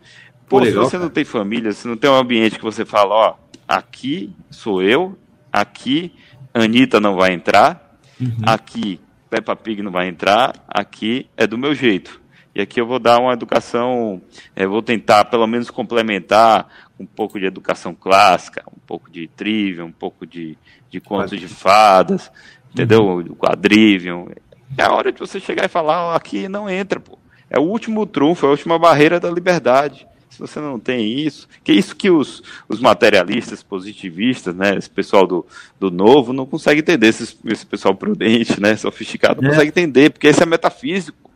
[0.48, 1.04] Pô, Pô, legal, se você cara.
[1.04, 3.34] não tem família, se não tem um ambiente que você fala, ó,
[3.68, 5.16] aqui sou eu,
[5.52, 6.12] aqui
[6.52, 7.84] Anitta não vai entrar,
[8.20, 8.34] Uhum.
[8.44, 8.98] aqui
[9.30, 12.20] Peppa Pig não vai entrar, aqui é do meu jeito.
[12.52, 14.20] E aqui eu vou dar uma educação,
[14.56, 16.66] eu vou tentar pelo menos complementar
[16.98, 20.56] um pouco de educação clássica, um pouco de trivia, um pouco de,
[20.90, 22.30] de contos de fadas,
[22.72, 23.22] entendeu?
[23.22, 24.28] Do quadrivium.
[24.76, 27.18] É a hora de você chegar e falar, ó, aqui não entra, pô.
[27.48, 30.06] É o último trunfo, é a última barreira da liberdade.
[30.28, 34.90] Se você não tem isso, que é isso que os, os materialistas, positivistas, né, esse
[34.90, 35.46] pessoal do,
[35.80, 39.52] do novo não consegue entender, esse, esse pessoal prudente, né, sofisticado, não É.
[39.52, 41.30] consegue entender, porque esse é metafísico.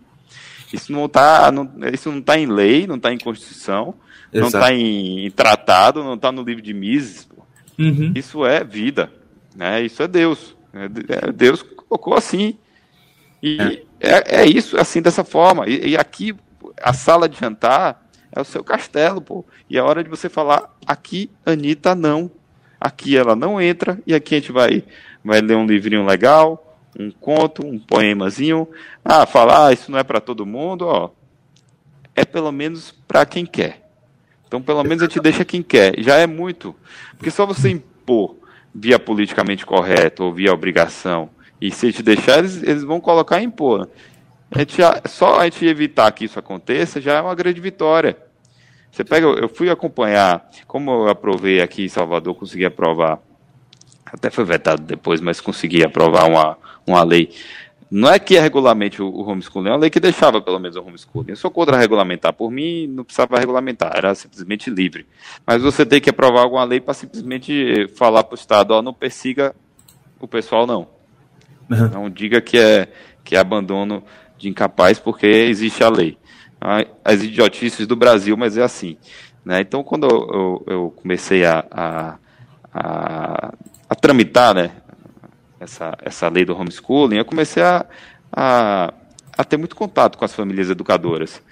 [0.72, 3.94] Isso não está não, isso não tá em lei, não está em Constituição,
[4.32, 4.64] não Exato.
[4.64, 7.24] está em, em tratado, não está no livro de Mises.
[7.24, 7.42] pô.
[7.78, 8.12] Uhum.
[8.14, 9.12] Isso é vida,
[9.56, 9.82] né?
[9.82, 10.56] Isso é Deus.
[10.72, 12.56] É, é, Deus colocou assim.
[13.42, 15.68] E é, é isso, assim, dessa forma.
[15.68, 16.34] E, e aqui,
[16.80, 19.44] a sala de jantar é o seu castelo, pô.
[19.68, 22.30] E é hora de você falar, aqui, Anitta, não.
[22.80, 24.82] Aqui ela não entra, e aqui a gente vai,
[25.22, 28.66] vai ler um livrinho legal, um conto, um poemazinho.
[29.04, 31.10] Ah, falar, ah, isso não é para todo mundo, ó.
[32.16, 33.79] É pelo menos para quem quer.
[34.50, 35.94] Então, pelo menos a gente deixa quem quer.
[35.98, 36.74] Já é muito.
[37.16, 38.34] Porque só você impor
[38.74, 43.40] via politicamente correto ou via obrigação, e se a gente deixar, eles, eles vão colocar
[43.40, 43.88] e impor.
[44.50, 48.16] A gente já- só a gente evitar que isso aconteça já é uma grande vitória.
[48.90, 53.20] Você pega, eu fui acompanhar, como eu aprovei aqui em Salvador, consegui aprovar,
[54.04, 57.30] até foi vetado depois, mas consegui aprovar uma, uma lei.
[57.90, 60.76] Não é que é regulamente o, o homeschooling, é uma lei que deixava pelo menos
[60.76, 61.30] o homeschooling.
[61.30, 62.32] Eu sou contra regulamentar.
[62.32, 65.06] Por mim, não precisava regulamentar, era simplesmente livre.
[65.46, 68.94] Mas você tem que aprovar alguma lei para simplesmente falar para o Estado, ó, não
[68.94, 69.54] persiga
[70.20, 70.86] o pessoal, não.
[71.68, 71.88] Uhum.
[71.88, 72.88] Não diga que é,
[73.24, 74.04] que é abandono
[74.38, 76.16] de incapaz, porque existe a lei.
[76.60, 78.96] Ah, As idiotices do Brasil, mas é assim.
[79.44, 79.62] Né?
[79.62, 82.18] Então, quando eu, eu- eu comecei a, a,
[82.72, 83.54] a,
[83.88, 84.70] a tramitar né,
[85.60, 87.84] essa, essa lei do homeschooling, eu comecei a,
[88.32, 88.94] a,
[89.36, 91.42] a ter muito contato com as famílias educadoras.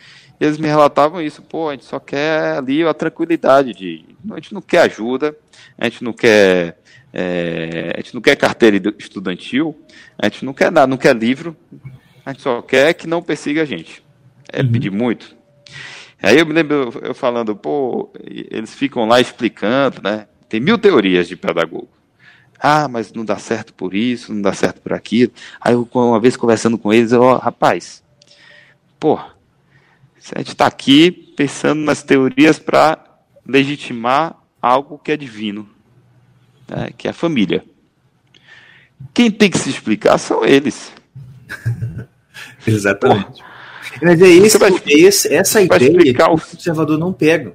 [0.40, 4.05] E eles me relatavam isso, pô, a gente só quer ali a tranquilidade de.
[4.30, 5.36] A gente não quer ajuda,
[5.76, 6.80] a gente não quer.
[7.12, 9.78] É, a gente não quer carteira estudantil,
[10.18, 11.56] a gente não quer nada, não quer livro,
[12.24, 14.02] a gente só quer que não persiga a gente.
[14.52, 14.70] É uhum.
[14.70, 15.36] pedir muito.
[16.22, 20.26] Aí eu me lembro eu falando, pô, eles ficam lá explicando, né?
[20.48, 21.89] Tem mil teorias de pedagogo.
[22.60, 25.32] Ah, mas não dá certo por isso, não dá certo por aquilo.
[25.60, 28.02] Aí eu, uma vez conversando com eles, eu, oh, rapaz,
[28.98, 32.98] pô, a gente está aqui pensando nas teorias para
[33.47, 35.68] legitimar algo que é divino,
[36.68, 37.64] né, que é a família.
[39.14, 40.93] Quem tem que se explicar são eles.
[42.66, 43.43] Exatamente.
[44.02, 47.55] Mas é, esse, vai, é esse, essa ideia que o conservador não pega.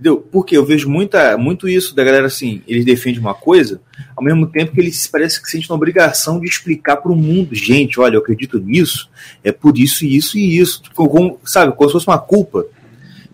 [0.00, 0.16] Entendeu?
[0.32, 3.82] Porque eu vejo muita, muito isso da galera assim, eles defendem uma coisa,
[4.16, 7.54] ao mesmo tempo que eles parece que sentem uma obrigação de explicar para o mundo,
[7.54, 9.10] gente, olha, eu acredito nisso,
[9.44, 10.84] é por isso, isso e isso.
[10.84, 12.64] Tipo, como, sabe, como se fosse uma culpa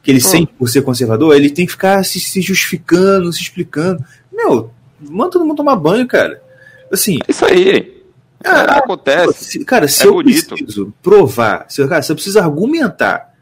[0.03, 0.23] que ele hum.
[0.23, 4.05] sente por ser conservador, ele tem que ficar se, se justificando, se explicando.
[4.33, 4.73] Meu,
[5.09, 6.43] manda todo mundo tomar banho, cara.
[6.91, 7.21] Assim.
[7.29, 8.03] Isso aí.
[8.45, 9.65] Ah, acontece.
[9.65, 10.49] cara, se é eu bonito.
[10.49, 13.36] preciso provar, se, cara, se eu preciso argumentar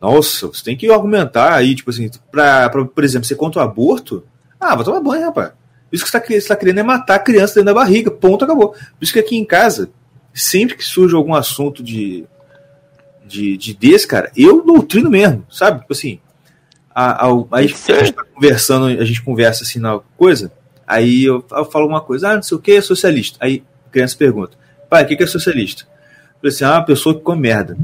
[0.00, 3.64] nossa, você tem que argumentar aí, tipo assim, pra, pra por exemplo, você contra o
[3.64, 4.24] aborto?
[4.60, 5.52] Ah, vai tomar banho, rapaz.
[5.90, 8.10] Isso que você está tá querendo é matar a criança dentro da barriga.
[8.10, 8.70] Ponto, acabou.
[8.70, 9.90] Por isso que aqui em casa,
[10.34, 12.24] sempre que surge algum assunto de,
[13.24, 15.80] de, de desse, cara, eu doutrino mesmo, sabe?
[15.80, 16.20] Tipo assim,
[16.94, 20.52] a, a, a, a gente tá conversando, a gente conversa assim na coisa,
[20.86, 23.38] aí eu, eu falo uma coisa, ah, não sei o que, é socialista.
[23.40, 24.56] Aí a criança pergunta,
[24.90, 25.84] pai, o que, que é socialista?
[25.84, 27.76] Eu falei assim, ah, uma pessoa que come merda.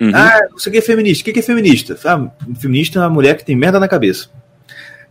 [0.00, 0.12] Uhum.
[0.14, 1.28] Ah, o que é feminista.
[1.28, 1.98] O que é feminista?
[2.04, 4.28] Ah, feminista é uma mulher que tem merda na cabeça.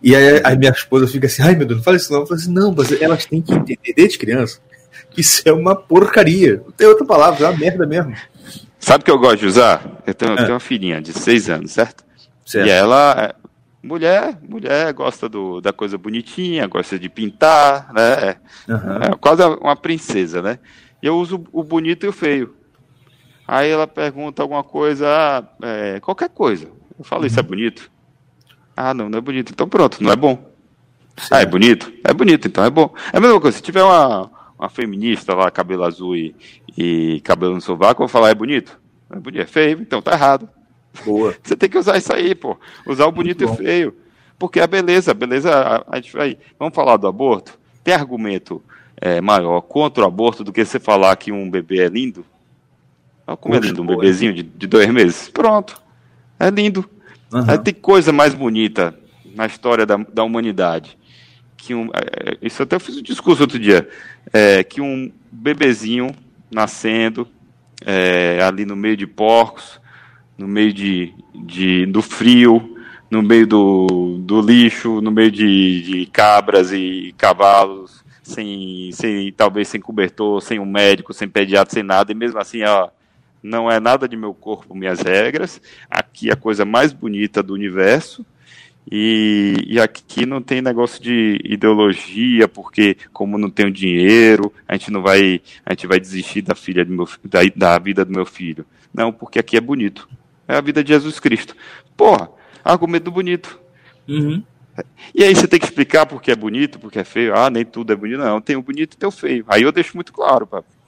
[0.01, 2.19] E aí a minha esposa fica assim, ai meu Deus, não fala isso não.
[2.19, 4.59] Eu falo assim, não, mas elas têm que entender desde criança
[5.15, 6.61] que isso é uma porcaria.
[6.63, 8.13] Não tem outra palavra, é uma merda mesmo.
[8.77, 10.01] Sabe o que eu gosto de usar?
[10.05, 10.33] Eu tenho, é.
[10.33, 12.03] eu tenho uma filhinha de seis anos, certo?
[12.45, 12.67] certo.
[12.67, 13.35] E ela, é,
[13.81, 18.35] mulher, mulher gosta do, da coisa bonitinha, gosta de pintar, né?
[18.67, 18.97] Uhum.
[19.01, 20.59] É quase uma princesa, né?
[21.01, 22.53] E eu uso o bonito e o feio.
[23.47, 26.67] Aí ela pergunta alguma coisa, ah, é, qualquer coisa.
[26.97, 27.47] Eu falo, isso é uhum.
[27.47, 27.91] bonito?
[28.75, 29.51] Ah, não, não é bonito.
[29.51, 30.35] Então pronto, não é bom.
[31.17, 31.27] Sim.
[31.31, 31.91] Ah, é bonito?
[32.03, 32.93] É bonito, então é bom.
[33.13, 36.35] É a mesma coisa, se tiver uma, uma feminista lá, cabelo azul e,
[36.77, 38.79] e cabelo no sovaco, eu vou falar, é bonito?
[39.09, 40.49] É bonito, é feio, então tá errado.
[41.05, 41.35] Boa.
[41.43, 42.57] Você tem que usar isso aí, pô.
[42.85, 43.95] Usar o bonito e feio.
[44.37, 46.37] Porque a beleza, a beleza, a, a gente vai.
[46.59, 47.57] Vamos falar do aborto?
[47.83, 48.61] Tem argumento
[48.99, 52.25] é, maior contra o aborto do que você falar que um bebê é lindo?
[53.27, 55.29] Olha como é lindo, um bebezinho de, de dois meses.
[55.29, 55.81] Pronto.
[56.39, 56.87] É lindo.
[57.33, 57.43] Uhum.
[57.47, 58.97] Aí tem coisa mais bonita
[59.35, 60.97] na história da, da humanidade.
[61.57, 63.87] Que um, é, é, isso até eu fiz um discurso outro dia.
[64.31, 66.15] É, que um bebezinho
[66.51, 67.27] nascendo
[67.83, 69.79] é, ali no meio de porcos,
[70.37, 72.77] no meio de, de, do frio,
[73.09, 79.67] no meio do, do lixo, no meio de, de cabras e cavalos, sem, sem talvez
[79.67, 82.89] sem cobertor, sem um médico, sem pediatra, sem nada, e mesmo assim, ó,
[83.45, 85.61] não é nada de meu corpo, minhas regras.
[85.89, 88.25] Aqui é a coisa mais bonita do universo.
[88.91, 94.91] E, e, aqui não tem negócio de ideologia, porque como não tenho dinheiro, a gente
[94.91, 98.25] não vai, a gente vai desistir da filha do meu, da, da vida do meu
[98.25, 98.63] filho.
[98.93, 100.07] Não, porque aqui é bonito.
[100.47, 101.55] É a vida de Jesus Cristo.
[101.97, 102.29] Porra,
[102.63, 103.59] argumento bonito.
[104.07, 104.43] Uhum.
[105.15, 107.35] E aí você tem que explicar porque é bonito, porque é feio.
[107.35, 108.19] Ah, nem tudo é bonito.
[108.19, 109.45] Não, tem o bonito e tem o feio.
[109.47, 110.45] Aí eu deixo muito claro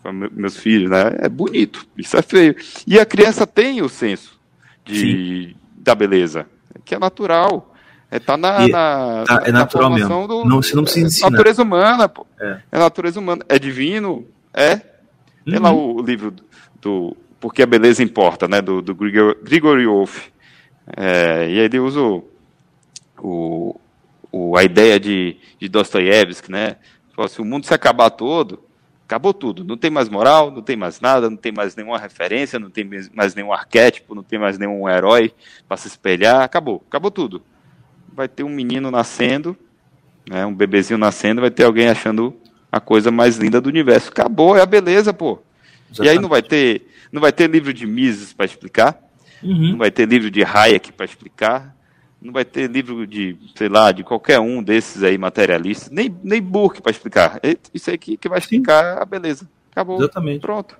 [0.07, 1.17] para meus filhos, né?
[1.19, 2.55] É bonito, isso é feio.
[2.85, 4.39] E a criança tem o senso
[4.85, 6.45] de, da beleza,
[6.85, 7.73] que é natural.
[8.09, 10.27] É, tá na, na, tá, é natural mesmo.
[10.27, 11.29] Do, não, você não precisa ensinar.
[11.29, 12.25] Natureza humana, pô.
[12.39, 12.61] É.
[12.71, 13.43] é natureza humana.
[13.49, 14.25] É divino?
[14.53, 14.75] É.
[14.75, 15.51] Uhum.
[15.51, 16.33] Tem lá o, o livro
[16.81, 18.61] do, Porque a Beleza Importa, né?
[18.61, 20.27] Do, do Grigor, Wolf.
[20.95, 22.25] É, e aí ele usa o,
[23.21, 23.75] o,
[24.31, 26.77] o, a ideia de, de Dostoiévski, né?
[27.27, 28.63] Se o mundo se acabar todo,
[29.07, 29.63] Acabou tudo.
[29.63, 32.85] Não tem mais moral, não tem mais nada, não tem mais nenhuma referência, não tem
[33.15, 35.33] mais nenhum arquétipo, não tem mais nenhum herói
[35.65, 36.41] para se espelhar.
[36.41, 36.83] Acabou.
[36.89, 37.41] Acabou tudo.
[38.13, 39.55] Vai ter um menino nascendo,
[40.29, 42.35] né, um bebezinho nascendo, vai ter alguém achando
[42.69, 44.09] a coisa mais linda do universo.
[44.09, 45.39] Acabou, é a beleza, pô.
[45.89, 46.05] Exatamente.
[46.05, 48.99] E aí não vai ter, não vai ter livro de Mises para explicar,
[49.41, 49.71] uhum.
[49.71, 51.76] não vai ter livro de Hayek para explicar,
[52.21, 56.41] não vai ter livro de, sei lá, de qualquer um desses aí materialistas, nem, nem
[56.41, 57.39] Burke para explicar.
[57.43, 59.01] É isso aí que, que vai explicar Sim.
[59.01, 59.49] a beleza.
[59.71, 59.97] Acabou.
[59.97, 60.41] Exatamente.
[60.41, 60.75] Pronto.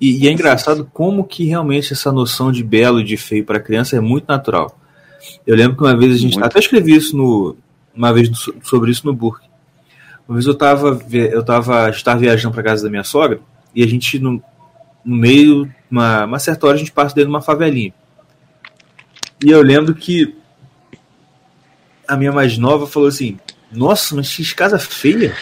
[0.00, 3.60] E, e, é engraçado como que realmente essa noção de belo e de feio para
[3.60, 4.78] criança é muito natural.
[5.46, 6.46] Eu lembro que uma vez a gente muito.
[6.46, 7.56] até escrevi isso no
[7.94, 8.30] uma vez
[8.62, 9.46] sobre isso no Burke.
[10.26, 13.40] Uma vez eu estava eu tava, estava viajando para casa da minha sogra
[13.74, 14.42] e a gente no,
[15.04, 17.92] no meio uma, uma certa hora a gente passa dentro de uma favelinha.
[19.44, 20.39] E eu lembro que
[22.10, 23.38] a minha mais nova falou assim:
[23.72, 25.34] Nossa, mas que casa feia.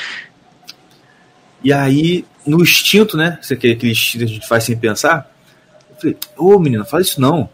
[1.64, 3.38] E aí, no instinto, né?
[3.40, 5.32] Você quer aquele instinto que a gente faz sem pensar?
[5.90, 7.48] Eu falei: Ô oh, menina, fala isso não.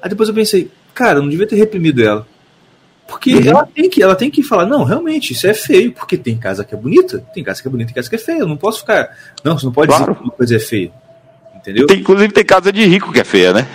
[0.00, 2.26] Aí depois eu pensei: Cara, eu não devia ter reprimido ela.
[3.06, 3.46] Porque uhum.
[3.46, 5.92] ela, tem que, ela tem que falar: Não, realmente, isso é feio.
[5.92, 8.18] Porque tem casa que é bonita, tem casa que é bonita, tem casa que é
[8.18, 8.38] feia.
[8.38, 9.14] Eu não posso ficar.
[9.44, 10.04] Não, você não pode claro.
[10.04, 10.90] dizer que uma coisa é feia.
[11.58, 11.86] Entendeu?
[11.86, 13.66] Tem, inclusive tem casa de rico que é feia, né?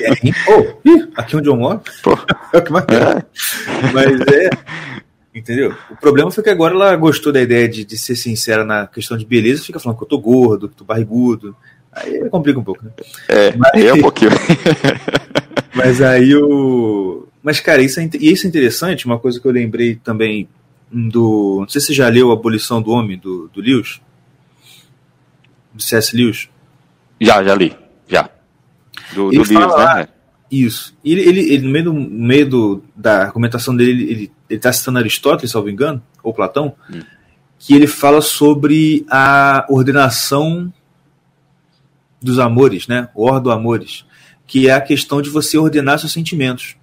[0.00, 1.80] É, oh, ih, aqui onde eu moro.
[2.02, 2.18] Pô.
[2.52, 3.24] É o que mais é.
[3.94, 4.50] Mas é.
[5.34, 5.74] Entendeu?
[5.90, 9.16] O problema foi que agora ela gostou da ideia de, de ser sincera na questão
[9.16, 11.56] de beleza, fica falando que eu tô gordo, que tô barrigudo.
[11.90, 12.90] Aí complica um pouco, né?
[13.28, 14.30] É, mas, é um pouquinho.
[15.74, 17.26] mas aí o.
[17.42, 20.46] Mas, cara, isso é, isso é interessante, uma coisa que eu lembrei também
[20.90, 21.60] do.
[21.60, 24.00] Não sei se você já leu A Abolição do Homem, do, do Lewis.
[25.72, 26.14] Do C.S.
[26.14, 26.48] Lewis.
[27.24, 27.76] Já, já li.
[28.08, 28.28] Já.
[29.14, 30.08] Do, do Lewis, né?
[30.50, 30.94] Isso.
[31.02, 34.98] Ele, ele, ele, no meio, do, no meio do, da argumentação dele, ele está citando
[34.98, 37.00] Aristóteles, salvo engano, ou Platão, hum.
[37.58, 40.70] que ele fala sobre a ordenação
[42.20, 43.08] dos amores, né?
[43.14, 44.04] O ordo amores,
[44.46, 46.76] que é a questão de você ordenar seus sentimentos.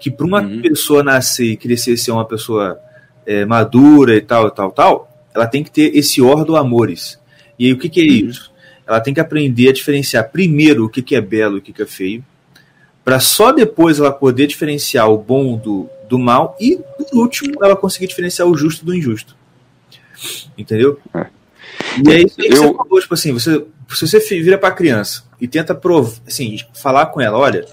[0.00, 0.62] Que para uma uhum.
[0.62, 2.80] pessoa nascer e crescer ser uma pessoa
[3.26, 7.20] é, madura e tal, tal, tal, ela tem que ter esse ordo amores.
[7.58, 8.30] E aí o que, que é uhum.
[8.30, 8.49] isso?
[8.90, 11.72] Ela tem que aprender a diferenciar primeiro o que, que é belo e o que,
[11.72, 12.24] que é feio,
[13.04, 17.76] para só depois ela poder diferenciar o bom do, do mal e, por último, ela
[17.76, 19.36] conseguir diferenciar o justo do injusto.
[20.58, 20.98] Entendeu?
[21.14, 21.26] É.
[22.04, 22.56] E aí, eu...
[22.56, 26.58] você falou, tipo assim, você, se você vira para a criança e tenta prov assim,
[26.74, 27.64] falar com ela, olha,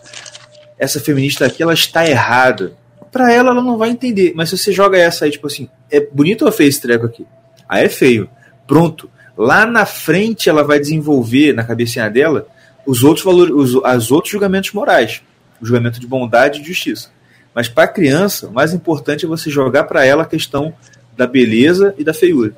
[0.77, 2.77] essa feminista aqui, ela está errada.
[3.11, 4.33] Para ela, ela não vai entender.
[4.35, 7.25] Mas se você joga essa aí, tipo assim, é bonito ou feio esse treco aqui?
[7.67, 8.29] Aí é feio.
[8.67, 9.09] Pronto.
[9.37, 12.47] Lá na frente ela vai desenvolver na cabecinha dela
[12.85, 15.21] os outros valores, os, os outros julgamentos morais,
[15.61, 17.11] o julgamento de bondade e justiça.
[17.53, 20.73] Mas para a criança, o mais importante é você jogar para ela a questão
[21.15, 22.55] da beleza e da feiura.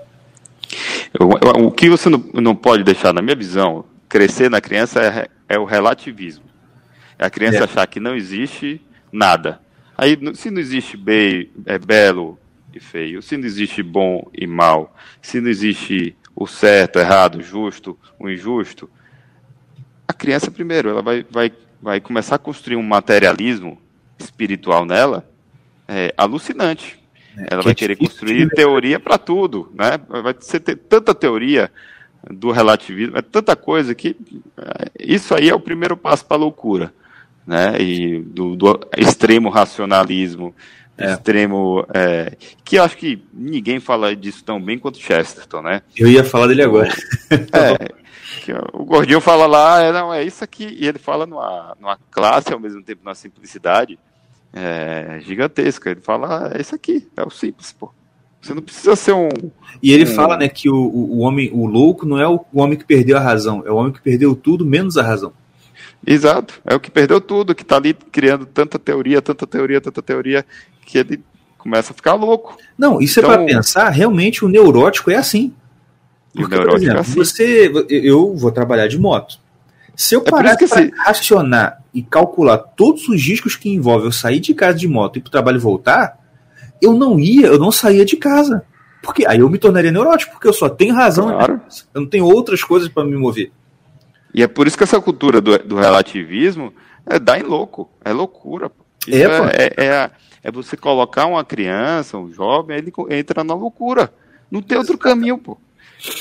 [1.20, 5.58] O, que você não, não pode deixar, na minha visão, crescer na criança é, é
[5.58, 6.44] o relativismo.
[7.18, 7.64] É a criança é.
[7.64, 8.82] achar que não existe
[9.12, 9.60] nada.
[9.98, 12.38] Aí, se não existe bem, é belo
[12.74, 17.40] e feio, se não existe bom e mal, se não existe o certo, o errado,
[17.40, 18.90] o justo, o injusto,
[20.08, 21.52] a criança primeiro, ela vai, vai,
[21.82, 23.78] vai começar a construir um materialismo
[24.18, 25.30] espiritual nela
[25.86, 26.98] é, alucinante.
[27.38, 28.52] É, ela que vai é querer construir né?
[28.56, 30.00] teoria para tudo, né?
[30.08, 31.70] Vai ser ter tanta teoria
[32.32, 34.16] do relativismo, é tanta coisa que
[34.58, 36.94] é, isso aí é o primeiro passo para a loucura,
[37.46, 37.82] né?
[37.82, 40.56] E do, do extremo racionalismo,
[41.00, 41.14] é.
[41.14, 41.86] extremo.
[41.94, 45.82] É, que eu acho que ninguém fala disso tão bem quanto Chesterton, né?
[45.98, 46.90] Eu ia falar dele agora.
[47.32, 48.00] É,
[48.74, 52.52] o Gordinho fala lá, é, não, é isso aqui, e ele fala numa, numa classe,
[52.54, 54.00] ao mesmo tempo numa simplicidade
[54.54, 55.92] é, gigantesca.
[55.92, 57.92] Ele fala, ah, é isso aqui, é o simples, pô.
[58.42, 59.30] Você não precisa ser um.
[59.84, 60.16] E ele um...
[60.16, 63.18] fala, né, que o, o homem, o louco não é o, o homem que perdeu
[63.18, 65.34] a razão, é o homem que perdeu tudo menos a razão.
[66.06, 70.02] Exato, é o que perdeu tudo, que está ali criando tanta teoria, tanta teoria, tanta
[70.02, 70.46] teoria,
[70.86, 71.24] que ele
[71.58, 72.58] começa a ficar louco.
[72.78, 75.54] Não, isso é então, é para pensar, realmente o neurótico é assim.
[76.34, 77.14] Porque, o neurótico por exemplo, é assim.
[77.14, 79.40] você, eu vou trabalhar de moto.
[79.96, 80.92] Se eu é parar para se...
[80.96, 85.22] racionar e calcular todos os riscos que envolve eu sair de casa de moto e
[85.22, 86.18] para o trabalho e voltar,
[86.82, 88.64] eu não ia, eu não saía de casa.
[89.02, 91.28] Porque aí eu me tornaria neurótico, porque eu só tenho razão.
[91.28, 91.62] Claro.
[91.94, 93.52] Eu não tenho outras coisas para me mover.
[94.34, 96.74] E é por isso que essa cultura do, do relativismo
[97.06, 98.72] é dá em louco, é loucura.
[99.08, 100.12] É, é, é, é,
[100.44, 104.14] é, você colocar uma criança, um jovem, ele entra na loucura.
[104.52, 105.58] Não tem outro caminho, pô.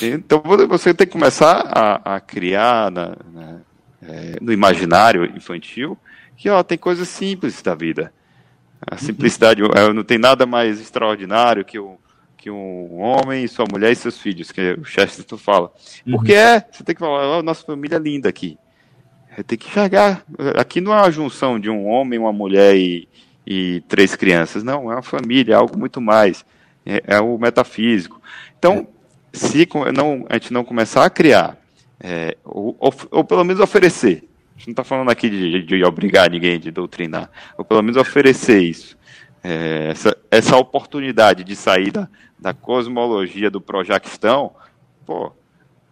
[0.01, 3.59] Então você tem que começar a, a criar na, na,
[4.01, 5.97] é, no imaginário infantil
[6.35, 8.13] que ó, tem coisas simples da vida.
[8.81, 9.93] A simplicidade uhum.
[9.93, 11.97] não tem nada mais extraordinário que o,
[12.49, 15.71] que um homem, sua mulher e seus filhos, que o Chesterton fala.
[16.05, 16.13] Uhum.
[16.13, 18.57] Porque é, você tem que falar, oh, nossa família é linda aqui.
[19.45, 20.25] Tem que enxergar.
[20.57, 23.07] Aqui não é uma junção de um homem, uma mulher e,
[23.45, 24.63] e três crianças.
[24.63, 26.43] Não, é uma família, é algo muito mais.
[26.85, 28.19] É, é o metafísico.
[28.57, 28.87] Então,
[29.33, 29.37] é.
[29.37, 31.57] se não, a gente não começar a criar,
[31.99, 35.83] é, ou, ou, ou, pelo menos oferecer, a gente não está falando aqui de, de,
[35.85, 38.97] obrigar ninguém, de doutrinar, ou pelo menos oferecer isso,
[39.43, 42.07] é, essa, essa oportunidade de sair da,
[42.37, 44.51] da cosmologia do Projaquistão,
[45.05, 45.31] pô,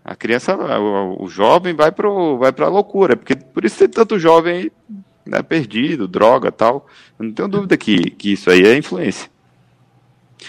[0.03, 4.19] a criança, o, o jovem vai para vai a loucura, porque por isso tem tanto
[4.19, 4.71] jovem
[5.25, 6.87] né, perdido, droga tal.
[7.19, 9.29] Eu não tenho dúvida que, que isso aí é influência.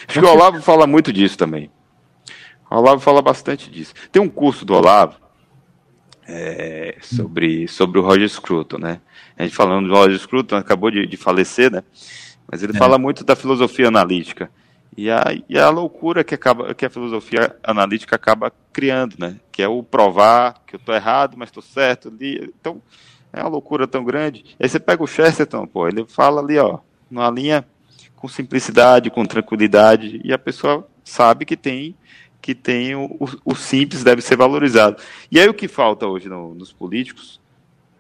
[0.07, 1.71] Acho que o Olavo fala muito disso também.
[2.71, 3.95] O Olavo fala bastante disso.
[4.13, 5.17] Tem um curso do Olavo,
[6.29, 9.01] é, sobre, sobre o Roger Scruton, né?
[9.37, 11.83] A gente falando do Roger Scruton, acabou de, de falecer, né?
[12.51, 12.79] Mas ele é.
[12.79, 14.51] fala muito da filosofia analítica.
[14.97, 19.37] E a, e a loucura que, acaba, que a filosofia analítica acaba criando, né?
[19.53, 22.09] Que é o provar que eu estou errado, mas estou certo.
[22.09, 22.53] Ali.
[22.61, 22.83] Então,
[23.33, 24.45] é uma loucura tão grande.
[24.59, 26.79] Aí você pega o Chesterton, pô, ele fala ali, ó,
[27.11, 27.65] numa linha
[28.17, 31.95] com simplicidade, com tranquilidade, e a pessoa sabe que tem
[32.41, 34.97] que tem o, o, o simples deve ser valorizado.
[35.31, 37.41] E aí o que falta hoje no, nos políticos,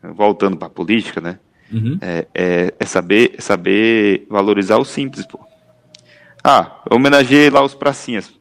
[0.02, 1.38] voltando para a política, né?
[1.72, 1.98] Uhum.
[2.00, 5.38] É, é, é, saber, saber valorizar o simples, pô.
[6.42, 8.32] Ah, eu homenageei lá os pracinhas.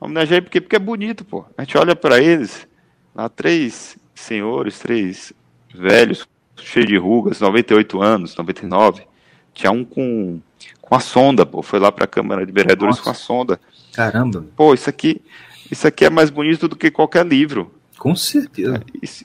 [0.00, 1.44] Homenageei porque, porque é bonito, pô.
[1.56, 2.66] A gente olha para eles,
[3.14, 5.32] lá três senhores, três
[5.74, 9.02] velhos, cheios de rugas, 98 anos, 99.
[9.52, 10.40] Tinha um com,
[10.80, 11.62] com a sonda, pô.
[11.62, 13.02] Foi lá para a Câmara de Vereadores Nossa.
[13.02, 13.60] com a sonda.
[13.94, 14.44] Caramba.
[14.56, 15.22] Pô, isso aqui,
[15.70, 17.72] isso aqui é mais bonito do que qualquer livro.
[17.98, 18.82] Com certeza.
[19.02, 19.24] Isso,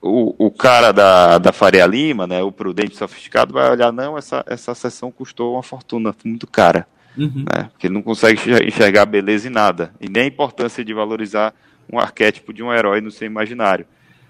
[0.00, 4.44] o, o cara da, da Faria Lima, né, o prudente sofisticado, vai olhar, não, essa,
[4.46, 6.86] essa sessão custou uma fortuna, muito cara.
[7.16, 7.44] Uhum.
[7.52, 9.92] Né, porque ele não consegue enxergar beleza em nada.
[10.00, 11.54] E nem a importância de valorizar
[11.92, 13.86] um arquétipo de um herói no seu imaginário.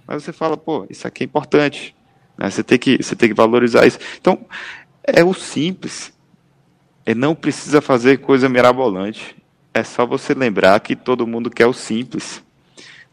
[0.07, 1.95] Mas você fala, pô, isso aqui é importante.
[2.39, 3.99] Né, você, tem que, você tem que valorizar isso.
[4.21, 4.47] Então,
[5.03, 6.13] é o simples.
[7.05, 9.37] Ele não precisa fazer coisa mirabolante.
[9.75, 12.43] É só você lembrar que todo mundo quer o simples.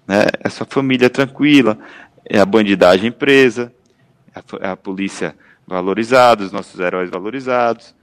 [0.08, 0.26] Né?
[0.40, 1.78] É sua família tranquila,
[2.26, 3.74] é a bandidagem presa,
[4.34, 5.36] é a, a polícia
[5.66, 7.96] valorizada, os nossos heróis valorizados.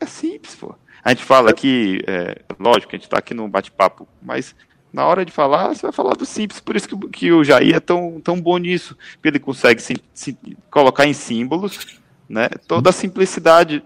[0.00, 0.74] É simples, pô.
[1.02, 4.54] A gente fala aqui, é, lógico, a gente está aqui num bate-papo, mas
[4.92, 6.60] na hora de falar, você vai falar do simples.
[6.60, 8.96] Por isso que, que o Jair é tão, tão bom nisso.
[9.12, 10.36] Porque ele consegue se, se,
[10.70, 11.98] colocar em símbolos
[12.28, 13.82] né, toda a simplicidade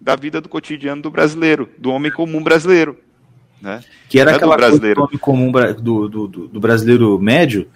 [0.00, 2.98] da vida do cotidiano do brasileiro, do homem comum brasileiro.
[3.62, 3.80] Né?
[4.08, 5.02] Que era é aquela brasileiro.
[5.02, 7.68] coisa do comum do, do, do, brasileiro médio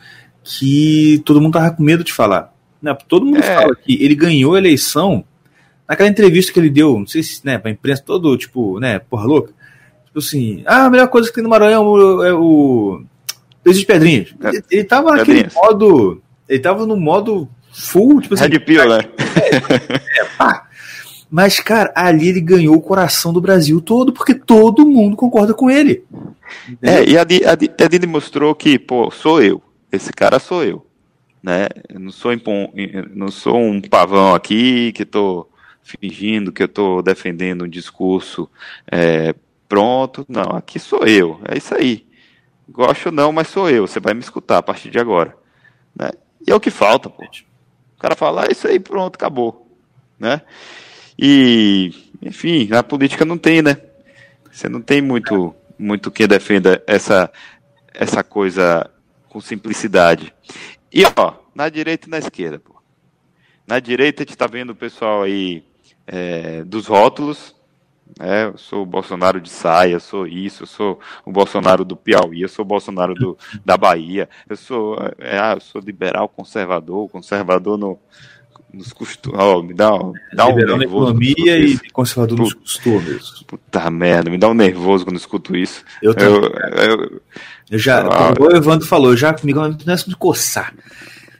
[0.43, 2.53] que todo mundo tava com medo de falar.
[2.83, 2.97] Né?
[3.07, 3.43] Todo mundo é.
[3.43, 5.25] fala que ele ganhou a eleição
[5.89, 9.25] naquela entrevista que ele deu, não sei se, né, pra imprensa, todo, tipo, né, porra
[9.25, 9.53] louca.
[10.07, 13.03] Tipo assim, ah, a melhor coisa que tem no Maranhão é o.
[13.65, 14.35] Esses Pedrinhos.
[14.43, 14.49] É.
[14.49, 16.23] Ele, ele tava naquele modo.
[16.49, 18.45] Ele tava no modo full, tipo assim.
[18.45, 19.01] Red Pill, né?
[19.37, 20.66] É, é, pá.
[21.31, 25.69] Mas, cara, ali ele ganhou o coração do Brasil todo, porque todo mundo concorda com
[25.69, 26.05] ele.
[26.81, 27.25] É, e a
[27.89, 29.61] Dini mostrou que, pô, sou eu.
[29.91, 30.87] Esse cara sou eu.
[31.43, 31.67] Né?
[31.89, 32.73] Eu não sou, impon,
[33.15, 35.49] não sou um pavão aqui que tô
[35.83, 38.49] fingindo que eu tô defendendo um discurso
[38.91, 39.35] é,
[39.69, 40.25] pronto.
[40.29, 41.41] Não, aqui sou eu.
[41.49, 42.07] É isso aí.
[42.69, 43.87] Gosto não, mas sou eu.
[43.87, 45.37] Você vai me escutar a partir de agora.
[45.95, 46.11] Né?
[46.47, 47.23] E é o que falta, pô.
[47.25, 49.69] O cara fala, ah, isso aí, pronto, acabou.
[50.19, 50.41] Né?
[51.19, 53.79] E, enfim, a política não tem, né?
[54.51, 57.31] Você não tem muito, muito quem defenda essa,
[57.93, 58.91] essa coisa
[59.29, 60.33] com simplicidade.
[60.93, 62.75] E, ó, na direita e na esquerda, pô.
[63.67, 65.65] Na direita a gente está vendo o pessoal aí
[66.07, 67.57] é, dos rótulos,
[68.19, 68.45] né?
[68.45, 72.43] Eu sou o Bolsonaro de saia, eu sou isso, eu sou o Bolsonaro do Piauí,
[72.43, 77.09] eu sou o Bolsonaro do, da Bahia, eu sou, é, ah, eu sou liberal conservador,
[77.09, 77.99] conservador no,
[78.77, 79.41] nos costumes.
[79.41, 79.91] Oh, me dá,
[80.33, 80.83] dá um nervoso.
[80.83, 83.43] economia e conservador nos costumes.
[83.47, 85.85] Puta merda, me dá um nervoso quando escuto isso.
[86.03, 87.23] Eu, eu, eu,
[87.71, 90.75] eu já, ah, como o Evandro falou, já comigo não é de coçar.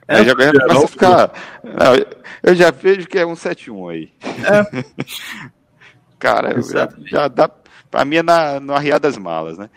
[0.07, 1.33] É, já começa a ficar.
[1.63, 1.93] Não,
[2.41, 4.11] eu já vejo que é um 7-1 aí.
[4.23, 4.83] É.
[6.17, 7.49] Cara, já, já, dá.
[7.91, 9.69] Pra mim é na, no arriar das malas, né?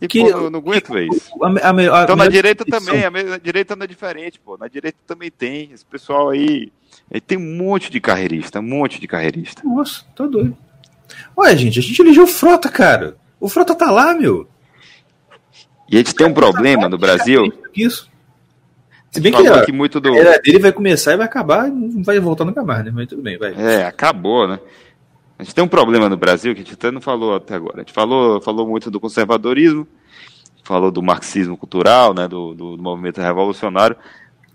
[0.00, 1.30] E, que, pô, não aguento ver isso.
[1.42, 4.56] A, a, a, então na direita também, a, direita não é diferente, pô.
[4.56, 5.70] Na direita também tem.
[5.72, 6.72] Esse pessoal aí
[7.10, 9.62] ele tem um monte de carreirista, um monte de carreirista.
[9.64, 10.56] Nossa, tá doido.
[11.36, 13.16] Olha, gente, a gente elegeu o Frota, cara.
[13.38, 14.48] O Frota tá lá, meu.
[15.88, 17.52] E a gente tem um problema no Brasil.
[17.74, 18.10] Isso.
[19.10, 20.08] Se bem que, que muito do...
[20.08, 22.90] a dele vai começar e vai acabar, não vai voltar nunca mais, né?
[22.92, 23.54] Mas tudo bem, vai.
[23.54, 24.58] É, acabou, né?
[25.38, 27.76] A gente tem um problema no Brasil que a gente até não falou até agora.
[27.76, 29.86] A gente falou, falou muito do conservadorismo,
[30.64, 33.96] falou do marxismo cultural, né, do, do, do movimento revolucionário,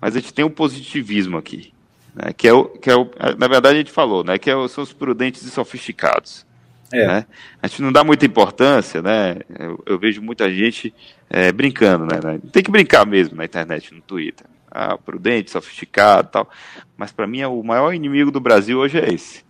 [0.01, 1.71] mas a gente tem o um positivismo aqui
[2.15, 4.67] né, que, é o, que é o, na verdade a gente falou, né, que é,
[4.67, 6.45] são os prudentes e sofisticados.
[6.91, 7.07] É.
[7.07, 7.25] Né?
[7.61, 9.37] A gente não dá muita importância, né?
[9.59, 10.93] Eu, eu vejo muita gente
[11.29, 12.39] é, brincando, né, né?
[12.51, 14.47] Tem que brincar mesmo na internet, no Twitter.
[14.71, 16.49] Ah, prudente, sofisticado tal.
[16.97, 19.43] Mas para mim, é o maior inimigo do Brasil hoje é esse.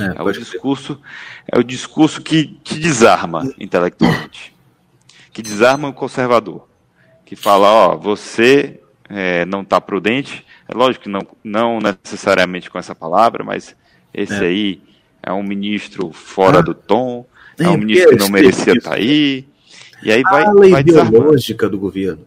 [0.00, 1.00] É, é o discurso,
[1.50, 4.52] é o discurso que te desarma intelectualmente,
[5.32, 6.68] que desarma o conservador,
[7.24, 12.78] que fala, ó, você é, não está prudente, é lógico que não, não necessariamente com
[12.78, 13.76] essa palavra, mas
[14.12, 14.46] esse é.
[14.46, 14.82] aí
[15.22, 16.62] é um ministro fora ah.
[16.62, 17.26] do tom,
[17.58, 19.46] é um ministro que não merecia estar tá aí.
[20.02, 22.26] E aí vai, a lei vai biológica do governo.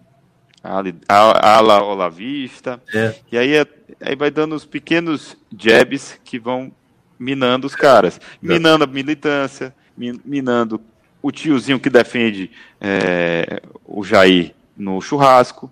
[1.08, 2.82] a ala olavista.
[2.94, 3.16] É.
[3.32, 3.68] E aí, é-
[4.02, 6.72] aí vai dando os pequenos jabs que vão
[7.20, 8.20] minando os caras.
[8.42, 10.82] Minando a militância, min- minando
[11.22, 15.72] o tiozinho que defende é, o Jair no churrasco.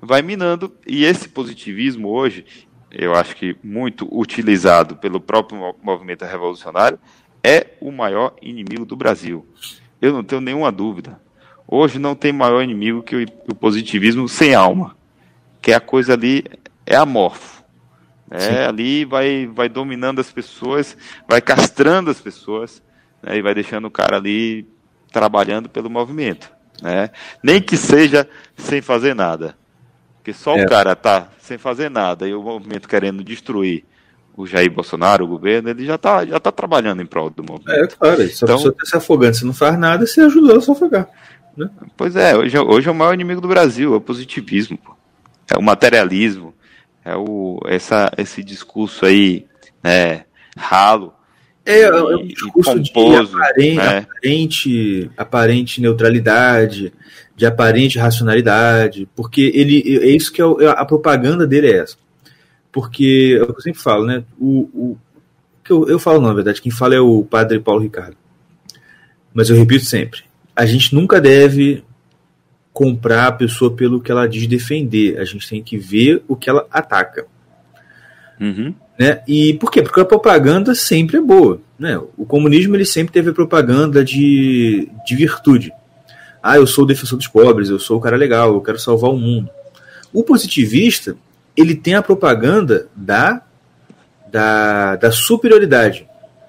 [0.00, 0.72] Vai minando.
[0.86, 2.44] E esse positivismo hoje,
[2.90, 6.98] eu acho que muito utilizado pelo próprio mo- movimento revolucionário,
[7.42, 9.46] é o maior inimigo do Brasil.
[10.00, 11.20] Eu não tenho nenhuma dúvida.
[11.66, 14.96] Hoje não tem maior inimigo que o, positivismo sem alma.
[15.62, 16.44] Que é a coisa ali,
[16.86, 17.62] é amorfo.
[18.36, 18.54] Sim.
[18.54, 20.96] É, ali vai, vai dominando as pessoas,
[21.28, 22.82] vai castrando as pessoas,
[23.22, 24.66] né, e vai deixando o cara ali
[25.12, 26.50] trabalhando pelo movimento.
[26.80, 27.10] Né?
[27.42, 29.56] Nem que seja sem fazer nada.
[30.30, 30.64] Porque só É.
[30.64, 33.84] o cara tá sem fazer nada e o movimento querendo destruir
[34.36, 37.70] o Jair Bolsonaro, o governo, ele já tá, já tá trabalhando em prol do movimento.
[37.70, 38.16] É, claro.
[38.28, 40.62] Se a Então- pessoa está se afogando, você não faz nada, você ajuda ela a
[40.62, 41.08] se afogar.
[41.96, 44.94] Pois é, hoje, é- hoje é o maior inimigo do Brasil, é o positivismo, pô.
[45.52, 46.54] é o materialismo,
[47.04, 49.46] é o, essa, esse discurso aí,
[49.82, 50.24] né,
[50.56, 51.12] ralo.
[51.66, 53.98] É, é um discurso de aparente, né?
[53.98, 56.92] aparente, aparente neutralidade,
[57.40, 61.96] de aparente racionalidade, porque ele é isso que é o- a propaganda dele é essa.
[62.70, 64.22] Porque é o que eu sempre falo, né?
[64.38, 64.98] O, o
[65.64, 68.14] que eu, eu falo não, na verdade, quem fala é o padre Paulo Ricardo.
[69.32, 70.20] Mas eu repito sempre,
[70.54, 71.82] a gente nunca deve
[72.74, 75.18] comprar a pessoa pelo que ela diz defender.
[75.18, 77.24] A gente tem que ver o que ela ataca.
[78.38, 78.74] Uhum.
[78.98, 79.22] Né?
[79.26, 79.80] E por quê?
[79.80, 81.58] Porque a propaganda sempre é boa.
[81.78, 81.98] Né?
[82.18, 85.72] O comunismo ele sempre teve propaganda de, de virtude.
[86.42, 89.10] Ah, eu sou o defensor dos pobres, eu sou o cara legal, eu quero salvar
[89.10, 89.50] o mundo.
[90.12, 91.16] O positivista
[91.56, 93.42] ele tem a propaganda da,
[94.30, 96.06] da, da superioridade,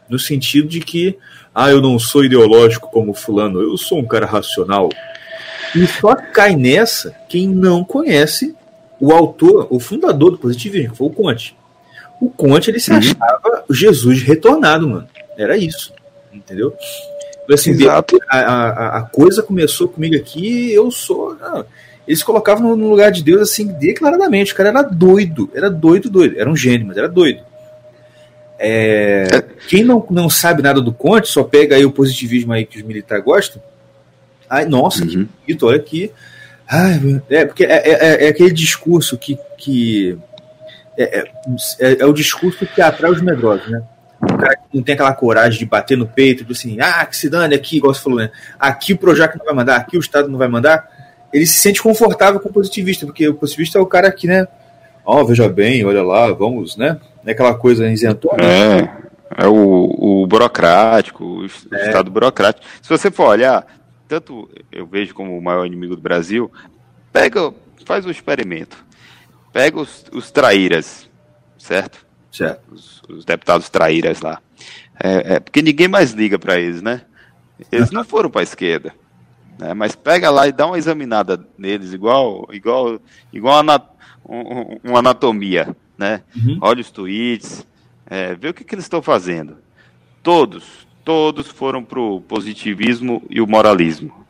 [0.09, 1.17] no sentido de que
[1.53, 4.89] ah, eu não sou ideológico como fulano, eu sou um cara racional.
[5.75, 8.55] E só cai nessa quem não conhece
[8.99, 11.55] o autor, o fundador do positivismo, que foi o Conte.
[12.21, 12.97] O Conte ele se Uhum.
[12.97, 15.07] achava Jesus retornado, mano.
[15.37, 15.91] Era isso.
[16.31, 16.73] Entendeu?
[17.53, 18.17] Assim, Exato.
[18.29, 21.35] a, a, a coisa começou comigo aqui, eu sou.
[21.35, 21.65] Não.
[22.07, 24.53] Eles colocavam no, lugar de Deus assim, declaradamente.
[24.53, 26.39] O cara era doido, era doido, doido.
[26.39, 27.41] Era um gênio, mas era doido.
[28.59, 32.77] É, quem não, não sabe nada do Conte, só pega aí o positivismo aí que
[32.77, 33.61] os militares gostam.
[34.49, 35.27] Ai, nossa, que Uhum.
[35.45, 36.11] bonito, olha aqui.
[36.67, 39.37] Ai, é, porque é, é, é aquele discurso que.
[39.57, 40.17] que
[40.97, 41.23] é, é,
[41.79, 43.81] é, é o discurso que atrai os medrosos, né?
[44.21, 47.17] O cara que não tem aquela coragem de bater no peito, tipo assim, ah, que
[47.17, 48.29] se dane aqui, igual você falou, né?
[48.59, 50.87] Aqui o Projac não vai mandar, aqui o Estado não vai mandar.
[51.33, 54.47] Ele se sente confortável com o positivista, porque o positivista é o cara que, né?
[55.03, 56.99] Ó, veja bem, olha lá, vamos, né?
[57.23, 58.43] Não é aquela coisa isentona.
[58.43, 58.89] É,
[59.37, 61.87] é o, o burocrático, o É.
[61.87, 62.65] Estado burocrático.
[62.81, 63.65] Se você for olhar,
[64.07, 66.51] tanto eu vejo como o maior inimigo do Brasil,
[67.11, 67.51] pega,
[67.85, 68.77] faz um experimento.
[69.51, 71.09] Pega os, os traíras,
[71.57, 72.05] certo?
[72.31, 72.73] Certo.
[72.73, 74.41] Os, os deputados traíras lá.
[75.03, 77.01] É, é, porque ninguém mais liga para eles, né?
[77.71, 78.93] Eles não foram para a esquerda.
[79.59, 79.73] Né?
[79.73, 82.99] Mas pega lá e dá uma examinada neles, igual, igual,
[83.33, 83.85] igual ana-
[84.27, 86.21] um- um- uma anatomia, né?
[86.35, 86.57] Uhum.
[86.61, 87.67] olha os tweets,
[88.05, 89.57] é, vê o que, que eles estão fazendo.
[90.23, 94.25] Todos, todos foram pro positivismo e o moralismo,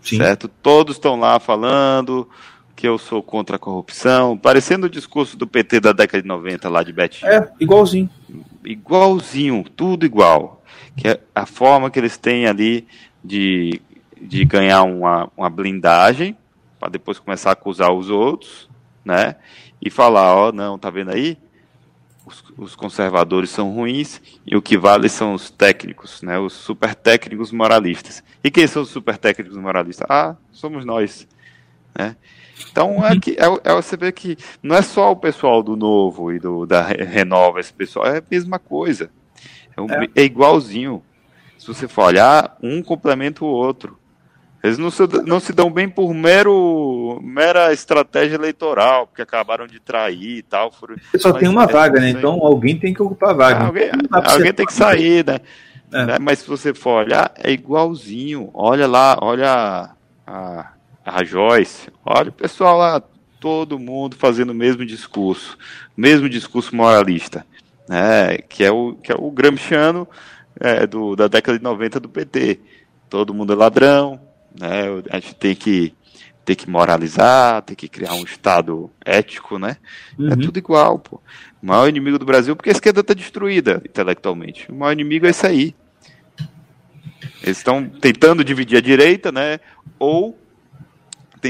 [0.00, 0.18] Sim.
[0.18, 0.46] certo?
[0.48, 2.28] Todos estão lá falando
[2.78, 6.68] que eu sou contra a corrupção, parecendo o discurso do PT da década de 90
[6.68, 7.28] lá de Betinho.
[7.28, 8.08] É, igualzinho.
[8.64, 10.62] Igualzinho, tudo igual.
[10.96, 12.86] Que é a forma que eles têm ali
[13.22, 13.82] de,
[14.16, 16.36] de ganhar uma, uma blindagem,
[16.78, 18.68] para depois começar a acusar os outros,
[19.04, 19.34] né?
[19.82, 21.36] E falar, ó, não, tá vendo aí?
[22.24, 26.38] Os, os conservadores são ruins e o que vale são os técnicos, né?
[26.38, 28.22] Os super técnicos moralistas.
[28.44, 30.06] E quem são os super técnicos moralistas?
[30.08, 31.26] Ah, somos nós,
[31.92, 32.14] né?
[32.70, 36.32] Então é, que, é, é você vê que não é só o pessoal do Novo
[36.32, 39.10] e do da Re- Renova, esse pessoal, é a mesma coisa.
[39.76, 40.06] É, um- É.
[40.16, 41.02] é igualzinho.
[41.58, 43.98] Se você for olhar, um complementa o outro.
[44.62, 49.78] Eles não se, não se dão bem por mero, mera estratégia eleitoral, porque acabaram de
[49.78, 50.72] trair e tal.
[50.72, 52.10] Foram, Só tem uma vaga, né?
[52.10, 53.66] Então alguém tem que ocupar a vaga.
[53.66, 55.38] alguém pra alguém ser- tem que sair, né?
[55.92, 56.04] É.
[56.06, 56.16] Né?
[56.20, 58.50] Mas se você for olhar, é igualzinho.
[58.52, 59.90] Olha lá, olha a,
[60.26, 60.72] a,
[61.08, 63.02] a Joyce, olha o pessoal lá,
[63.40, 65.56] todo mundo fazendo o mesmo discurso,
[65.96, 67.46] mesmo discurso moralista,
[67.88, 68.38] né?
[68.38, 70.06] que, é o, que é o Gramsciano
[70.58, 72.60] é, do, da década de 90 do PT.
[73.08, 74.20] Todo mundo é ladrão,
[74.58, 74.82] né?
[75.10, 75.94] a gente tem que,
[76.44, 79.76] tem que moralizar, tem que criar um Estado ético, né?
[80.18, 80.36] É Uhum.
[80.40, 81.20] tudo igual, pô.
[81.62, 84.70] O maior inimigo do Brasil, porque a esquerda está destruída intelectualmente.
[84.70, 85.74] O maior inimigo é esse aí.
[87.42, 89.60] Eles estão tentando dividir a direita, né?
[89.98, 90.38] Ou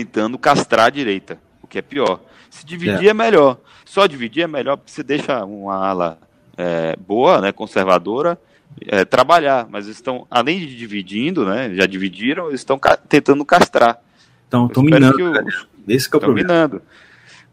[0.04, 2.20] tentando castrar a direita, o que é pior.
[2.50, 3.58] Se dividir é, é melhor.
[3.84, 6.18] Só dividir é melhor porque você deixa uma ala
[6.56, 8.38] é, boa, né, conservadora,
[8.86, 9.66] é, trabalhar.
[9.68, 14.00] Mas estão, além de dividindo, né, já dividiram, eles estão ca tentando castrar.
[14.44, 15.16] Estão minando.
[15.16, 15.32] Que o,
[15.88, 16.48] Esse que é o problema.
[16.48, 16.82] minando.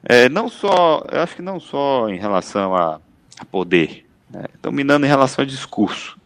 [0.03, 2.99] É, não só, eu acho que não só em relação a,
[3.39, 4.05] a poder,
[4.53, 6.17] estão né, minando em relação a discurso.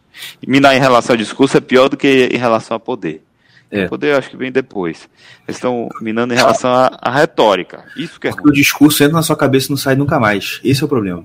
[0.42, 3.24] E minar em relação a discurso é pior do que em relação a poder.
[3.72, 3.86] É.
[3.86, 5.08] O poder acho que vem depois.
[5.48, 7.86] Eles estão minando em relação à, retórica.
[7.96, 8.52] Isso que é Porque ruim.
[8.52, 10.60] o discurso entra na sua cabeça e não sai nunca mais.
[10.64, 11.24] Esse é o problema.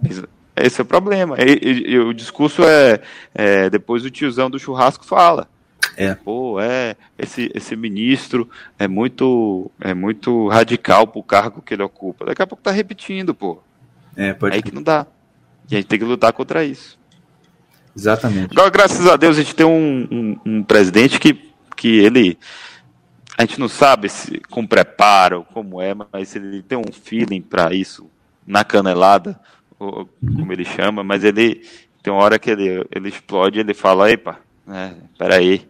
[0.55, 1.37] Esse é o problema.
[1.39, 3.01] E, e, e o discurso é,
[3.35, 5.49] é, Depois o tiozão do churrasco fala.
[5.97, 6.15] É.
[6.15, 6.97] Pô, é.
[7.19, 8.49] Esse, esse ministro
[8.79, 12.27] é muito, é muito radical pro cargo que ele ocupa.
[12.27, 13.63] Daqui a pouco tá repetindo, pô.
[14.17, 15.07] É, pode Aí que não dá.
[15.71, 16.99] E a gente tem que lutar contra isso.
[17.97, 18.53] Exatamente.
[18.53, 22.39] Agora, graças a Deus, a gente tem um, um, um presidente que que ele
[23.37, 27.75] a gente não sabe se com preparo como é, mas ele tem um feeling para
[27.75, 28.09] isso
[28.47, 29.39] na canelada,
[29.79, 31.63] ou, como ele chama, mas ele
[32.03, 35.67] tem uma hora que ele, ele explode, ele fala, epa, né, peraí.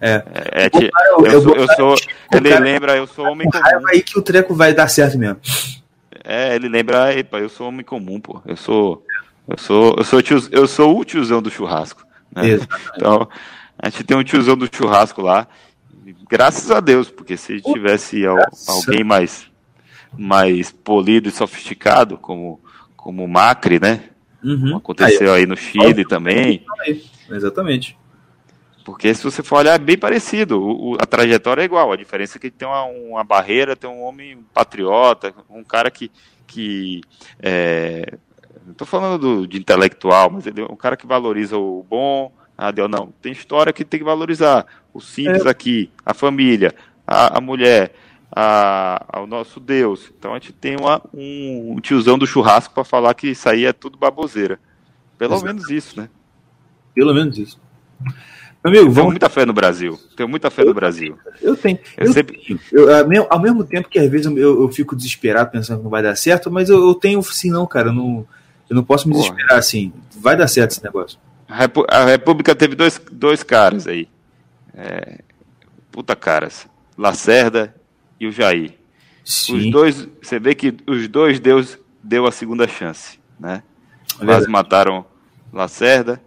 [0.00, 0.22] É,
[0.54, 1.94] é, é que, eu, eu, sou, eu sou
[2.32, 3.88] ele cara, lembra, eu sou homem comum.
[3.88, 5.40] aí que o treco vai dar certo mesmo.
[6.22, 9.04] É, ele lembra, epa, eu sou homem comum, pô, eu sou,
[9.48, 12.06] eu sou, eu sou, tio, eu sou o tiozão do churrasco.
[12.34, 12.60] Né?
[12.96, 13.28] Então,
[13.78, 15.46] a gente tem um tiozão do churrasco lá.
[16.28, 19.46] Graças a Deus, porque se tivesse alguém mais,
[20.16, 22.60] mais polido e sofisticado, como,
[22.96, 24.04] como o Macri, né?
[24.42, 24.76] Uhum.
[24.76, 26.64] Aconteceu aí, aí no Chile também.
[27.30, 27.96] Exatamente.
[28.84, 30.62] Porque se você for olhar, é bem parecido.
[30.62, 31.92] O, a trajetória é igual.
[31.92, 36.10] A diferença é que tem uma, uma barreira, tem um homem patriota, um cara que.
[36.46, 37.02] que
[37.38, 38.14] é,
[38.64, 42.32] não estou falando do, de intelectual, mas ele é um cara que valoriza o bom,
[42.58, 43.12] ah, não.
[43.22, 44.66] Tem história que tem que valorizar.
[44.92, 45.48] O simples é.
[45.48, 46.74] aqui, a família,
[47.06, 47.94] a, a mulher,
[48.34, 50.12] a, ao nosso Deus.
[50.18, 53.64] Então a gente tem uma, um, um tiozão do churrasco para falar que isso aí
[53.64, 54.58] é tudo baboseira.
[55.16, 55.46] Pelo Exato.
[55.46, 56.08] menos isso, né?
[56.92, 57.60] Pelo menos isso.
[58.64, 58.94] Meu amigo, vamos...
[58.94, 60.00] Tenho muita fé no Brasil.
[60.16, 61.16] Tenho muita fé eu no Brasil.
[61.40, 61.78] Eu tenho.
[61.96, 62.38] Eu, eu sempre...
[62.38, 62.60] tenho.
[62.72, 62.88] Eu,
[63.30, 66.50] ao mesmo tempo que às vezes eu, fico desesperado pensando que não vai dar certo,
[66.50, 67.90] mas eu, tenho assim, não, cara.
[67.90, 68.26] Eu não,
[68.68, 69.26] eu não posso me Porra.
[69.26, 69.92] desesperar assim.
[70.20, 71.18] Vai dar certo esse negócio.
[71.48, 74.06] A República teve dois, dois caras aí.
[74.74, 75.20] É,
[75.90, 76.68] puta caras.
[76.96, 77.74] Lacerda
[78.20, 78.74] e o Jair.
[79.24, 79.56] Sim.
[79.56, 83.62] Os dois, você vê que os dois Deus deu a segunda chance, né?
[84.18, 85.04] Quase mataram
[85.52, 86.20] Lacerda,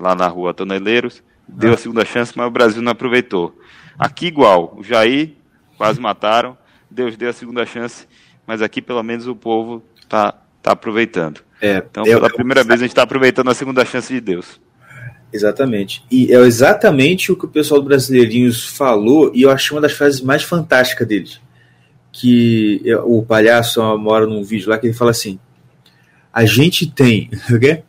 [0.00, 1.74] lá na rua Toneleiros, deu ah.
[1.74, 3.58] a segunda chance, mas o Brasil não aproveitou.
[3.98, 5.34] Aqui igual, o Jair
[5.76, 6.56] quase mataram,
[6.90, 8.06] Deus deu a segunda chance,
[8.46, 11.40] mas aqui pelo menos o povo tá, tá aproveitando.
[11.60, 14.60] É, então, é, pela primeira vez, a gente está aproveitando a segunda chance de Deus.
[15.32, 16.04] Exatamente.
[16.10, 19.92] E é exatamente o que o pessoal do Brasileirinhos falou, e eu achei uma das
[19.92, 21.40] frases mais fantásticas deles.
[22.10, 25.38] Que o palhaço mora num vídeo lá que ele fala assim:
[26.32, 27.30] a gente tem.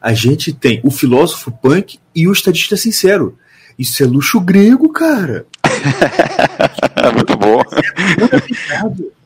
[0.00, 3.38] A gente tem o filósofo punk e o estadista sincero.
[3.78, 5.46] Isso é luxo grego, cara.
[7.14, 7.62] Muito bom.
[7.62, 9.23] É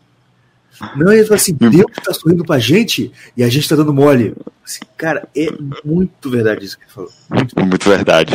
[0.97, 4.35] não, ele fala assim, Deus tá sorrindo pra gente e a gente tá dando mole.
[4.65, 5.49] Assim, cara, é
[5.85, 7.11] muito verdade isso que ele falou.
[7.31, 8.33] Muito, muito verdade.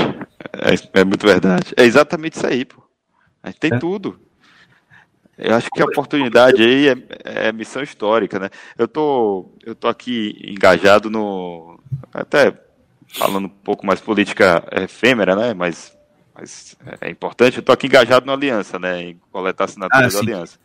[0.51, 1.73] É, é, muito verdade.
[1.77, 2.83] É exatamente isso aí, pô.
[3.41, 3.79] A gente tem é.
[3.79, 4.19] tudo.
[5.37, 6.95] Eu acho que a oportunidade aí é,
[7.47, 8.49] é, missão histórica, né?
[8.77, 11.79] Eu tô, eu tô aqui engajado no.
[12.13, 12.53] Até
[13.07, 15.53] falando um pouco mais política efêmera, né?
[15.53, 15.95] Mas,
[16.35, 19.01] mas é importante, eu tô aqui engajado na aliança, né?
[19.01, 20.59] Em coletar assinaturas ah, da aliança.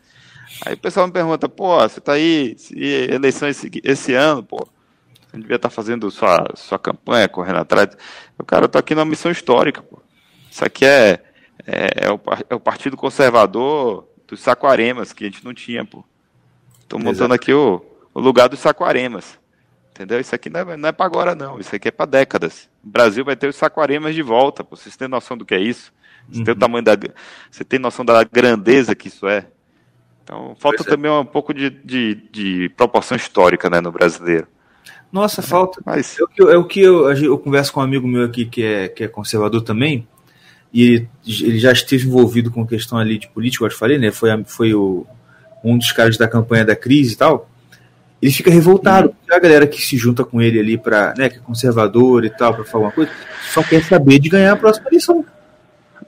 [0.65, 4.67] Aí o pessoal me pergunta, pô, você tá aí, eleição esse, esse ano, pô,
[5.27, 7.89] você devia estar tá fazendo sua, sua campanha, correndo atrás.
[8.37, 10.01] O cara, eu tô aqui numa missão histórica, pô.
[10.51, 11.23] Isso aqui é,
[11.65, 12.19] é, é, o,
[12.49, 16.03] é o Partido Conservador dos Saquaremas, que a gente não tinha, pô.
[16.87, 19.39] Tô montando aqui o, o lugar dos Saquaremas.
[19.91, 20.19] Entendeu?
[20.19, 21.59] Isso aqui não é, não é para agora, não.
[21.59, 22.69] Isso aqui é para décadas.
[22.83, 24.75] O Brasil vai ter os Saquaremas de volta, pô.
[24.75, 25.93] Vocês têm noção do que é isso?
[26.29, 26.45] Você uhum.
[26.45, 26.97] tem o tamanho da.
[27.51, 29.45] Você tem noção da grandeza que isso é?
[30.29, 30.85] Então, falta é.
[30.85, 34.47] também um pouco de, de, de, proporção histórica né, no brasileiro.
[35.11, 35.81] Nossa, falta.
[35.83, 36.19] Mas...
[36.19, 38.45] É o que, eu, é o que eu, eu, converso com um amigo meu aqui
[38.45, 40.07] que é, que é conservador também,
[40.71, 44.11] e ele, ele já esteve envolvido com questão ali de política, eu te falei, né?
[44.11, 45.03] Foi, foi o,
[45.63, 47.49] um dos caras da campanha da crise e tal.
[48.21, 49.35] Ele fica revoltado, uhum.
[49.35, 52.53] a galera que se junta com ele ali para, né, que é conservador e tal,
[52.53, 53.09] para falar uma coisa,
[53.51, 55.25] só quer saber de ganhar a próxima eleição.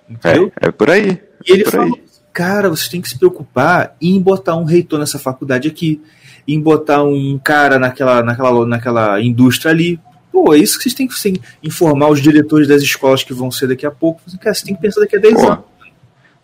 [0.07, 0.51] Entendeu?
[0.61, 1.19] É, é por aí.
[1.47, 1.97] E ele falou,
[2.33, 6.01] cara, vocês têm que se preocupar em botar um reitor nessa faculdade aqui,
[6.47, 9.99] em botar um cara naquela, naquela, naquela indústria ali.
[10.31, 13.67] Pô, é isso que vocês têm que informar os diretores das escolas que vão ser
[13.67, 14.21] daqui a pouco.
[14.39, 15.65] Cara, você tem que pensar daqui a 10 Pô, anos.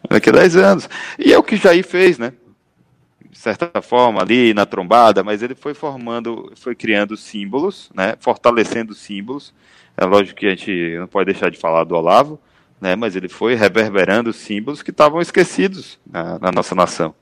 [0.09, 0.89] Daqui a 10 anos.
[1.17, 2.33] E é o que Jair fez, né?
[3.29, 8.15] De certa forma, ali na trombada, mas ele foi formando, foi criando símbolos, né?
[8.19, 9.53] Fortalecendo símbolos.
[9.95, 12.39] É lógico que a gente não pode deixar de falar do Olavo,
[12.79, 12.95] né?
[12.95, 17.13] Mas ele foi reverberando símbolos que estavam esquecidos na, na nossa nação.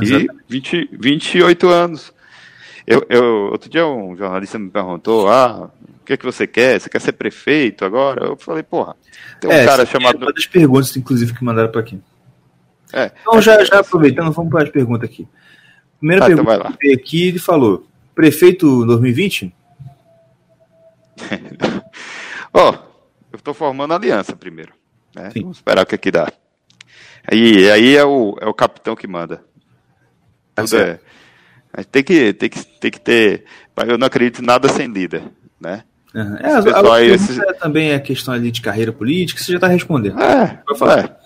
[0.00, 2.12] E 20, 28 anos.
[2.86, 5.70] Eu, eu, outro dia um jornalista me perguntou, ah,
[6.00, 6.80] o que é que você quer?
[6.80, 8.26] Você quer ser prefeito agora?
[8.26, 8.94] Eu falei, porra,
[9.40, 10.18] tem um é, cara chamado...
[10.18, 12.00] uma das perguntas, inclusive, que mandaram para aqui.
[12.92, 15.26] É, então, já, já aproveitando, vamos para as perguntas aqui.
[15.98, 19.52] Primeira ah, pergunta então que aqui, ele falou, prefeito 2020?
[22.52, 22.74] Ó, oh,
[23.32, 24.75] eu estou formando aliança primeiro.
[25.16, 25.32] Né?
[25.34, 26.30] Vamos esperar o que aqui dá.
[27.26, 29.42] Aí, aí é, o, é o capitão que manda.
[30.54, 30.98] Tá Tudo é,
[31.90, 33.44] tem que, tem que, tem que ter.
[33.86, 35.24] Eu não acredito em nada sem líder,
[35.60, 35.84] né?
[36.14, 36.36] Uhum.
[36.36, 37.38] É, a, a esses...
[37.38, 40.18] é também a questão ali de carreira política, você já está respondendo.
[40.20, 41.04] É, falar.
[41.04, 41.16] É.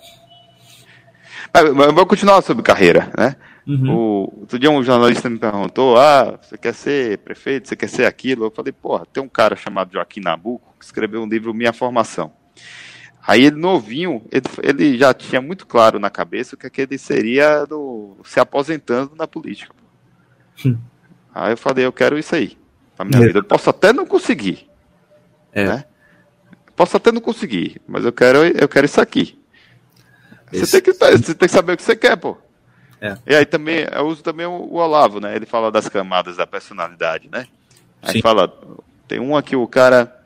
[1.53, 3.35] Mas, mas vou continuar sobre carreira, né?
[3.65, 3.93] Uhum.
[3.93, 8.05] O, outro dia um jornalista me perguntou: ah, você quer ser prefeito, você quer ser
[8.05, 8.45] aquilo?
[8.45, 12.33] Eu falei, porra, tem um cara chamado Joaquim Nabuco que escreveu um livro Minha Formação.
[13.25, 16.81] Aí ele novinho, ele, ele já tinha muito claro na cabeça o que, é que
[16.81, 19.73] ele seria do, se aposentando na política.
[20.65, 20.77] Hum.
[21.33, 22.57] Aí eu falei, eu quero isso aí
[23.03, 23.27] minha é.
[23.27, 23.39] vida.
[23.39, 24.69] Eu posso até não conseguir.
[25.53, 25.65] É.
[25.65, 25.85] Né?
[26.75, 29.37] Posso até não conseguir, mas eu quero, eu quero isso aqui.
[30.51, 32.37] Você tem, que, você tem que saber o que você quer, pô.
[32.99, 33.17] É.
[33.25, 35.35] E aí também, eu uso também o, o, Olavo, né?
[35.35, 37.47] Ele fala das camadas da personalidade, né?
[38.01, 38.21] Aí Sim.
[38.21, 38.53] fala,
[39.07, 40.20] tem um aqui, o cara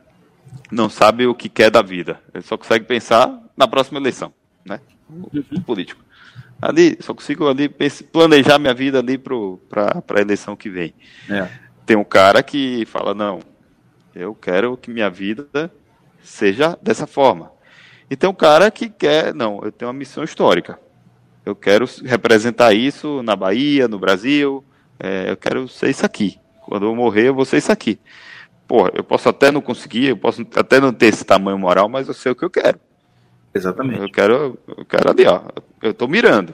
[0.71, 2.19] não sabe o que quer da vida.
[2.33, 4.33] Ele só consegue pensar na próxima eleição,
[4.65, 4.79] né?
[5.09, 6.03] O político.
[6.61, 7.69] Ali, só consigo ali
[8.11, 10.93] planejar minha vida ali para a eleição que vem.
[11.29, 11.47] É.
[11.85, 13.39] Tem um cara que fala, não,
[14.15, 15.71] eu quero que minha vida
[16.23, 17.51] seja dessa forma.
[18.09, 20.79] E tem um cara que quer, não, eu tenho uma missão histórica.
[21.45, 24.63] Eu quero representar isso na Bahia, no Brasil,
[24.99, 26.39] é, eu quero ser isso aqui.
[26.61, 27.99] Quando eu morrer, eu vou ser isso aqui.
[28.67, 32.07] Pô, eu posso até não conseguir, eu posso até não ter esse tamanho moral, mas
[32.07, 32.79] eu sei o que eu quero.
[33.53, 34.01] Exatamente.
[34.01, 35.41] Eu quero, eu quero ali, ó.
[35.81, 36.53] Eu tô mirando.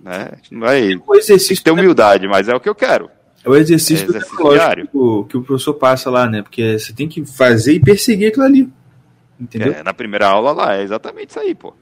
[0.00, 0.32] Né?
[0.50, 3.10] Não vai é o exercício ter humildade, mas é o que eu quero.
[3.44, 4.88] É o exercício, é exercício diário.
[4.88, 6.42] Que o, que o professor passa lá, né?
[6.42, 8.68] Porque você tem que fazer e perseguir aquilo ali.
[9.38, 9.72] Entendeu?
[9.72, 11.72] É, na primeira aula lá, é exatamente isso aí, pô.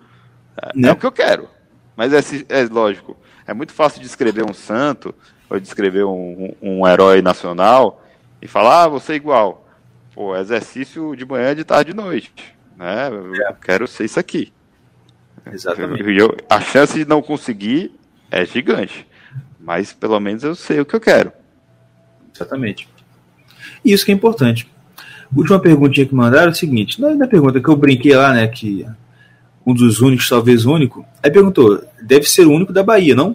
[0.63, 0.89] É, né?
[0.89, 1.49] é o que eu quero.
[1.97, 3.17] Mas é, é lógico,
[3.47, 5.15] é muito fácil de escrever um santo,
[5.49, 8.04] ou de escrever um, um, um herói nacional,
[8.45, 9.67] e falar, ah, você é igual.
[10.15, 12.33] Pô, exercício de manhã, de tarde e de noite.
[12.77, 13.09] Né?
[13.09, 13.57] Eu é.
[13.65, 14.53] quero ser isso aqui.
[15.51, 16.03] Exatamente.
[16.15, 17.93] Eu, a chance de não conseguir
[18.31, 19.09] é gigante.
[19.59, 21.33] Mas pelo menos eu sei o que eu quero.
[22.35, 22.87] Exatamente.
[23.83, 24.71] Isso que é importante.
[25.35, 28.47] Última perguntinha que mandaram é o seguinte: na, pergunta que eu brinquei lá, né?
[28.47, 28.87] Que
[29.65, 33.35] um dos únicos, talvez único, aí perguntou: deve ser o único da Bahia, não?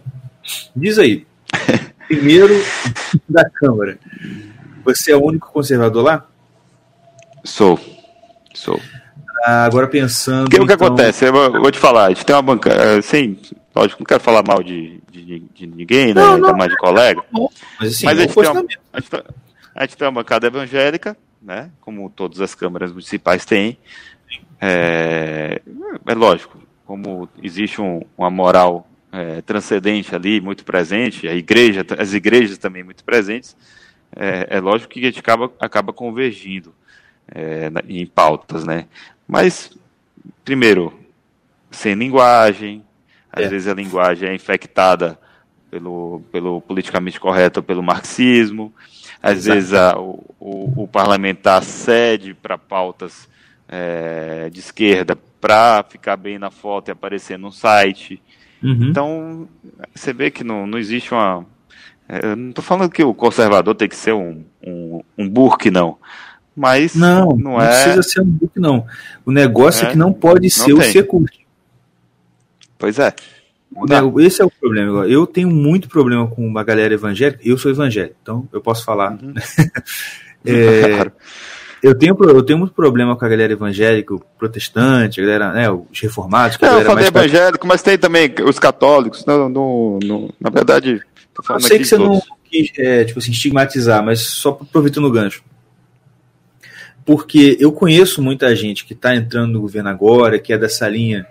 [0.75, 1.25] Diz aí.
[2.07, 2.53] Primeiro
[3.27, 3.97] da Câmara.
[4.83, 6.25] Você é o único conservador lá?
[7.43, 7.79] Sou.
[8.53, 8.79] Sou.
[9.45, 10.47] Ah, agora pensando.
[10.47, 10.87] O que, então...
[10.87, 11.25] acontece?
[11.25, 12.97] Eu vou, te falar, a gente tem uma bancada.
[12.97, 13.37] Assim,
[13.75, 16.21] lógico, não quero falar mal de, de, de ninguém, né?
[16.21, 17.23] Ainda mais de colega.
[17.79, 18.49] Mas, assim, mas a, gente uma,
[18.93, 19.23] a, gente tem,
[19.75, 21.71] a, gente tem uma bancada evangélica, né?
[21.79, 23.77] Como todas as câmaras municipais têm.
[24.61, 25.61] É,
[26.05, 32.13] é lógico, como existe um, uma moral é, transcendente ali, muito presente, a igreja, as
[32.13, 33.55] igrejas também muito presentes
[34.15, 36.73] é, é lógico que a gente acaba, acaba convergindo
[37.33, 38.85] é, em pautas, né?
[39.27, 39.71] Mas,
[40.43, 40.93] primeiro,
[41.69, 42.83] sem linguagem,
[43.31, 43.49] às é.
[43.49, 45.19] vezes a linguagem é infectada
[45.69, 48.73] pelo, pelo politicamente correto, pelo marxismo,
[49.21, 49.55] às Exato.
[49.55, 53.29] vezes a, o, o, o, parlamentar cede para pautas
[53.67, 58.21] é, de esquerda para ficar bem na foto e aparecer no site.
[58.63, 58.89] Uhum.
[58.89, 59.49] Então,
[59.93, 61.45] você vê que não, não existe uma,
[62.09, 65.97] eu não estou falando que o conservador tem que ser um, um, um burke, não.
[66.55, 67.67] Mas não, não, não é...
[67.67, 68.85] precisa ser um burke, não.
[69.25, 70.73] O negócio é, é que não pode não ser tem.
[70.73, 71.45] o ser curte.
[72.77, 73.13] Pois é.
[74.19, 75.05] Esse é o problema.
[75.05, 77.39] Eu tenho muito problema com uma galera evangélica.
[77.45, 79.11] Eu sou evangélico, então eu posso falar.
[79.11, 79.33] Uhum.
[80.43, 81.11] é,
[81.81, 85.99] eu tenho, eu tenho muito problema com a galera evangélica, protestante, a galera, né, os
[85.99, 86.57] reformados.
[86.59, 89.25] Não, eu falei evangélico, mas tem também os católicos.
[89.25, 91.01] No, no, no, na verdade,
[91.47, 92.27] eu sei que você todos.
[92.27, 95.43] não quis, é, tipo assim, estigmatizar, mas só aproveitando o gancho.
[97.05, 101.25] Porque eu conheço muita gente que está entrando no governo agora, que é dessa linha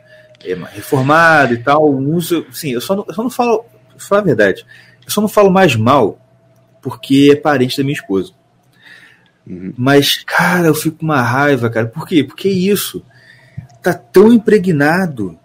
[0.45, 2.45] é, reformada e tal, usa.
[2.51, 3.65] Sim, eu só não, eu só não falo.
[3.97, 4.65] Falar a verdade.
[5.05, 6.21] Eu só não falo mais mal
[6.81, 8.33] porque é parente da minha esposa.
[9.47, 9.73] Uhum.
[9.77, 11.87] Mas, cara, eu fico com uma raiva, cara.
[11.87, 12.23] Por quê?
[12.23, 13.05] Porque isso
[13.83, 15.39] tá tão impregnado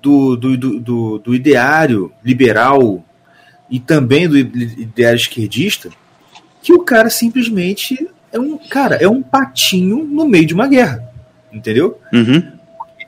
[0.00, 3.04] do, do, do, do, do ideário liberal
[3.72, 5.88] e também do ideário esquerdista,
[6.62, 11.10] que o cara simplesmente é um cara, é um patinho no meio de uma guerra.
[11.50, 11.98] Entendeu?
[12.12, 12.52] Uhum.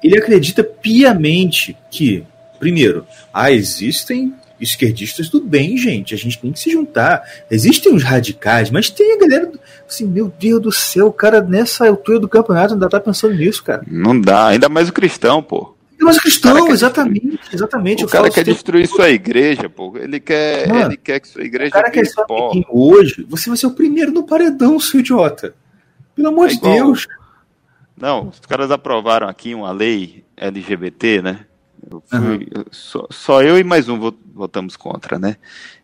[0.03, 2.25] Ele acredita piamente que,
[2.59, 6.15] primeiro, ah, existem esquerdistas do bem, gente.
[6.15, 7.23] A gente tem que se juntar.
[7.51, 9.53] Existem os radicais, mas tem a galera.
[9.87, 13.63] Assim, meu Deus do céu, o cara nessa altura do campeonato ainda tá pensando nisso,
[13.63, 13.83] cara.
[13.87, 15.74] Não dá, ainda mais o cristão, pô.
[16.05, 18.05] Mas o cristão, exatamente, exatamente.
[18.05, 19.97] O cara quer destruir sua igreja, pô.
[19.97, 21.71] Ele quer, Mano, ele quer que sua igreja.
[21.71, 22.25] O cara quer ser
[22.69, 23.25] hoje.
[23.29, 25.55] Você vai ser o primeiro no paredão, seu idiota.
[26.15, 26.75] Pelo amor é de igual...
[26.75, 27.09] Deus.
[27.97, 31.47] Não, os caras aprovaram aqui uma lei LGBT, né?
[31.91, 32.65] Eu fui, uhum.
[32.71, 35.37] só, só, eu e mais um votamos contra, né?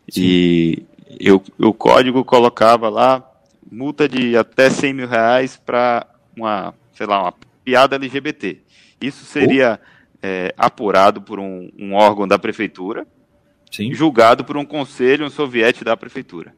[0.09, 0.21] Sim.
[0.21, 0.85] E
[1.19, 3.23] eu, o código colocava lá
[3.71, 7.33] multa de até 100 mil reais para uma, sei lá, uma
[7.63, 8.59] piada LGBT.
[8.99, 10.00] Isso seria oh.
[10.21, 13.07] É, apurado por um, um, órgão da prefeitura,
[13.71, 13.93] Sim.
[13.93, 16.53] julgado por um conselho, um soviete da prefeitura.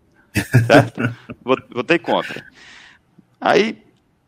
[0.68, 1.02] Certo?
[1.72, 2.44] Votei contra.
[3.40, 3.78] Aí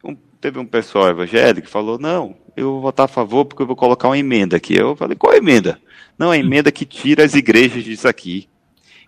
[0.04, 3.68] um, teve um pessoal evangélico que falou: não, eu vou votar a favor porque eu
[3.68, 4.76] vou colocar uma emenda aqui.
[4.76, 5.80] Eu falei: qual emenda?
[6.18, 8.48] Não, a emenda que tira as igrejas disso aqui.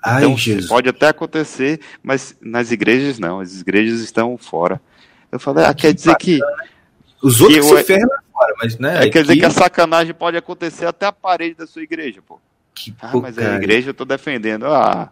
[0.03, 0.67] Ai, então, Jesus.
[0.67, 4.81] pode até acontecer, mas nas igrejas não, as igrejas estão fora.
[5.31, 6.39] Eu falei, ah, quer dizer que.
[7.21, 9.05] Os outros que se ferram fora, mas né.
[9.05, 12.39] É, quer dizer que a sacanagem pode acontecer até a parede da sua igreja, pô.
[12.75, 14.67] Que ah, mas a igreja eu tô defendendo.
[14.67, 15.11] Ah.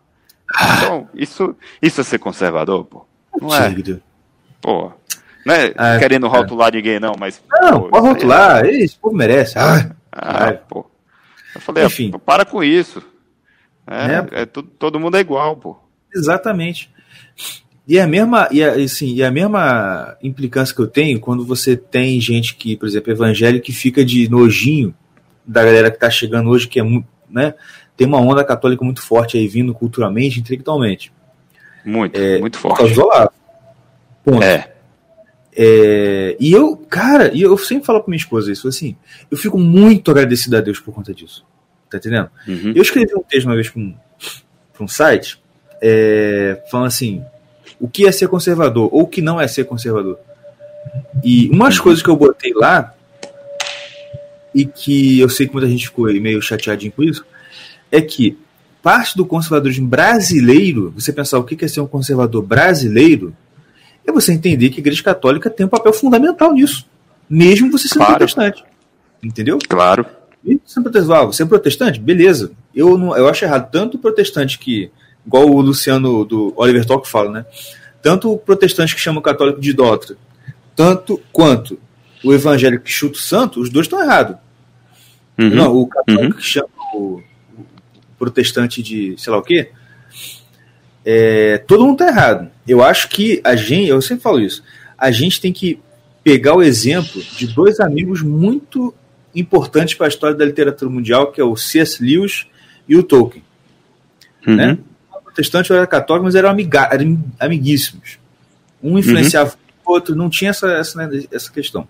[0.56, 0.76] ah.
[0.78, 3.06] Então, isso, isso é ser conservador, pô.
[3.42, 3.74] Não é?
[4.62, 4.94] Pô.
[5.46, 6.30] Não é ah, querendo é.
[6.30, 6.78] rotular é.
[6.78, 7.42] ninguém, não, mas.
[7.50, 8.72] Não, pô, pode rotular, é...
[8.72, 9.58] esse povo merece.
[9.58, 10.90] Ah, ah pô.
[11.56, 12.12] Eu falei, Enfim.
[12.12, 13.02] para com isso.
[13.88, 14.42] É, é.
[14.42, 15.78] é todo, todo mundo é igual, pô.
[16.14, 16.94] Exatamente.
[17.88, 21.78] E a mesma, e a, assim, e a mesma implicância que eu tenho quando você
[21.78, 24.94] tem gente que, por exemplo, evangélico que fica de nojinho
[25.46, 27.54] da galera que está chegando hoje, que é muito, né?
[27.96, 31.14] Tem uma onda católica muito forte aí vindo culturalmente, intelectualmente.
[31.86, 32.78] Muito, é, muito forte.
[32.78, 33.32] Por causa do
[34.24, 34.44] Ponto.
[34.44, 34.74] É.
[35.56, 36.36] é.
[36.40, 38.96] E eu, cara, e eu sempre falo pra minha esposa isso, assim,
[39.30, 41.46] eu fico muito agradecido a Deus por conta disso.
[41.88, 42.30] Tá entendendo?
[42.48, 42.74] Uhum.
[42.76, 43.96] Eu escrevi um texto uma vez para um,
[44.74, 45.40] pra um site,
[45.80, 47.24] é, falando assim,
[47.80, 50.18] o que é ser conservador ou o que não é ser conservador.
[51.24, 52.94] E umas coisas que eu botei lá
[54.54, 57.26] e que eu sei que muita gente ficou meio chateadinho com isso,
[57.92, 58.38] é que
[58.82, 63.36] parte do conservadorismo brasileiro, você pensar o que é ser um conservador brasileiro,
[64.08, 66.86] é você entender que a Igreja Católica tem um papel fundamental nisso,
[67.30, 68.18] mesmo você sendo claro.
[68.18, 68.64] protestante.
[69.22, 69.58] Entendeu?
[69.68, 70.06] Claro.
[70.46, 72.00] E você é protestante, você é protestante?
[72.00, 72.52] Beleza.
[72.74, 74.92] Eu, não, eu acho errado tanto o protestante que
[75.26, 77.46] igual o Luciano do Oliver Talk fala, né?
[78.02, 80.16] Tanto o protestante que chama o católico de idólatra,
[80.76, 81.80] tanto quanto
[82.24, 84.38] o evangélico que chuta o santo, os dois estão errados.
[85.38, 85.50] Uhum.
[85.50, 86.32] Não, o católico uhum.
[86.32, 87.22] que chama o,
[87.58, 87.66] o,
[88.18, 89.70] protestante de sei lá o quê,
[91.04, 92.52] é, todo mundo está errado.
[92.68, 94.64] Eu acho que a gente, eu sempre falo isso,
[94.98, 95.80] a gente tem que
[96.24, 98.94] pegar o exemplo de dois amigos muito
[99.36, 102.04] importantes para a história da literatura mundial, que é o C.S.
[102.04, 102.48] Lewis
[102.88, 103.44] e o Tolkien.
[104.48, 104.56] Uhum.
[104.56, 104.78] Né?
[105.36, 108.18] Protestante ou era católico, mas eram, amiga, eram amiguíssimos.
[108.82, 109.58] Um influenciava uhum.
[109.86, 111.88] o outro, não tinha essa, essa, né, essa questão.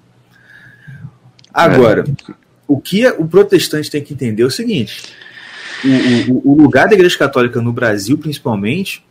[1.53, 2.33] Agora, é.
[2.67, 5.13] o que o protestante tem que entender é o seguinte:
[5.83, 9.05] o, o, o, lugar da Igreja Católica no Brasil, principalmente,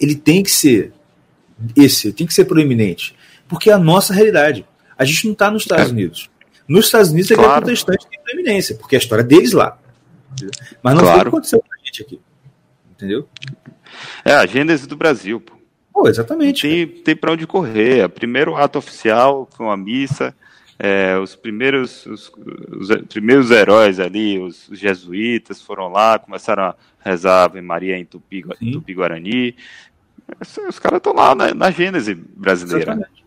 [0.00, 0.92] ele tem que ser
[1.74, 3.16] esse, tem que ser proeminente,
[3.48, 4.64] porque é a nossa realidade.
[4.96, 5.92] A gente não está nos Estados é.
[5.92, 6.28] Unidos.
[6.66, 7.52] Nos Estados Unidos, a Igreja.
[7.52, 9.78] Protestante tem proeminência, porque é a história deles lá.
[10.82, 11.04] Mas não claro.
[11.04, 12.20] foi o que aconteceu com a gente aqui
[12.98, 13.28] entendeu?
[14.24, 15.54] É a gênese do Brasil, pô.
[15.92, 16.62] Pô, exatamente.
[16.62, 18.04] Tem, tem para onde correr.
[18.04, 20.34] O primeiro ato oficial foi uma missa.
[20.78, 22.30] É, os primeiros os,
[22.78, 28.04] os, primeiros heróis ali, os, os, jesuítas, foram lá, começaram a rezar Ave Maria em
[28.04, 29.56] Tupi, Tupi Guarani.
[30.68, 32.92] Os caras estão lá na, na gênese brasileira.
[32.92, 33.18] Exatamente.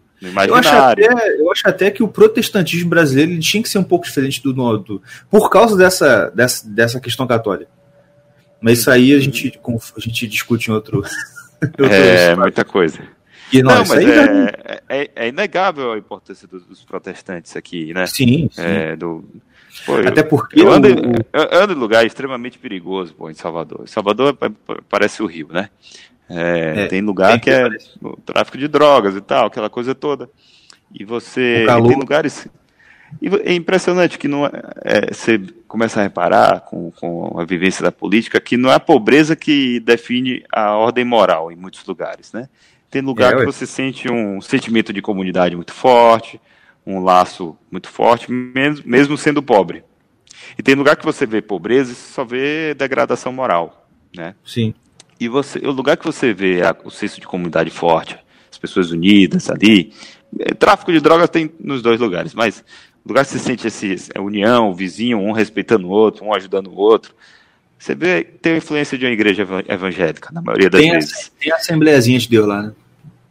[0.48, 4.06] Eu acho, até, eu acho até que o protestantismo brasileiro tinha que ser um pouco
[4.06, 7.81] diferente do, do por causa dessa, dessa, dessa questão católica.
[8.62, 9.60] Mas isso aí a gente,
[9.98, 11.04] a gente discute em outro.
[11.90, 13.00] é, muita coisa.
[13.52, 18.08] E, não, não mas é, é, é, inegável a importância dos, dos, protestantes aqui, né?
[18.08, 18.62] Sim, sim.
[18.62, 19.26] É, do,
[19.86, 20.62] pô, Até porque.
[20.62, 21.16] Eu ando, o...
[21.34, 23.90] eu ando em lugar extremamente perigoso pô, em Salvador.
[23.90, 24.38] Salvador
[24.88, 25.70] parece o Rio, né?
[26.30, 27.68] É, é, tem lugar que, que é
[28.02, 30.30] o tráfico de drogas e tal, aquela coisa toda.
[30.94, 31.66] E você.
[31.66, 32.48] E tem lugares
[33.22, 34.52] e é impressionante que não é,
[34.84, 38.80] é, você começa a reparar com, com a vivência da política que não é a
[38.80, 42.48] pobreza que define a ordem moral em muitos lugares, né?
[42.90, 46.40] Tem lugar é, que você sente um sentimento de comunidade muito forte,
[46.86, 49.84] um laço muito forte, mesmo, mesmo sendo pobre.
[50.58, 54.36] E tem lugar que você vê pobreza e só vê degradação moral, né?
[54.46, 54.74] Sim.
[55.20, 58.18] E você, o lugar que você vê a, o senso de comunidade forte,
[58.52, 59.94] as pessoas unidas ali,
[60.40, 62.64] é, tráfico de drogas tem nos dois lugares, mas
[63.06, 66.76] lugar que você sente essa união, o vizinho, um respeitando o outro, um ajudando o
[66.76, 67.14] outro,
[67.78, 71.32] você vê, tem a influência de uma igreja evangélica, na maioria das Tem, vezes.
[71.36, 72.74] a, tem a Assembleiazinha de Deus lá, né?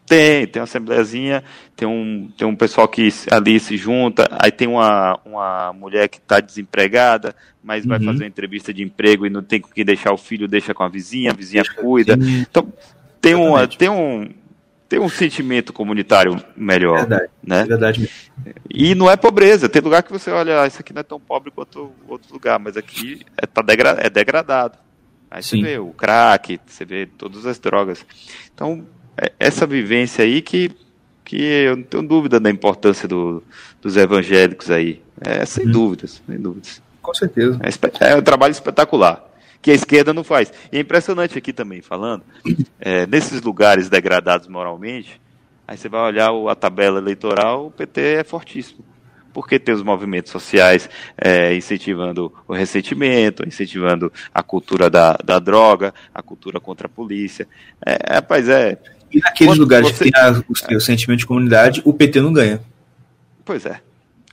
[0.07, 1.45] Tem, tem uma assembleiazinha,
[1.77, 6.19] tem um, tem um pessoal que ali se junta, aí tem uma, uma mulher que
[6.19, 7.33] está desempregada,
[7.63, 8.07] mas vai Uhum.
[8.07, 10.83] fazer uma entrevista de emprego e não tem com quem deixar o filho, deixa com
[10.83, 12.19] a vizinha, a vizinha cuida.
[12.51, 12.73] Então,
[13.21, 14.29] tem, uma, tem, um,
[14.91, 17.61] tem um sentimento comunitário melhor, verdade, né?
[17.61, 18.55] é verdade mesmo.
[18.69, 21.21] E não é pobreza, tem lugar que você olha, ah, isso aqui não é tão
[21.21, 24.77] pobre quanto outro lugar, mas aqui é, tá degra é degradado.
[25.31, 25.61] Aí Sim.
[25.61, 28.05] você vê o crack, você vê todas as drogas.
[28.53, 28.85] Então,
[29.17, 30.73] é essa vivência aí que,
[31.25, 33.45] que eu não tenho dúvida da importância do,
[33.81, 35.01] dos evangélicos aí.
[35.21, 35.71] É, sem Uhum.
[35.73, 36.83] dúvidas, sem dúvidas.
[37.01, 37.61] Com certeza.
[38.03, 39.25] É, é um trabalho espetacular,
[39.63, 40.53] que a esquerda não faz.
[40.73, 42.23] E é impressionante aqui também, falando,
[42.81, 45.21] é, nesses lugares degradados moralmente,
[45.69, 48.85] aí você vai olhar a tabela eleitoral, o PT é fortíssimo.
[49.33, 55.95] Porque tem os movimentos sociais é, incentivando o ressentimento, incentivando a cultura da, da droga,
[56.13, 57.47] a cultura contra a polícia.
[57.87, 58.77] É, rapaz, é.
[59.13, 62.21] E naqueles Quando lugares você- que tem a- o seu sentimento de comunidade, o PT
[62.21, 62.61] não ganha.
[63.45, 63.81] Pois é.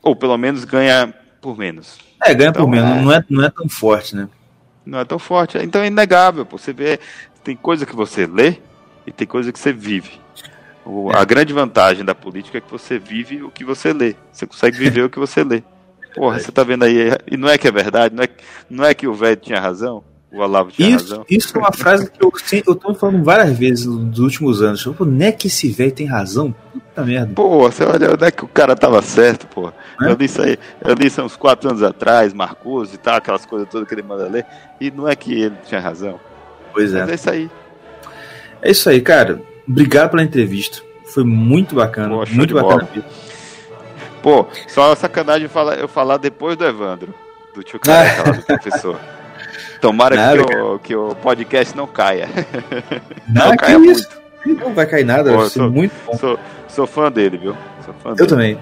[0.02, 2.00] Ou pelo menos ganha por menos.
[2.24, 2.90] É, ganha por Então, menos.
[2.98, 3.02] é.
[3.04, 4.28] Não, é, não é tão forte, né?
[4.88, 5.58] Não é tão forte.
[5.58, 6.46] Então é inegável.
[6.46, 6.58] pô.
[6.58, 7.00] Você vê,
[7.44, 8.56] tem coisa que você lê
[9.06, 10.20] e tem coisa que você vive.
[10.86, 11.18] O- É.
[11.18, 14.16] A grande vantagem da política é que você vive o que você lê.
[14.32, 15.62] Você consegue viver o que você lê.
[16.16, 17.12] Porra, você tá vendo aí.
[17.30, 18.30] E não é que é verdade, não é,
[18.70, 21.26] não é que o velho tinha razão, o Olavo tinha Isso, razão.
[21.30, 22.32] isso é uma frase que eu,
[22.68, 24.86] eu tô falando várias vezes nos últimos anos.
[24.86, 26.54] Eu falo, não é que esse velho tem razão?
[26.74, 27.32] Puta merda.
[27.34, 29.70] Pô, você olha, onde é que o cara tava certo, pô.
[30.02, 30.12] É?
[30.12, 33.70] Eu li isso aí, eu há uns quatro anos atrás, Marcos e tal, aquelas coisas
[33.70, 34.46] todas que ele manda ler.
[34.82, 36.20] E não é que ele tinha razão.
[36.74, 37.12] Pois Mas é.
[37.12, 37.52] é isso aí.
[38.62, 39.42] É isso aí, cara.
[39.68, 40.82] Obrigado pela entrevista.
[41.06, 42.10] Foi muito bacana.
[42.10, 42.84] Pô, muito bacana.
[42.84, 43.06] bola.
[44.22, 47.14] Pô, só sacanagem falar, eu falar depois do Evandro,
[47.56, 49.00] do tio Careca lá, do professor.
[49.82, 52.28] Tomara Nada, que, o, que o podcast não caia.
[53.28, 54.08] Não, que caia isso?
[54.46, 56.18] Não vai cair nada, Pô, vai eu ser sou- muito bom.
[56.18, 56.40] Sou,
[56.70, 57.56] sou fã dele, viu?
[58.02, 58.30] Fã Eu dele.
[58.30, 58.60] também.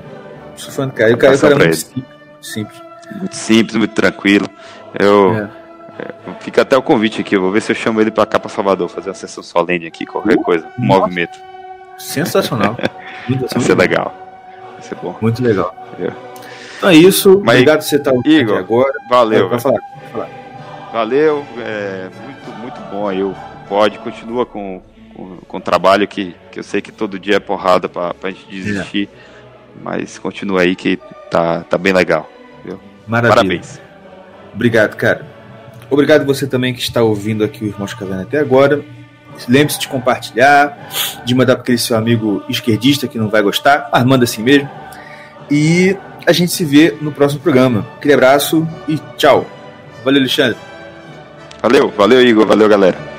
[0.56, 1.12] Sou fã do cara.
[1.12, 2.06] E o cara, o cara é muito simples.
[2.42, 2.82] simples.
[3.18, 4.48] Muito simples, muito tranquilo.
[5.00, 5.66] Eu, É.
[6.42, 8.50] Fica até o convite aqui, eu vou ver se eu chamo ele pra cá pra
[8.50, 11.40] Salvador, fazer uma sessão solene aqui, qualquer coisa, um movimento.
[11.98, 12.76] Sensacional.
[13.30, 14.14] Muito, Vai ser legal.
[14.74, 15.16] Vai ser bom.
[15.22, 15.74] Muito legal.
[16.00, 16.12] É.
[16.78, 17.42] Então é isso.
[17.46, 18.92] Mas, Obrigado por você estar Igor, aqui agora.
[19.10, 19.80] Valeu, Vai falar.
[20.96, 21.46] Valeu.
[21.58, 23.22] É, muito, muito bom aí.
[23.22, 23.36] O
[23.68, 24.82] Pod continua com,
[25.14, 28.32] com, com o trabalho que, que eu sei que todo dia é porrada pra, pra
[28.32, 29.10] gente desistir.
[29.84, 30.98] Mas continua aí que
[31.30, 32.32] tá, tá bem legal.
[33.06, 33.36] Maravilha.
[33.36, 33.82] Parabéns.
[34.54, 35.26] Obrigado, cara.
[35.90, 38.84] Obrigado você também que está ouvindo aqui o Irmãos Caverna até agora.
[39.50, 40.90] Lembre-se de compartilhar,
[41.26, 44.70] de mandar para aquele seu amigo esquerdista que não vai gostar, mas manda assim mesmo.
[45.52, 45.96] E
[46.26, 47.86] a gente se vê no próximo programa.
[47.98, 49.46] Aquele abraço e tchau.
[50.04, 50.58] Valeu, Alexandre.
[51.62, 52.46] Valeu, valeu, Igor.
[52.46, 53.15] Valeu, galera.